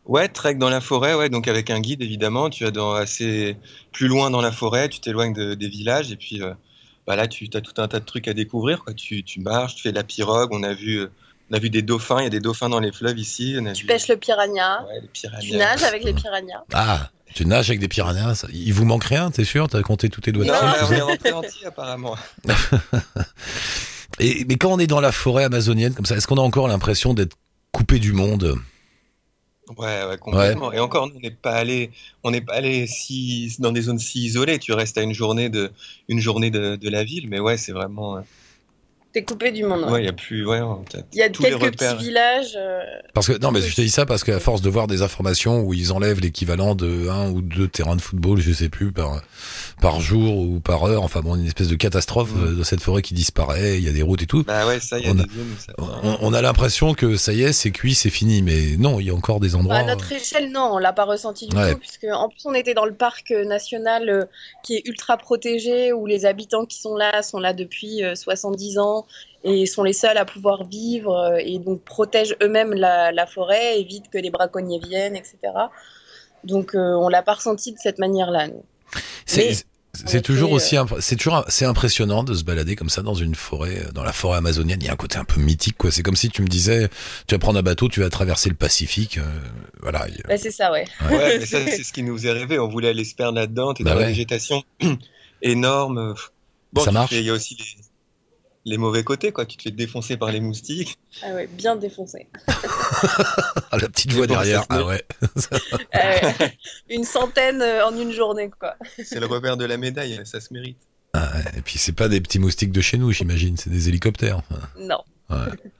Ouais, 0.06 0.28
trek 0.28 0.56
dans 0.56 0.70
la 0.70 0.82
forêt, 0.82 1.14
ouais, 1.14 1.30
donc 1.30 1.48
avec 1.48 1.70
un 1.70 1.80
guide, 1.80 2.02
évidemment. 2.02 2.50
Tu 2.50 2.64
vas 2.64 2.72
dans 2.72 2.94
assez 2.94 3.58
plus 3.92 4.08
loin 4.08 4.32
dans 4.32 4.42
la 4.42 4.52
forêt, 4.52 4.90
tu 4.90 5.00
t'éloignes 5.00 5.34
de- 5.34 5.54
des 5.54 5.68
villages, 5.70 6.12
et 6.12 6.16
puis 6.16 6.42
euh, 6.42 6.54
bah 7.10 7.16
là, 7.16 7.28
tu 7.28 7.50
as 7.56 7.62
tout 7.62 7.74
un 7.82 7.88
tas 7.88 8.00
de 8.00 8.06
trucs 8.06 8.28
à 8.28 8.36
découvrir, 8.36 8.84
quoi. 8.84 8.94
Tu, 8.94 9.24
tu 9.24 9.40
marches, 9.40 9.74
tu 9.74 9.82
fais 9.82 9.90
de 9.90 9.96
la 9.96 10.04
pirogue, 10.04 10.50
on 10.52 10.62
a 10.62 10.76
vu, 10.76 11.08
on 11.50 11.56
a 11.56 11.58
vu 11.58 11.72
des 11.72 11.82
dauphins, 11.82 12.20
il 12.20 12.26
y 12.26 12.28
a 12.28 12.30
des 12.30 12.40
dauphins 12.40 12.70
dans 12.70 12.80
les 12.80 12.92
fleuves 12.92 13.18
ici. 13.18 13.56
On 13.60 13.66
a 13.66 13.74
tu 13.74 13.82
vu, 13.82 13.88
pêches 13.88 14.10
le 14.10 14.18
piranha, 14.18 14.86
ouais, 14.88 15.02
les 15.02 15.08
piranhas. 15.08 15.42
tu 15.42 15.58
nages 15.58 15.82
avec 15.82 16.04
les 16.04 16.14
piranhas. 16.14 16.64
Ah, 16.72 17.10
tu 17.34 17.48
nages 17.48 17.72
avec 17.72 17.80
des 17.80 17.88
piranhas. 17.88 18.46
Il 18.54 18.72
vous 18.76 18.86
manque 18.86 19.06
rien, 19.06 19.32
t'es 19.32 19.44
sûr? 19.44 19.68
T'as 19.68 19.82
compté 19.82 20.10
tous 20.10 20.22
tes 20.22 20.32
doigts 20.32 20.44
de 20.44 20.50
Non, 20.50 20.56
on 20.62 20.92
est 20.92 21.02
rentré 21.02 21.32
entier, 21.32 21.66
apparemment. 21.66 22.16
Et, 24.20 24.46
mais 24.48 24.58
quand 24.58 24.72
on 24.72 24.78
est 24.78 24.86
dans 24.86 25.02
la 25.02 25.12
forêt 25.12 25.46
amazonienne 25.46 25.96
comme 25.96 26.06
ça, 26.06 26.16
est-ce 26.16 26.28
qu'on 26.28 26.38
a 26.38 26.42
encore 26.42 26.68
l'impression 26.68 27.16
d'être 27.16 27.38
coupé 27.72 27.98
du 27.98 28.14
monde? 28.14 28.56
Ouais, 29.78 30.04
ouais, 30.06 30.18
complètement. 30.18 30.74
Et 30.74 30.80
encore, 30.80 31.08
nous, 31.08 31.14
on 31.16 31.20
n'est 31.20 31.30
pas 31.32 31.52
allé, 31.54 31.92
on 32.24 32.32
n'est 32.32 32.42
pas 32.42 32.54
allé 32.54 32.88
si 32.88 33.56
dans 33.60 33.72
des 33.72 33.82
zones 33.82 34.00
si 34.00 34.26
isolées. 34.26 34.58
Tu 34.60 34.74
restes 34.74 34.98
à 34.98 35.02
une 35.02 35.14
journée 35.14 35.50
de, 35.50 35.72
une 36.08 36.20
journée 36.20 36.50
de, 36.50 36.76
de 36.76 36.90
la 36.90 37.04
ville, 37.04 37.28
mais 37.30 37.40
ouais, 37.40 37.58
c'est 37.58 37.72
vraiment, 37.72 38.18
euh, 38.18 38.22
T'es 39.12 39.24
coupé 39.24 39.52
du 39.52 39.64
monde. 39.64 39.86
ouais. 39.86 39.92
ouais, 39.92 40.02
il 40.04 40.06
y 40.06 40.10
a 40.10 40.14
plus, 40.14 40.46
ouais, 40.46 40.60
Il 41.14 41.18
y 41.18 41.24
a 41.24 41.30
tous 41.32 41.42
les 41.42 41.50
quelques 41.50 41.62
repères. 41.64 41.96
petits 41.98 42.06
villages. 42.06 42.54
euh, 42.56 42.82
Parce 43.16 43.26
que 43.28 43.40
non, 43.40 43.52
mais 43.52 43.60
je 43.62 43.76
te 43.76 43.82
dis 43.82 43.90
ça 43.90 44.06
parce 44.06 44.24
qu'à 44.24 44.40
force 44.40 44.62
de 44.62 44.70
voir 44.70 44.86
des 44.86 45.02
informations 45.02 45.62
où 45.62 45.74
ils 45.74 45.92
enlèvent 45.92 46.20
l'équivalent 46.20 46.76
de 46.76 47.10
un 47.10 47.32
ou 47.32 47.42
deux 47.42 47.68
terrains 47.68 47.96
de 47.96 48.02
football, 48.02 48.40
je 48.40 48.52
sais 48.54 48.70
plus 48.70 48.92
par 48.92 49.22
par 49.82 50.02
jour 50.02 50.38
ou 50.38 50.60
par 50.60 50.84
heure, 50.86 51.04
enfin 51.04 51.22
bon, 51.22 51.36
une 51.36 51.46
espèce 51.46 51.68
de 51.68 51.76
catastrophe 51.76 52.34
Mm. 52.34 52.44
euh, 52.44 52.56
de 52.58 52.64
cette 52.64 52.82
forêt 52.82 53.02
qui 53.02 53.14
disparaît. 53.14 53.78
Il 53.78 53.84
y 53.84 53.90
a 53.90 53.92
des 53.94 54.02
routes 54.02 54.22
et 54.22 54.26
tout. 54.26 54.44
Bah 54.44 54.68
ouais, 54.68 54.80
ça, 54.80 55.00
y 55.00 55.08
a 55.08 55.12
On 55.12 55.16
des 55.16 55.22
a- 55.22 55.26
zones 55.26 55.56
où 55.56 55.60
ça. 55.60 55.74
On, 56.04 56.18
on 56.22 56.34
a 56.34 56.42
l'impression 56.42 56.94
que 56.94 57.16
ça 57.18 57.34
y 57.34 57.44
est, 57.44 57.54
c'est 57.54 57.72
cuit, 57.72 57.96
c'est 57.96 58.10
fini, 58.10 58.42
mais 58.42 58.78
non, 58.78 59.00
il 59.00 59.08
y 59.08 59.10
a 59.10 59.14
encore 59.16 59.40
des 59.40 59.56
endroits. 59.56 59.76
À 59.76 59.84
notre 59.84 60.12
échelle, 60.12 60.52
non, 60.52 60.70
on 60.74 60.78
l'a 60.78 60.94
pas 60.94 61.06
ressenti 61.06 61.48
du 61.48 61.56
Ouais. 61.56 61.74
tout, 61.74 61.80
puisque 61.80 62.06
en 62.12 62.30
plus 62.30 62.42
on 62.46 62.54
était 62.54 62.74
dans 62.74 62.86
le 62.86 62.94
parc 62.94 63.32
euh, 63.32 63.46
national 63.46 64.10
euh, 64.10 64.26
qui 64.64 64.76
est 64.76 64.82
ultra 64.88 65.18
protégé, 65.18 65.94
où 65.94 66.06
les 66.06 66.26
habitants 66.26 66.66
qui 66.66 66.80
sont 66.82 66.96
là 66.96 67.22
sont 67.24 67.40
là 67.40 67.54
depuis 67.54 68.04
euh, 68.04 68.16
70 68.16 68.80
ans 68.80 69.06
et 69.46 69.66
sont 69.66 69.84
les 69.84 69.94
seuls 69.94 70.18
à 70.18 70.26
pouvoir 70.26 70.66
vivre 70.66 71.16
euh, 71.16 71.38
et 71.40 71.60
donc 71.60 71.82
protègent 71.84 72.36
eux-mêmes 72.44 72.74
la, 72.74 73.12
la 73.14 73.26
forêt, 73.26 73.80
évitent 73.80 74.10
que 74.10 74.18
les 74.18 74.30
braconniers 74.32 74.80
viennent, 74.80 75.16
etc. 75.16 75.38
Donc 76.44 76.76
euh, 76.76 76.94
on 76.96 77.08
l'a 77.10 77.22
pas 77.22 77.34
ressenti 77.34 77.72
de 77.72 77.78
cette 77.78 78.00
manière-là. 78.00 78.48
C'est 79.26 79.66
c'est 80.06 80.18
en 80.20 80.22
toujours 80.22 80.52
aussi, 80.52 80.78
imp- 80.78 80.96
c'est 81.00 81.16
toujours, 81.16 81.44
c'est 81.48 81.66
impressionnant 81.66 82.24
de 82.24 82.34
se 82.34 82.44
balader 82.44 82.76
comme 82.76 82.90
ça 82.90 83.02
dans 83.02 83.14
une 83.14 83.36
forêt, 83.36 83.84
euh, 83.88 83.92
dans 83.92 84.04
la 84.04 84.14
forêt 84.14 84.38
amazonienne. 84.38 84.80
Il 84.82 84.86
y 84.86 84.90
a 84.90 84.94
un 84.94 84.98
côté 84.98 85.18
un 85.18 85.26
peu 85.26 85.40
mythique, 85.40 85.78
quoi. 85.78 85.92
C'est 85.92 86.04
comme 86.04 86.16
si 86.16 86.30
tu 86.30 86.42
me 86.42 86.48
disais, 86.48 86.90
tu 87.28 87.36
vas 87.36 87.40
prendre 87.40 87.60
un 87.60 87.64
bateau, 87.64 87.88
tu 87.90 88.00
vas 88.02 88.10
traverser 88.10 88.50
le 88.50 88.56
Pacifique, 88.56 89.18
euh, 89.18 89.24
voilà. 89.82 90.06
Bah, 90.28 90.38
c'est 90.38 90.52
ça, 90.52 90.72
ouais. 90.72 90.86
Ouais, 91.10 91.40
mais 91.40 91.46
ça, 91.46 91.58
c'est 91.66 91.84
ce 91.84 91.92
qui 91.94 92.04
nous 92.04 92.26
est 92.28 92.32
rêvé. 92.32 92.60
On 92.60 92.68
voulait 92.70 92.90
aller 92.90 93.04
se 93.06 93.16
perdre 93.16 93.36
là-dedans. 93.40 93.74
T'es 93.74 93.84
Bah 93.84 93.92
dans 93.92 93.98
ouais. 93.98 94.04
la 94.04 94.10
végétation 94.10 94.64
énorme. 95.42 96.16
Bon, 96.74 96.84
Ça 96.84 96.92
marche 96.92 97.10
fais- 97.12 97.20
Il 97.20 97.26
y 97.26 97.30
a 97.30 97.34
aussi 97.34 97.56
les, 97.56 97.66
les 98.70 98.78
mauvais 98.78 99.04
côtés, 99.04 99.32
quoi. 99.32 99.46
Tu 99.46 99.58
te 99.58 99.64
fais 99.64 99.72
défoncer 99.72 100.16
par 100.18 100.32
les 100.32 100.40
moustiques. 100.40 100.98
Ah 101.24 101.34
ouais, 101.34 101.48
bien 101.48 101.76
défoncé. 101.76 102.28
Ah, 103.72 103.78
la 103.78 103.88
petite 103.88 104.12
voix 104.14 104.26
derrière. 104.28 104.66
Ah 104.70 104.84
ouais. 104.84 105.04
Ouais. 105.94 106.58
Une 106.90 107.04
centaine 107.04 107.62
euh, 107.62 107.86
en 107.86 107.96
une 107.96 108.12
journée, 108.12 108.50
quoi. 108.60 108.76
C'est 109.04 109.20
le 109.20 109.28
revers 109.28 109.58
de 109.58 109.66
la 109.66 109.78
médaille. 109.78 110.20
Ça 110.26 110.40
se 110.42 110.52
mérite. 110.54 110.78
Ah 111.14 111.30
ouais. 111.36 111.58
Et 111.58 111.62
puis 111.62 111.78
c'est 111.78 111.92
pas 111.94 112.08
des 112.08 112.20
petits 112.20 112.40
moustiques 112.40 112.72
de 112.72 112.82
chez 112.82 112.98
nous, 112.98 113.12
j'imagine. 113.12 113.58
C'est 113.58 113.70
des 113.70 113.88
hélicoptères. 113.90 114.42
Non. 114.80 115.00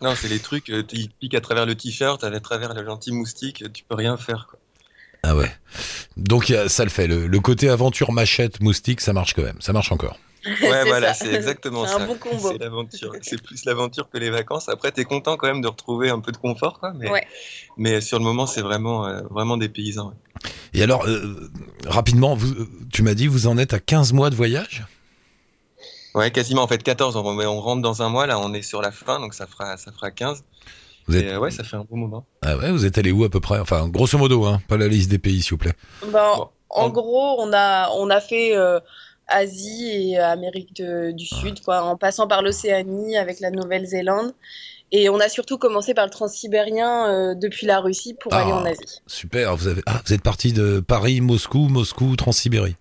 Non, 0.02 0.14
c'est 0.16 0.28
les 0.28 0.38
trucs, 0.40 0.70
euh, 0.70 0.84
ils 0.94 1.10
piquent 1.10 1.34
à 1.34 1.42
travers 1.42 1.66
le 1.66 1.74
t-shirt, 1.74 2.24
à 2.24 2.40
travers 2.40 2.76
le 2.76 2.86
gentil 2.86 3.12
moustique, 3.12 3.64
tu 3.74 3.84
peux 3.84 3.96
rien 3.96 4.16
faire. 4.16 4.46
Quoi. 4.48 4.60
Ah 5.24 5.36
ouais. 5.36 5.52
Donc 6.18 6.50
il 6.50 6.52
y 6.54 6.56
a- 6.56 6.70
ça 6.70 6.84
le 6.84 6.92
fait. 6.92 7.08
Le, 7.08 7.26
le 7.26 7.40
côté 7.40 7.68
aventure 7.70 8.12
machette 8.12 8.62
moustique, 8.62 9.02
ça 9.02 9.12
marche 9.12 9.34
quand 9.34 9.42
même. 9.42 9.60
Ça 9.62 9.74
marche 9.74 9.92
encore. 9.92 10.20
Ouais, 10.62 10.86
voilà, 10.86 11.14
c'est 11.14 11.34
exactement 11.34 11.86
C'est 11.86 11.98
ça. 11.98 12.04
un 12.04 12.08
bon 12.08 12.18
combo. 12.18 12.50
C'est 12.52 12.58
l'aventure. 12.58 13.12
C'est 13.22 13.42
plus 13.42 13.66
l'aventure 13.66 14.10
que 14.10 14.18
les 14.18 14.30
vacances. 14.30 14.70
Après, 14.70 14.92
t'es 14.92 15.04
content 15.04 15.38
quand 15.38 15.48
même 15.48 15.62
de 15.62 15.68
retrouver 15.68 16.10
un 16.10 16.20
peu 16.20 16.32
de 16.32 16.38
confort, 16.38 16.80
quoi. 16.80 16.94
Mais, 16.96 17.10
Ouais. 17.10 17.28
mais 17.78 18.02
sur 18.02 18.18
le 18.20 18.24
moment, 18.24 18.46
c'est 18.46 18.62
vraiment, 18.62 19.06
euh, 19.06 19.22
vraiment 19.30 19.58
des 19.58 19.70
paysans. 19.70 20.10
ouais. 20.10 20.50
Et 20.74 20.84
alors, 20.84 21.06
euh, 21.08 21.50
rapidement, 21.86 22.36
vous, 22.36 22.54
tu 22.92 23.04
m'as 23.04 23.14
dit, 23.16 23.28
vous 23.28 23.48
en 23.48 23.58
êtes 23.58 23.74
à 23.74 23.80
15 23.80 24.14
mois 24.14 24.30
de 24.30 24.36
voyage? 24.36 24.86
Ouais, 26.16 26.32
quasiment. 26.32 26.64
En 26.64 26.68
fait, 26.68 26.82
14. 26.82 27.16
On, 27.16 27.62
rentre 27.62 27.82
dans 27.82 28.02
un 28.02 28.10
mois. 28.10 28.26
Là, 28.26 28.40
on 28.40 28.54
est 28.54 28.62
sur 28.62 28.82
la 28.82 28.92
fin, 28.92 29.20
donc 29.20 29.34
ça 29.34 29.46
fera, 29.48 29.78
ça 29.78 29.92
fera 29.92 30.12
15. 30.12 30.44
Vous 31.08 31.16
êtes- 31.18 31.26
euh, 31.26 31.38
ouais, 31.40 31.52
ça 31.52 31.64
fait 31.64 31.76
un 31.76 31.86
bon 31.90 31.98
moment. 31.98 32.26
Ah 32.42 32.56
ouais, 32.58 32.72
vous 32.72 32.86
êtes 32.86 32.98
allé 32.98 33.12
où 33.12 33.24
à 33.24 33.30
peu 33.30 33.40
près? 33.40 33.60
Enfin, 33.60 33.88
grosso 33.88 34.18
modo, 34.18 34.46
hein, 34.46 34.62
pas 34.68 34.78
la 34.78 34.88
liste 34.88 35.10
des 35.10 35.20
pays, 35.20 35.42
s'il 35.42 35.52
vous 35.52 35.58
plaît. 35.58 35.74
Ben, 36.04 36.10
Bon, 36.12 36.50
en 36.70 36.84
en- 36.86 36.90
gros, 36.90 37.42
on 37.42 37.52
a, 37.54 37.90
on 37.92 38.10
a 38.12 38.22
fait 38.22 38.56
euh, 38.56 38.80
Asie 39.30 39.90
et 40.12 40.18
Amérique 40.20 40.76
de- 40.76 41.12
du 41.12 41.26
Sud, 41.26 41.62
quoi, 41.62 41.84
en 41.84 41.96
passant 41.98 42.28
par 42.28 42.42
l'Océanie 42.42 43.18
avec 43.18 43.40
la 43.40 43.52
Nouvelle-Zélande. 43.52 44.34
Et 44.92 45.08
on 45.10 45.20
a 45.20 45.30
surtout 45.30 45.58
commencé 45.60 45.94
par 45.94 46.06
le 46.06 46.12
transsibérien 46.12 47.08
euh, 47.10 47.36
depuis 47.36 47.68
la 47.68 47.80
Russie 47.80 48.16
pour 48.20 48.34
Ah. 48.34 48.42
aller 48.42 48.52
en 48.52 48.66
Asie. 48.66 49.02
Super. 49.06 49.56
Vous 49.56 49.68
avez, 49.68 49.82
ah, 49.86 50.02
vous 50.06 50.14
êtes 50.14 50.24
parti 50.24 50.52
de 50.52 50.80
Paris, 50.80 51.22
Moscou, 51.22 51.68
Moscou, 51.70 52.16
Transsibérie. 52.16 52.76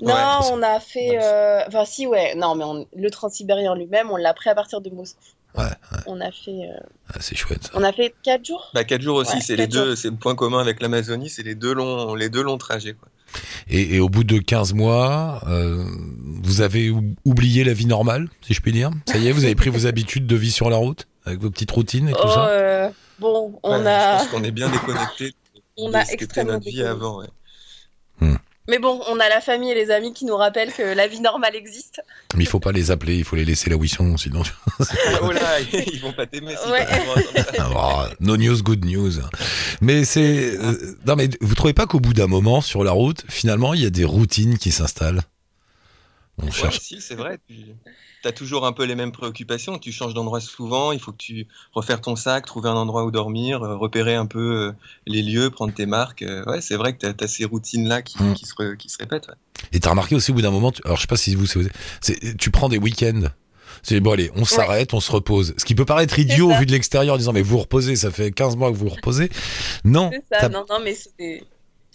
Non, 0.00 0.12
Ouais. 0.12 0.48
on 0.50 0.62
a 0.62 0.80
fait. 0.80 1.18
euh, 1.22 1.60
Enfin, 1.68 1.84
si, 1.84 2.06
ouais. 2.08 2.34
Non, 2.34 2.56
mais 2.56 2.64
on- 2.64 2.86
le 2.96 3.10
transsibérien 3.10 3.76
lui-même, 3.76 4.10
on 4.10 4.16
l'a 4.16 4.34
pris 4.34 4.50
à 4.50 4.54
partir 4.56 4.80
de 4.80 4.90
Moscou. 4.90 5.20
Ouais, 5.56 5.66
On 6.08 6.20
a 6.20 6.32
fait. 6.32 6.50
euh, 6.50 6.80
Ah, 7.14 7.18
c'est 7.20 7.36
chouette. 7.36 7.62
Ça. 7.62 7.70
On 7.74 7.84
a 7.84 7.92
fait 7.92 8.12
4 8.24 8.44
jours? 8.44 8.72
Bah, 8.74 8.82
4 8.82 9.00
jours 9.02 9.18
aussi, 9.18 9.36
Ouais, 9.36 9.40
c'est 9.40 9.54
les 9.54 9.68
deux, 9.68 9.94
c'est 9.94 10.10
le 10.10 10.16
point 10.16 10.34
commun 10.34 10.58
avec 10.58 10.82
l'Amazonie, 10.82 11.30
c'est 11.30 11.44
les 11.44 11.54
deux 11.54 11.72
longs, 11.74 12.16
les 12.16 12.28
deux 12.28 12.42
longs 12.42 12.58
trajets, 12.58 12.94
quoi. 12.94 13.08
Et, 13.68 13.96
et 13.96 14.00
au 14.00 14.08
bout 14.08 14.24
de 14.24 14.38
15 14.38 14.72
mois, 14.74 15.42
euh, 15.48 15.84
vous 16.42 16.60
avez 16.60 16.90
ou- 16.90 17.14
oublié 17.24 17.64
la 17.64 17.72
vie 17.72 17.86
normale, 17.86 18.28
si 18.42 18.54
je 18.54 18.60
puis 18.60 18.72
dire. 18.72 18.90
Ça 19.06 19.18
y 19.18 19.28
est, 19.28 19.32
vous 19.32 19.44
avez 19.44 19.54
pris 19.54 19.70
vos 19.70 19.86
habitudes 19.86 20.26
de 20.26 20.36
vie 20.36 20.50
sur 20.52 20.70
la 20.70 20.76
route, 20.76 21.06
avec 21.24 21.40
vos 21.40 21.50
petites 21.50 21.70
routines 21.70 22.08
et 22.08 22.12
tout 22.12 22.18
Oh, 22.24 22.28
ça. 22.28 22.48
euh, 22.48 22.90
bon, 23.18 23.58
on 23.62 23.80
Ouais, 23.82 23.86
a. 23.86 24.18
Je 24.18 24.22
pense 24.24 24.32
qu'on 24.32 24.44
est 24.44 24.50
bien 24.50 24.68
déconnecté 24.72 25.32
On 25.76 25.90
de 25.90 25.94
a 25.96 26.04
ce 26.04 26.12
extrêmement 26.12 26.52
notre 26.54 26.64
vie 26.66 26.82
avant, 26.82 27.20
ouais. 27.20 27.26
Mais 28.66 28.78
bon, 28.78 29.00
on 29.08 29.20
a 29.20 29.28
la 29.28 29.40
famille 29.42 29.70
et 29.70 29.74
les 29.74 29.90
amis 29.90 30.14
qui 30.14 30.24
nous 30.24 30.36
rappellent 30.36 30.72
que 30.72 30.82
la 30.82 31.06
vie 31.06 31.20
normale 31.20 31.54
existe. 31.54 32.00
Mais 32.34 32.44
il 32.44 32.46
faut 32.46 32.60
pas 32.60 32.72
les 32.72 32.90
appeler, 32.90 33.16
il 33.18 33.24
faut 33.24 33.36
les 33.36 33.44
laisser 33.44 33.68
là 33.68 33.76
où 33.76 33.84
ils 33.84 33.88
sont, 33.90 34.16
sinon. 34.16 34.42
oh 35.22 35.30
là, 35.32 35.60
ils 35.60 36.00
vont 36.00 36.12
pas 36.14 36.26
t'aimer 36.26 36.54
si 36.56 36.70
Ouais. 36.70 36.86
Ah, 37.58 38.08
no 38.20 38.36
news, 38.38 38.62
good 38.62 38.84
news. 38.84 39.12
Mais 39.82 40.04
c'est 40.04 40.56
euh, 40.56 40.96
non 41.06 41.14
mais 41.16 41.28
vous 41.42 41.54
trouvez 41.54 41.74
pas 41.74 41.86
qu'au 41.86 42.00
bout 42.00 42.14
d'un 42.14 42.26
moment 42.26 42.62
sur 42.62 42.84
la 42.84 42.92
route, 42.92 43.24
finalement, 43.28 43.74
il 43.74 43.82
y 43.82 43.86
a 43.86 43.90
des 43.90 44.04
routines 44.04 44.56
qui 44.56 44.72
s'installent? 44.72 45.22
On 46.38 46.46
Ouais, 46.46 46.50
cherche. 46.52 46.80
si, 46.80 47.00
c'est 47.00 47.14
vrai. 47.14 47.38
Tu 48.24 48.28
as 48.28 48.32
toujours 48.32 48.64
un 48.64 48.72
peu 48.72 48.84
les 48.84 48.94
mêmes 48.94 49.12
préoccupations. 49.12 49.78
Tu 49.78 49.92
changes 49.92 50.14
d'endroit 50.14 50.40
souvent. 50.40 50.92
Il 50.92 50.98
faut 50.98 51.12
que 51.12 51.18
tu 51.18 51.46
refaires 51.74 52.00
ton 52.00 52.16
sac, 52.16 52.46
trouver 52.46 52.70
un 52.70 52.74
endroit 52.74 53.04
où 53.04 53.10
dormir, 53.10 53.62
euh, 53.62 53.76
repérer 53.76 54.14
un 54.14 54.24
peu 54.24 54.40
euh, 54.68 54.72
les 55.06 55.20
lieux, 55.20 55.50
prendre 55.50 55.74
tes 55.74 55.84
marques. 55.84 56.22
Euh, 56.22 56.42
Ouais, 56.46 56.62
c'est 56.62 56.76
vrai 56.76 56.96
que 56.96 57.06
tu 57.12 57.24
as, 57.24 57.28
ces 57.28 57.44
routines-là 57.44 58.00
qui, 58.00 58.22
Mm. 58.22 58.32
qui, 58.32 58.46
se 58.46 58.54
re- 58.54 58.76
qui 58.78 58.88
se 58.88 58.96
répètent. 58.98 59.28
ouais. 59.28 59.34
Et 59.72 59.80
t'as 59.80 59.90
remarqué 59.90 60.14
aussi 60.14 60.30
au 60.30 60.34
bout 60.34 60.40
d'un 60.42 60.50
moment, 60.50 60.72
tu- 60.72 60.80
alors 60.86 60.96
je 60.96 61.02
sais 61.02 61.06
pas 61.06 61.16
si 61.16 61.34
vous, 61.34 61.44
c'est- 61.44 61.70
c'est- 62.00 62.34
tu 62.38 62.50
prends 62.50 62.70
des 62.70 62.78
week-ends. 62.78 63.24
C'est 63.82 64.00
bon 64.00 64.12
allez, 64.12 64.30
on 64.36 64.46
s'arrête, 64.46 64.94
on 64.94 65.00
se 65.00 65.12
repose. 65.12 65.52
Ce 65.58 65.64
qui 65.66 65.74
peut 65.74 65.84
paraître 65.84 66.18
idiot 66.18 66.50
vu 66.58 66.64
de 66.64 66.72
l'extérieur 66.72 67.16
en 67.16 67.18
disant 67.18 67.32
mais 67.34 67.42
vous 67.42 67.58
reposez, 67.58 67.96
ça 67.96 68.10
fait 68.10 68.30
15 68.30 68.56
mois 68.56 68.70
que 68.72 68.76
vous 68.76 68.88
reposez. 68.88 69.28
Non. 69.84 70.10
C'est 70.12 70.24
ça, 70.32 70.40
t'as- 70.42 70.48
non, 70.48 70.64
non, 70.70 70.78
mais 70.82 70.94
c'est. 70.94 71.42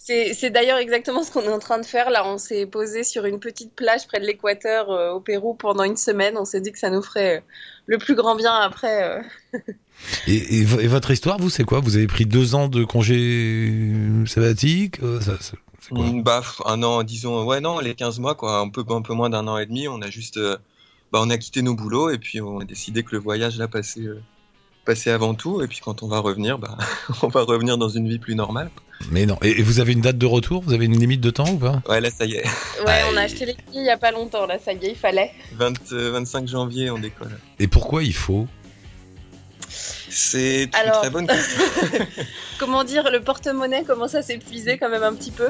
C'est 0.01 0.49
d'ailleurs 0.49 0.77
exactement 0.79 1.23
ce 1.23 1.31
qu'on 1.31 1.41
est 1.43 1.49
en 1.49 1.59
train 1.59 1.77
de 1.79 1.85
faire. 1.85 2.09
Là, 2.09 2.25
on 2.27 2.38
s'est 2.38 2.65
posé 2.65 3.03
sur 3.03 3.25
une 3.25 3.39
petite 3.39 3.75
plage 3.75 4.07
près 4.07 4.19
de 4.19 4.25
l'équateur 4.25 4.89
euh, 4.89 5.12
au 5.12 5.19
Pérou 5.19 5.53
pendant 5.53 5.83
une 5.83 5.97
semaine. 5.97 6.35
On 6.38 6.45
s'est 6.45 6.62
dit 6.62 6.71
que 6.71 6.79
ça 6.79 6.89
nous 6.89 7.01
ferait 7.01 7.38
euh, 7.38 7.41
le 7.85 7.97
plus 7.97 8.15
grand 8.15 8.35
bien 8.35 8.53
après. 8.53 9.03
euh. 9.03 9.21
Et, 10.27 10.59
et 10.59 10.63
vo- 10.63 10.79
et 10.79 10.88
votre 10.88 11.12
histoire, 11.12 11.38
vous, 11.38 11.49
c'est 11.49 11.63
quoi? 11.65 11.79
Vous 11.81 11.97
avez 11.97 12.07
pris 12.07 12.25
deux 12.25 12.55
ans 12.55 12.69
de 12.69 12.83
congé 12.85 13.91
sabbatique 14.25 14.97
ça- 15.21 15.38
ça- 15.41 15.57
C'est 15.81 15.89
quoi? 15.93 16.05
Mm, 16.05 16.23
Bah, 16.23 16.41
un 16.65 16.81
an, 16.83 17.03
disons, 17.03 17.45
ouais, 17.45 17.59
non, 17.59 17.79
les 17.79 17.93
15 17.95 18.19
mois, 18.19 18.35
quoi, 18.35 18.59
un 18.59 18.69
peu, 18.69 18.83
un 18.89 19.01
peu 19.01 19.13
moins 19.13 19.29
d'un 19.29 19.47
an 19.47 19.57
et 19.57 19.65
demi, 19.65 19.88
on 19.88 20.01
a 20.01 20.09
juste, 20.09 20.38
euh, 20.38 20.57
bah, 21.12 21.19
on 21.21 21.29
a 21.29 21.38
quitté 21.38 21.62
nos 21.62 21.75
boulots 21.75 22.09
et 22.09 22.17
puis 22.17 22.41
on 22.41 22.59
a 22.59 22.65
décidé 22.65 23.03
que 23.03 23.12
le 23.12 23.19
voyage, 23.19 23.57
là, 23.57 23.67
passait, 23.67 24.01
euh, 24.01 24.21
passait 24.85 25.12
avant 25.12 25.35
tout. 25.35 25.62
Et 25.62 25.67
puis 25.67 25.79
quand 25.83 26.03
on 26.03 26.07
va 26.07 26.19
revenir, 26.19 26.57
bah, 26.57 26.77
on 27.21 27.27
va 27.27 27.41
revenir 27.43 27.77
dans 27.77 27.89
une 27.89 28.07
vie 28.07 28.19
plus 28.19 28.35
normale. 28.35 28.71
Mais 29.12 29.25
non. 29.25 29.38
Et, 29.41 29.59
et 29.59 29.62
vous 29.63 29.79
avez 29.79 29.93
une 29.93 30.01
date 30.01 30.17
de 30.17 30.25
retour? 30.25 30.62
Vous 30.62 30.73
avez 30.73 30.85
une 30.85 30.99
limite 30.99 31.21
de 31.21 31.29
temps 31.29 31.49
ou 31.49 31.57
pas? 31.57 31.81
Ouais, 31.88 32.01
là, 32.01 32.09
ça 32.12 32.25
y 32.25 32.33
est, 32.35 32.45
Ouais, 32.85 33.01
on 33.12 33.17
a 33.17 33.21
acheté 33.21 33.45
les 33.45 33.53
billets 33.53 33.81
il 33.81 33.85
y 33.85 33.89
a 33.89 33.97
pas 33.97 34.12
longtemps. 34.12 34.45
Là, 34.45 34.57
ça 34.63 34.73
y 34.73 34.85
est, 34.85 34.89
il 34.91 34.95
fallait. 34.97 35.31
20, 35.53 35.91
euh, 35.93 36.12
25 36.12 36.47
janvier, 36.47 36.89
on 36.91 36.99
décolle. 36.99 37.39
Et 37.59 37.67
pourquoi 37.67 38.03
il 38.03 38.13
faut? 38.13 38.47
C'est 39.67 40.63
une 40.65 40.69
Alors- 40.75 41.01
très 41.01 41.09
bonne 41.09 41.27
question. 41.27 41.62
Comment 42.59 42.83
dire, 42.83 43.09
le 43.12 43.21
porte-monnaie 43.21 43.83
commence 43.83 44.15
à 44.15 44.21
s'épuiser 44.21 44.77
quand 44.77 44.89
même 44.89 45.03
un 45.03 45.13
petit 45.13 45.31
peu. 45.31 45.49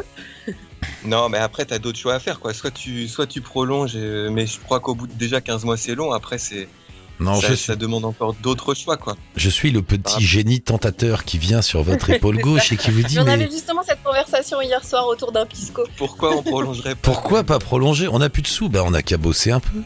Non, 1.06 1.30
mais 1.30 1.38
après, 1.38 1.66
t'as 1.66 1.80
d'autres 1.80 1.98
choix 1.98 2.16
à 2.16 2.20
faire, 2.20 2.40
quoi. 2.40 2.54
Soit 2.54 2.72
tu, 2.72 3.08
soit 3.08 3.26
tu 3.26 3.42
prolonges, 3.42 3.94
euh, 3.96 4.30
mais 4.30 4.46
je 4.46 4.60
crois 4.60 4.80
qu'au 4.80 4.96
bout 4.96 5.08
de 5.08 5.14
déjà 5.14 5.40
15 5.42 5.64
mois, 5.64 5.78
c'est 5.78 5.96
long. 5.96 6.12
Après, 6.12 6.38
c'est, 6.38 6.68
Non, 7.20 7.36
ça, 7.42 7.50
je, 7.50 7.56
ça 7.56 7.74
suis, 7.74 7.78
demande 7.78 8.06
encore 8.06 8.34
d'autres 8.36 8.74
choix, 8.74 8.96
quoi. 8.98 9.16
je 9.36 9.50
suis 9.50 9.72
le 9.72 9.82
petit 9.82 10.16
Ah. 10.18 10.20
génie 10.22 10.62
tentateur 10.62 11.26
qui 11.26 11.38
vient 11.38 11.62
sur 11.62 11.84
votre 11.84 12.10
épaule 12.12 12.38
gauche 12.38 12.72
et 12.72 12.78
qui 12.78 12.92
vous 12.92 13.04
dit 13.04 13.16
Mais 13.16 13.22
on 13.22 13.26
mais 13.26 13.32
avait 13.34 13.52
justement 13.52 13.82
cette 13.86 14.02
conversation 14.04 14.62
hier 14.62 14.84
soir 14.86 15.06
autour 15.08 15.32
d'un 15.32 15.46
pisco. 15.46 15.84
Pourquoi 15.98 16.36
on 16.38 16.42
prolongerait 16.44 16.96
pas 16.96 17.02
pourquoi 17.12 17.44
pas 17.44 17.60
prolonger? 17.60 18.08
On 18.08 18.22
a 18.22 18.30
plus 18.30 18.42
de 18.42 18.48
sous, 18.48 18.70
bah 18.70 18.84
on 18.86 18.94
a 18.94 19.02
qu'à 19.02 19.18
bosser 19.18 19.52
un 19.52 19.60
peu. 19.60 19.80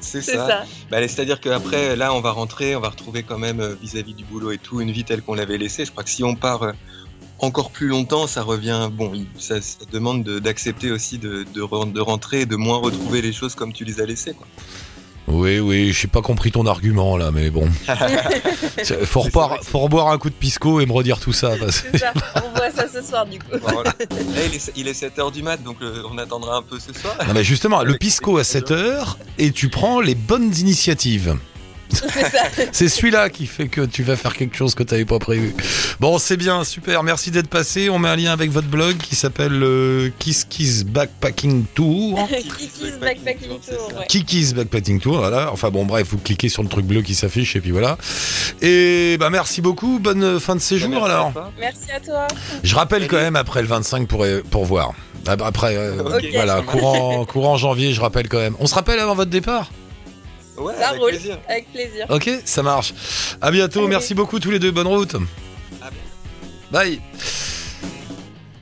C'est 0.00 0.20
ça. 0.22 0.46
ça. 0.46 0.64
Bah, 0.90 0.98
C'est-à-dire 1.08 1.40
qu'après, 1.40 1.96
là, 1.96 2.12
on 2.14 2.20
va 2.20 2.30
rentrer, 2.30 2.76
on 2.76 2.80
va 2.80 2.90
retrouver 2.90 3.22
quand 3.24 3.38
même 3.38 3.60
euh, 3.60 3.74
vis-à-vis 3.80 4.14
du 4.14 4.24
boulot 4.24 4.52
et 4.52 4.58
tout, 4.58 4.80
une 4.80 4.90
vie 4.92 5.02
telle 5.04 5.22
qu'on 5.22 5.34
l'avait 5.34 5.58
laissée. 5.58 5.84
Je 5.84 5.90
crois 5.90 6.04
que 6.04 6.10
si 6.10 6.22
on 6.22 6.36
part 6.36 6.62
euh, 6.62 6.72
encore 7.40 7.70
plus 7.70 7.88
longtemps, 7.88 8.26
ça 8.28 8.42
revient. 8.42 8.88
Bon, 8.92 9.12
ça, 9.38 9.60
ça 9.60 9.78
demande 9.90 10.22
de- 10.22 10.38
d'accepter 10.38 10.90
aussi 10.92 11.18
de, 11.18 11.44
de, 11.54 11.60
re- 11.62 11.90
de 11.90 12.00
rentrer 12.00 12.42
et 12.42 12.46
de 12.46 12.54
moins 12.56 12.76
retrouver 12.78 13.20
les 13.22 13.32
choses 13.32 13.54
comme 13.56 13.72
tu 13.72 13.84
les 13.84 14.00
as 14.00 14.06
laissées. 14.06 14.34
Quoi. 14.34 14.46
Oui, 15.28 15.58
oui, 15.58 15.92
j'ai 15.92 16.06
pas 16.06 16.22
compris 16.22 16.52
ton 16.52 16.66
argument 16.66 17.16
là, 17.16 17.30
mais 17.32 17.50
bon. 17.50 17.68
Faut, 19.04 19.24
que 19.24 19.30
faut 19.64 19.78
reboire 19.80 20.08
un 20.08 20.18
coup 20.18 20.30
de 20.30 20.34
pisco 20.34 20.80
et 20.80 20.86
me 20.86 20.92
redire 20.92 21.18
tout 21.18 21.32
ça. 21.32 21.56
Parce... 21.58 21.84
On 22.36 22.56
voit 22.56 22.70
ça 22.70 22.86
ce 22.88 23.02
soir 23.02 23.26
du 23.26 23.38
coup. 23.38 23.46
Voilà. 23.60 23.90
Là, 23.90 24.42
il 24.46 24.54
est, 24.54 24.72
il 24.76 24.86
est 24.88 25.02
7h 25.02 25.32
du 25.32 25.42
mat, 25.42 25.60
donc 25.62 25.78
euh, 25.82 26.02
on 26.10 26.18
attendra 26.18 26.58
un 26.58 26.62
peu 26.62 26.78
ce 26.78 26.92
soir. 26.92 27.16
Non, 27.26 27.34
mais 27.34 27.42
justement, 27.42 27.82
le 27.82 27.94
pisco 27.94 28.36
à 28.36 28.40
les 28.40 28.44
7 28.44 28.70
heures 28.70 29.18
et 29.38 29.50
tu 29.50 29.68
prends 29.68 30.00
les 30.00 30.14
bonnes 30.14 30.54
initiatives. 30.56 31.36
C'est 32.72 32.88
celui-là 32.88 33.30
qui 33.30 33.46
fait 33.46 33.68
que 33.68 33.82
tu 33.82 34.02
vas 34.02 34.16
faire 34.16 34.34
quelque 34.34 34.56
chose 34.56 34.74
que 34.74 34.82
tu 34.82 34.94
n'avais 34.94 35.04
pas 35.04 35.18
prévu. 35.18 35.54
Bon, 36.00 36.18
c'est 36.18 36.36
bien, 36.36 36.64
super. 36.64 37.02
Merci 37.02 37.30
d'être 37.30 37.48
passé. 37.48 37.90
On 37.90 37.98
met 37.98 38.08
un 38.08 38.16
lien 38.16 38.32
avec 38.32 38.50
votre 38.50 38.68
blog 38.68 38.96
qui 38.96 39.14
s'appelle 39.14 39.62
euh, 39.62 40.10
Kiss 40.18 40.44
Kiss 40.44 40.84
Backpacking 40.84 41.64
Tour. 41.74 42.28
Kiki's 42.58 42.98
Backpacking 43.00 43.60
Tour. 43.60 43.98
Ouais. 43.98 44.06
Kiki's 44.08 44.54
Backpacking 44.54 45.00
Tour, 45.00 45.18
voilà. 45.18 45.52
Enfin 45.52 45.70
bon, 45.70 45.84
bref, 45.84 46.08
vous 46.10 46.18
cliquez 46.18 46.48
sur 46.48 46.62
le 46.62 46.68
truc 46.68 46.86
bleu 46.86 47.02
qui 47.02 47.14
s'affiche 47.14 47.56
et 47.56 47.60
puis 47.60 47.70
voilà. 47.70 47.98
Et 48.62 49.16
bah 49.18 49.30
merci 49.30 49.60
beaucoup. 49.60 49.98
Bonne 49.98 50.40
fin 50.40 50.54
de 50.54 50.60
séjour 50.60 50.88
Merci 50.90 51.02
à 51.02 51.06
alors. 51.06 51.32
Merci 51.58 51.90
à 51.94 52.00
toi. 52.00 52.26
Je 52.62 52.74
rappelle 52.74 53.06
quand 53.08 53.16
même 53.16 53.36
après 53.36 53.62
le 53.62 53.68
25 53.68 54.08
pour, 54.08 54.24
pour 54.50 54.64
voir. 54.64 54.92
Après, 55.26 55.76
euh, 55.76 56.02
voilà, 56.34 56.62
courant, 56.62 57.24
courant 57.24 57.56
janvier, 57.56 57.92
je 57.92 58.00
rappelle 58.00 58.28
quand 58.28 58.38
même. 58.38 58.54
On 58.60 58.66
se 58.66 58.74
rappelle 58.74 58.98
avant 59.00 59.14
votre 59.14 59.30
départ? 59.30 59.70
Ouais, 60.58 60.74
Ça 60.78 60.88
avec 60.88 61.00
roule. 61.00 61.10
plaisir. 61.10 61.38
Avec 61.48 61.72
plaisir. 61.72 62.06
Ok, 62.08 62.30
ça 62.44 62.62
marche. 62.62 62.94
À 63.40 63.50
bientôt, 63.50 63.80
Allez. 63.80 63.88
merci 63.88 64.14
beaucoup 64.14 64.38
tous 64.40 64.50
les 64.50 64.58
deux, 64.58 64.70
bonne 64.70 64.86
route. 64.86 65.14
À. 65.82 65.90
Bye. 66.70 67.00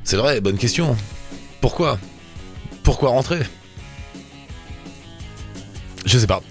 C'est 0.02 0.16
vrai, 0.16 0.40
bonne 0.40 0.58
question. 0.58 0.96
Pourquoi? 1.60 1.98
Pourquoi 2.82 3.10
rentrer? 3.10 3.40
Je 6.04 6.18
sais 6.18 6.26
pas. 6.26 6.42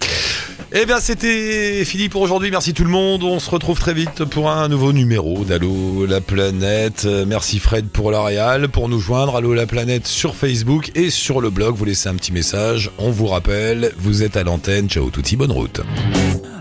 Eh 0.76 0.86
bien, 0.86 0.98
c'était 0.98 1.84
fini 1.84 2.08
pour 2.08 2.20
aujourd'hui. 2.20 2.50
Merci 2.50 2.74
tout 2.74 2.82
le 2.82 2.90
monde. 2.90 3.22
On 3.22 3.38
se 3.38 3.48
retrouve 3.48 3.78
très 3.78 3.94
vite 3.94 4.24
pour 4.24 4.50
un 4.50 4.66
nouveau 4.66 4.92
numéro 4.92 5.44
d'Allo 5.44 6.04
la 6.04 6.20
planète. 6.20 7.06
Merci 7.28 7.60
Fred 7.60 7.86
pour 7.86 8.10
la 8.10 8.20
réal. 8.24 8.68
Pour 8.68 8.88
nous 8.88 8.98
joindre, 8.98 9.36
Allo 9.36 9.54
la 9.54 9.66
planète 9.66 10.08
sur 10.08 10.34
Facebook 10.34 10.90
et 10.96 11.10
sur 11.10 11.40
le 11.40 11.50
blog. 11.50 11.76
Vous 11.76 11.84
laissez 11.84 12.08
un 12.08 12.16
petit 12.16 12.32
message. 12.32 12.90
On 12.98 13.12
vous 13.12 13.28
rappelle, 13.28 13.92
vous 13.98 14.24
êtes 14.24 14.36
à 14.36 14.42
l'antenne. 14.42 14.88
Ciao 14.88 15.10
touti, 15.10 15.36
bonne 15.36 15.52
route. 15.52 15.80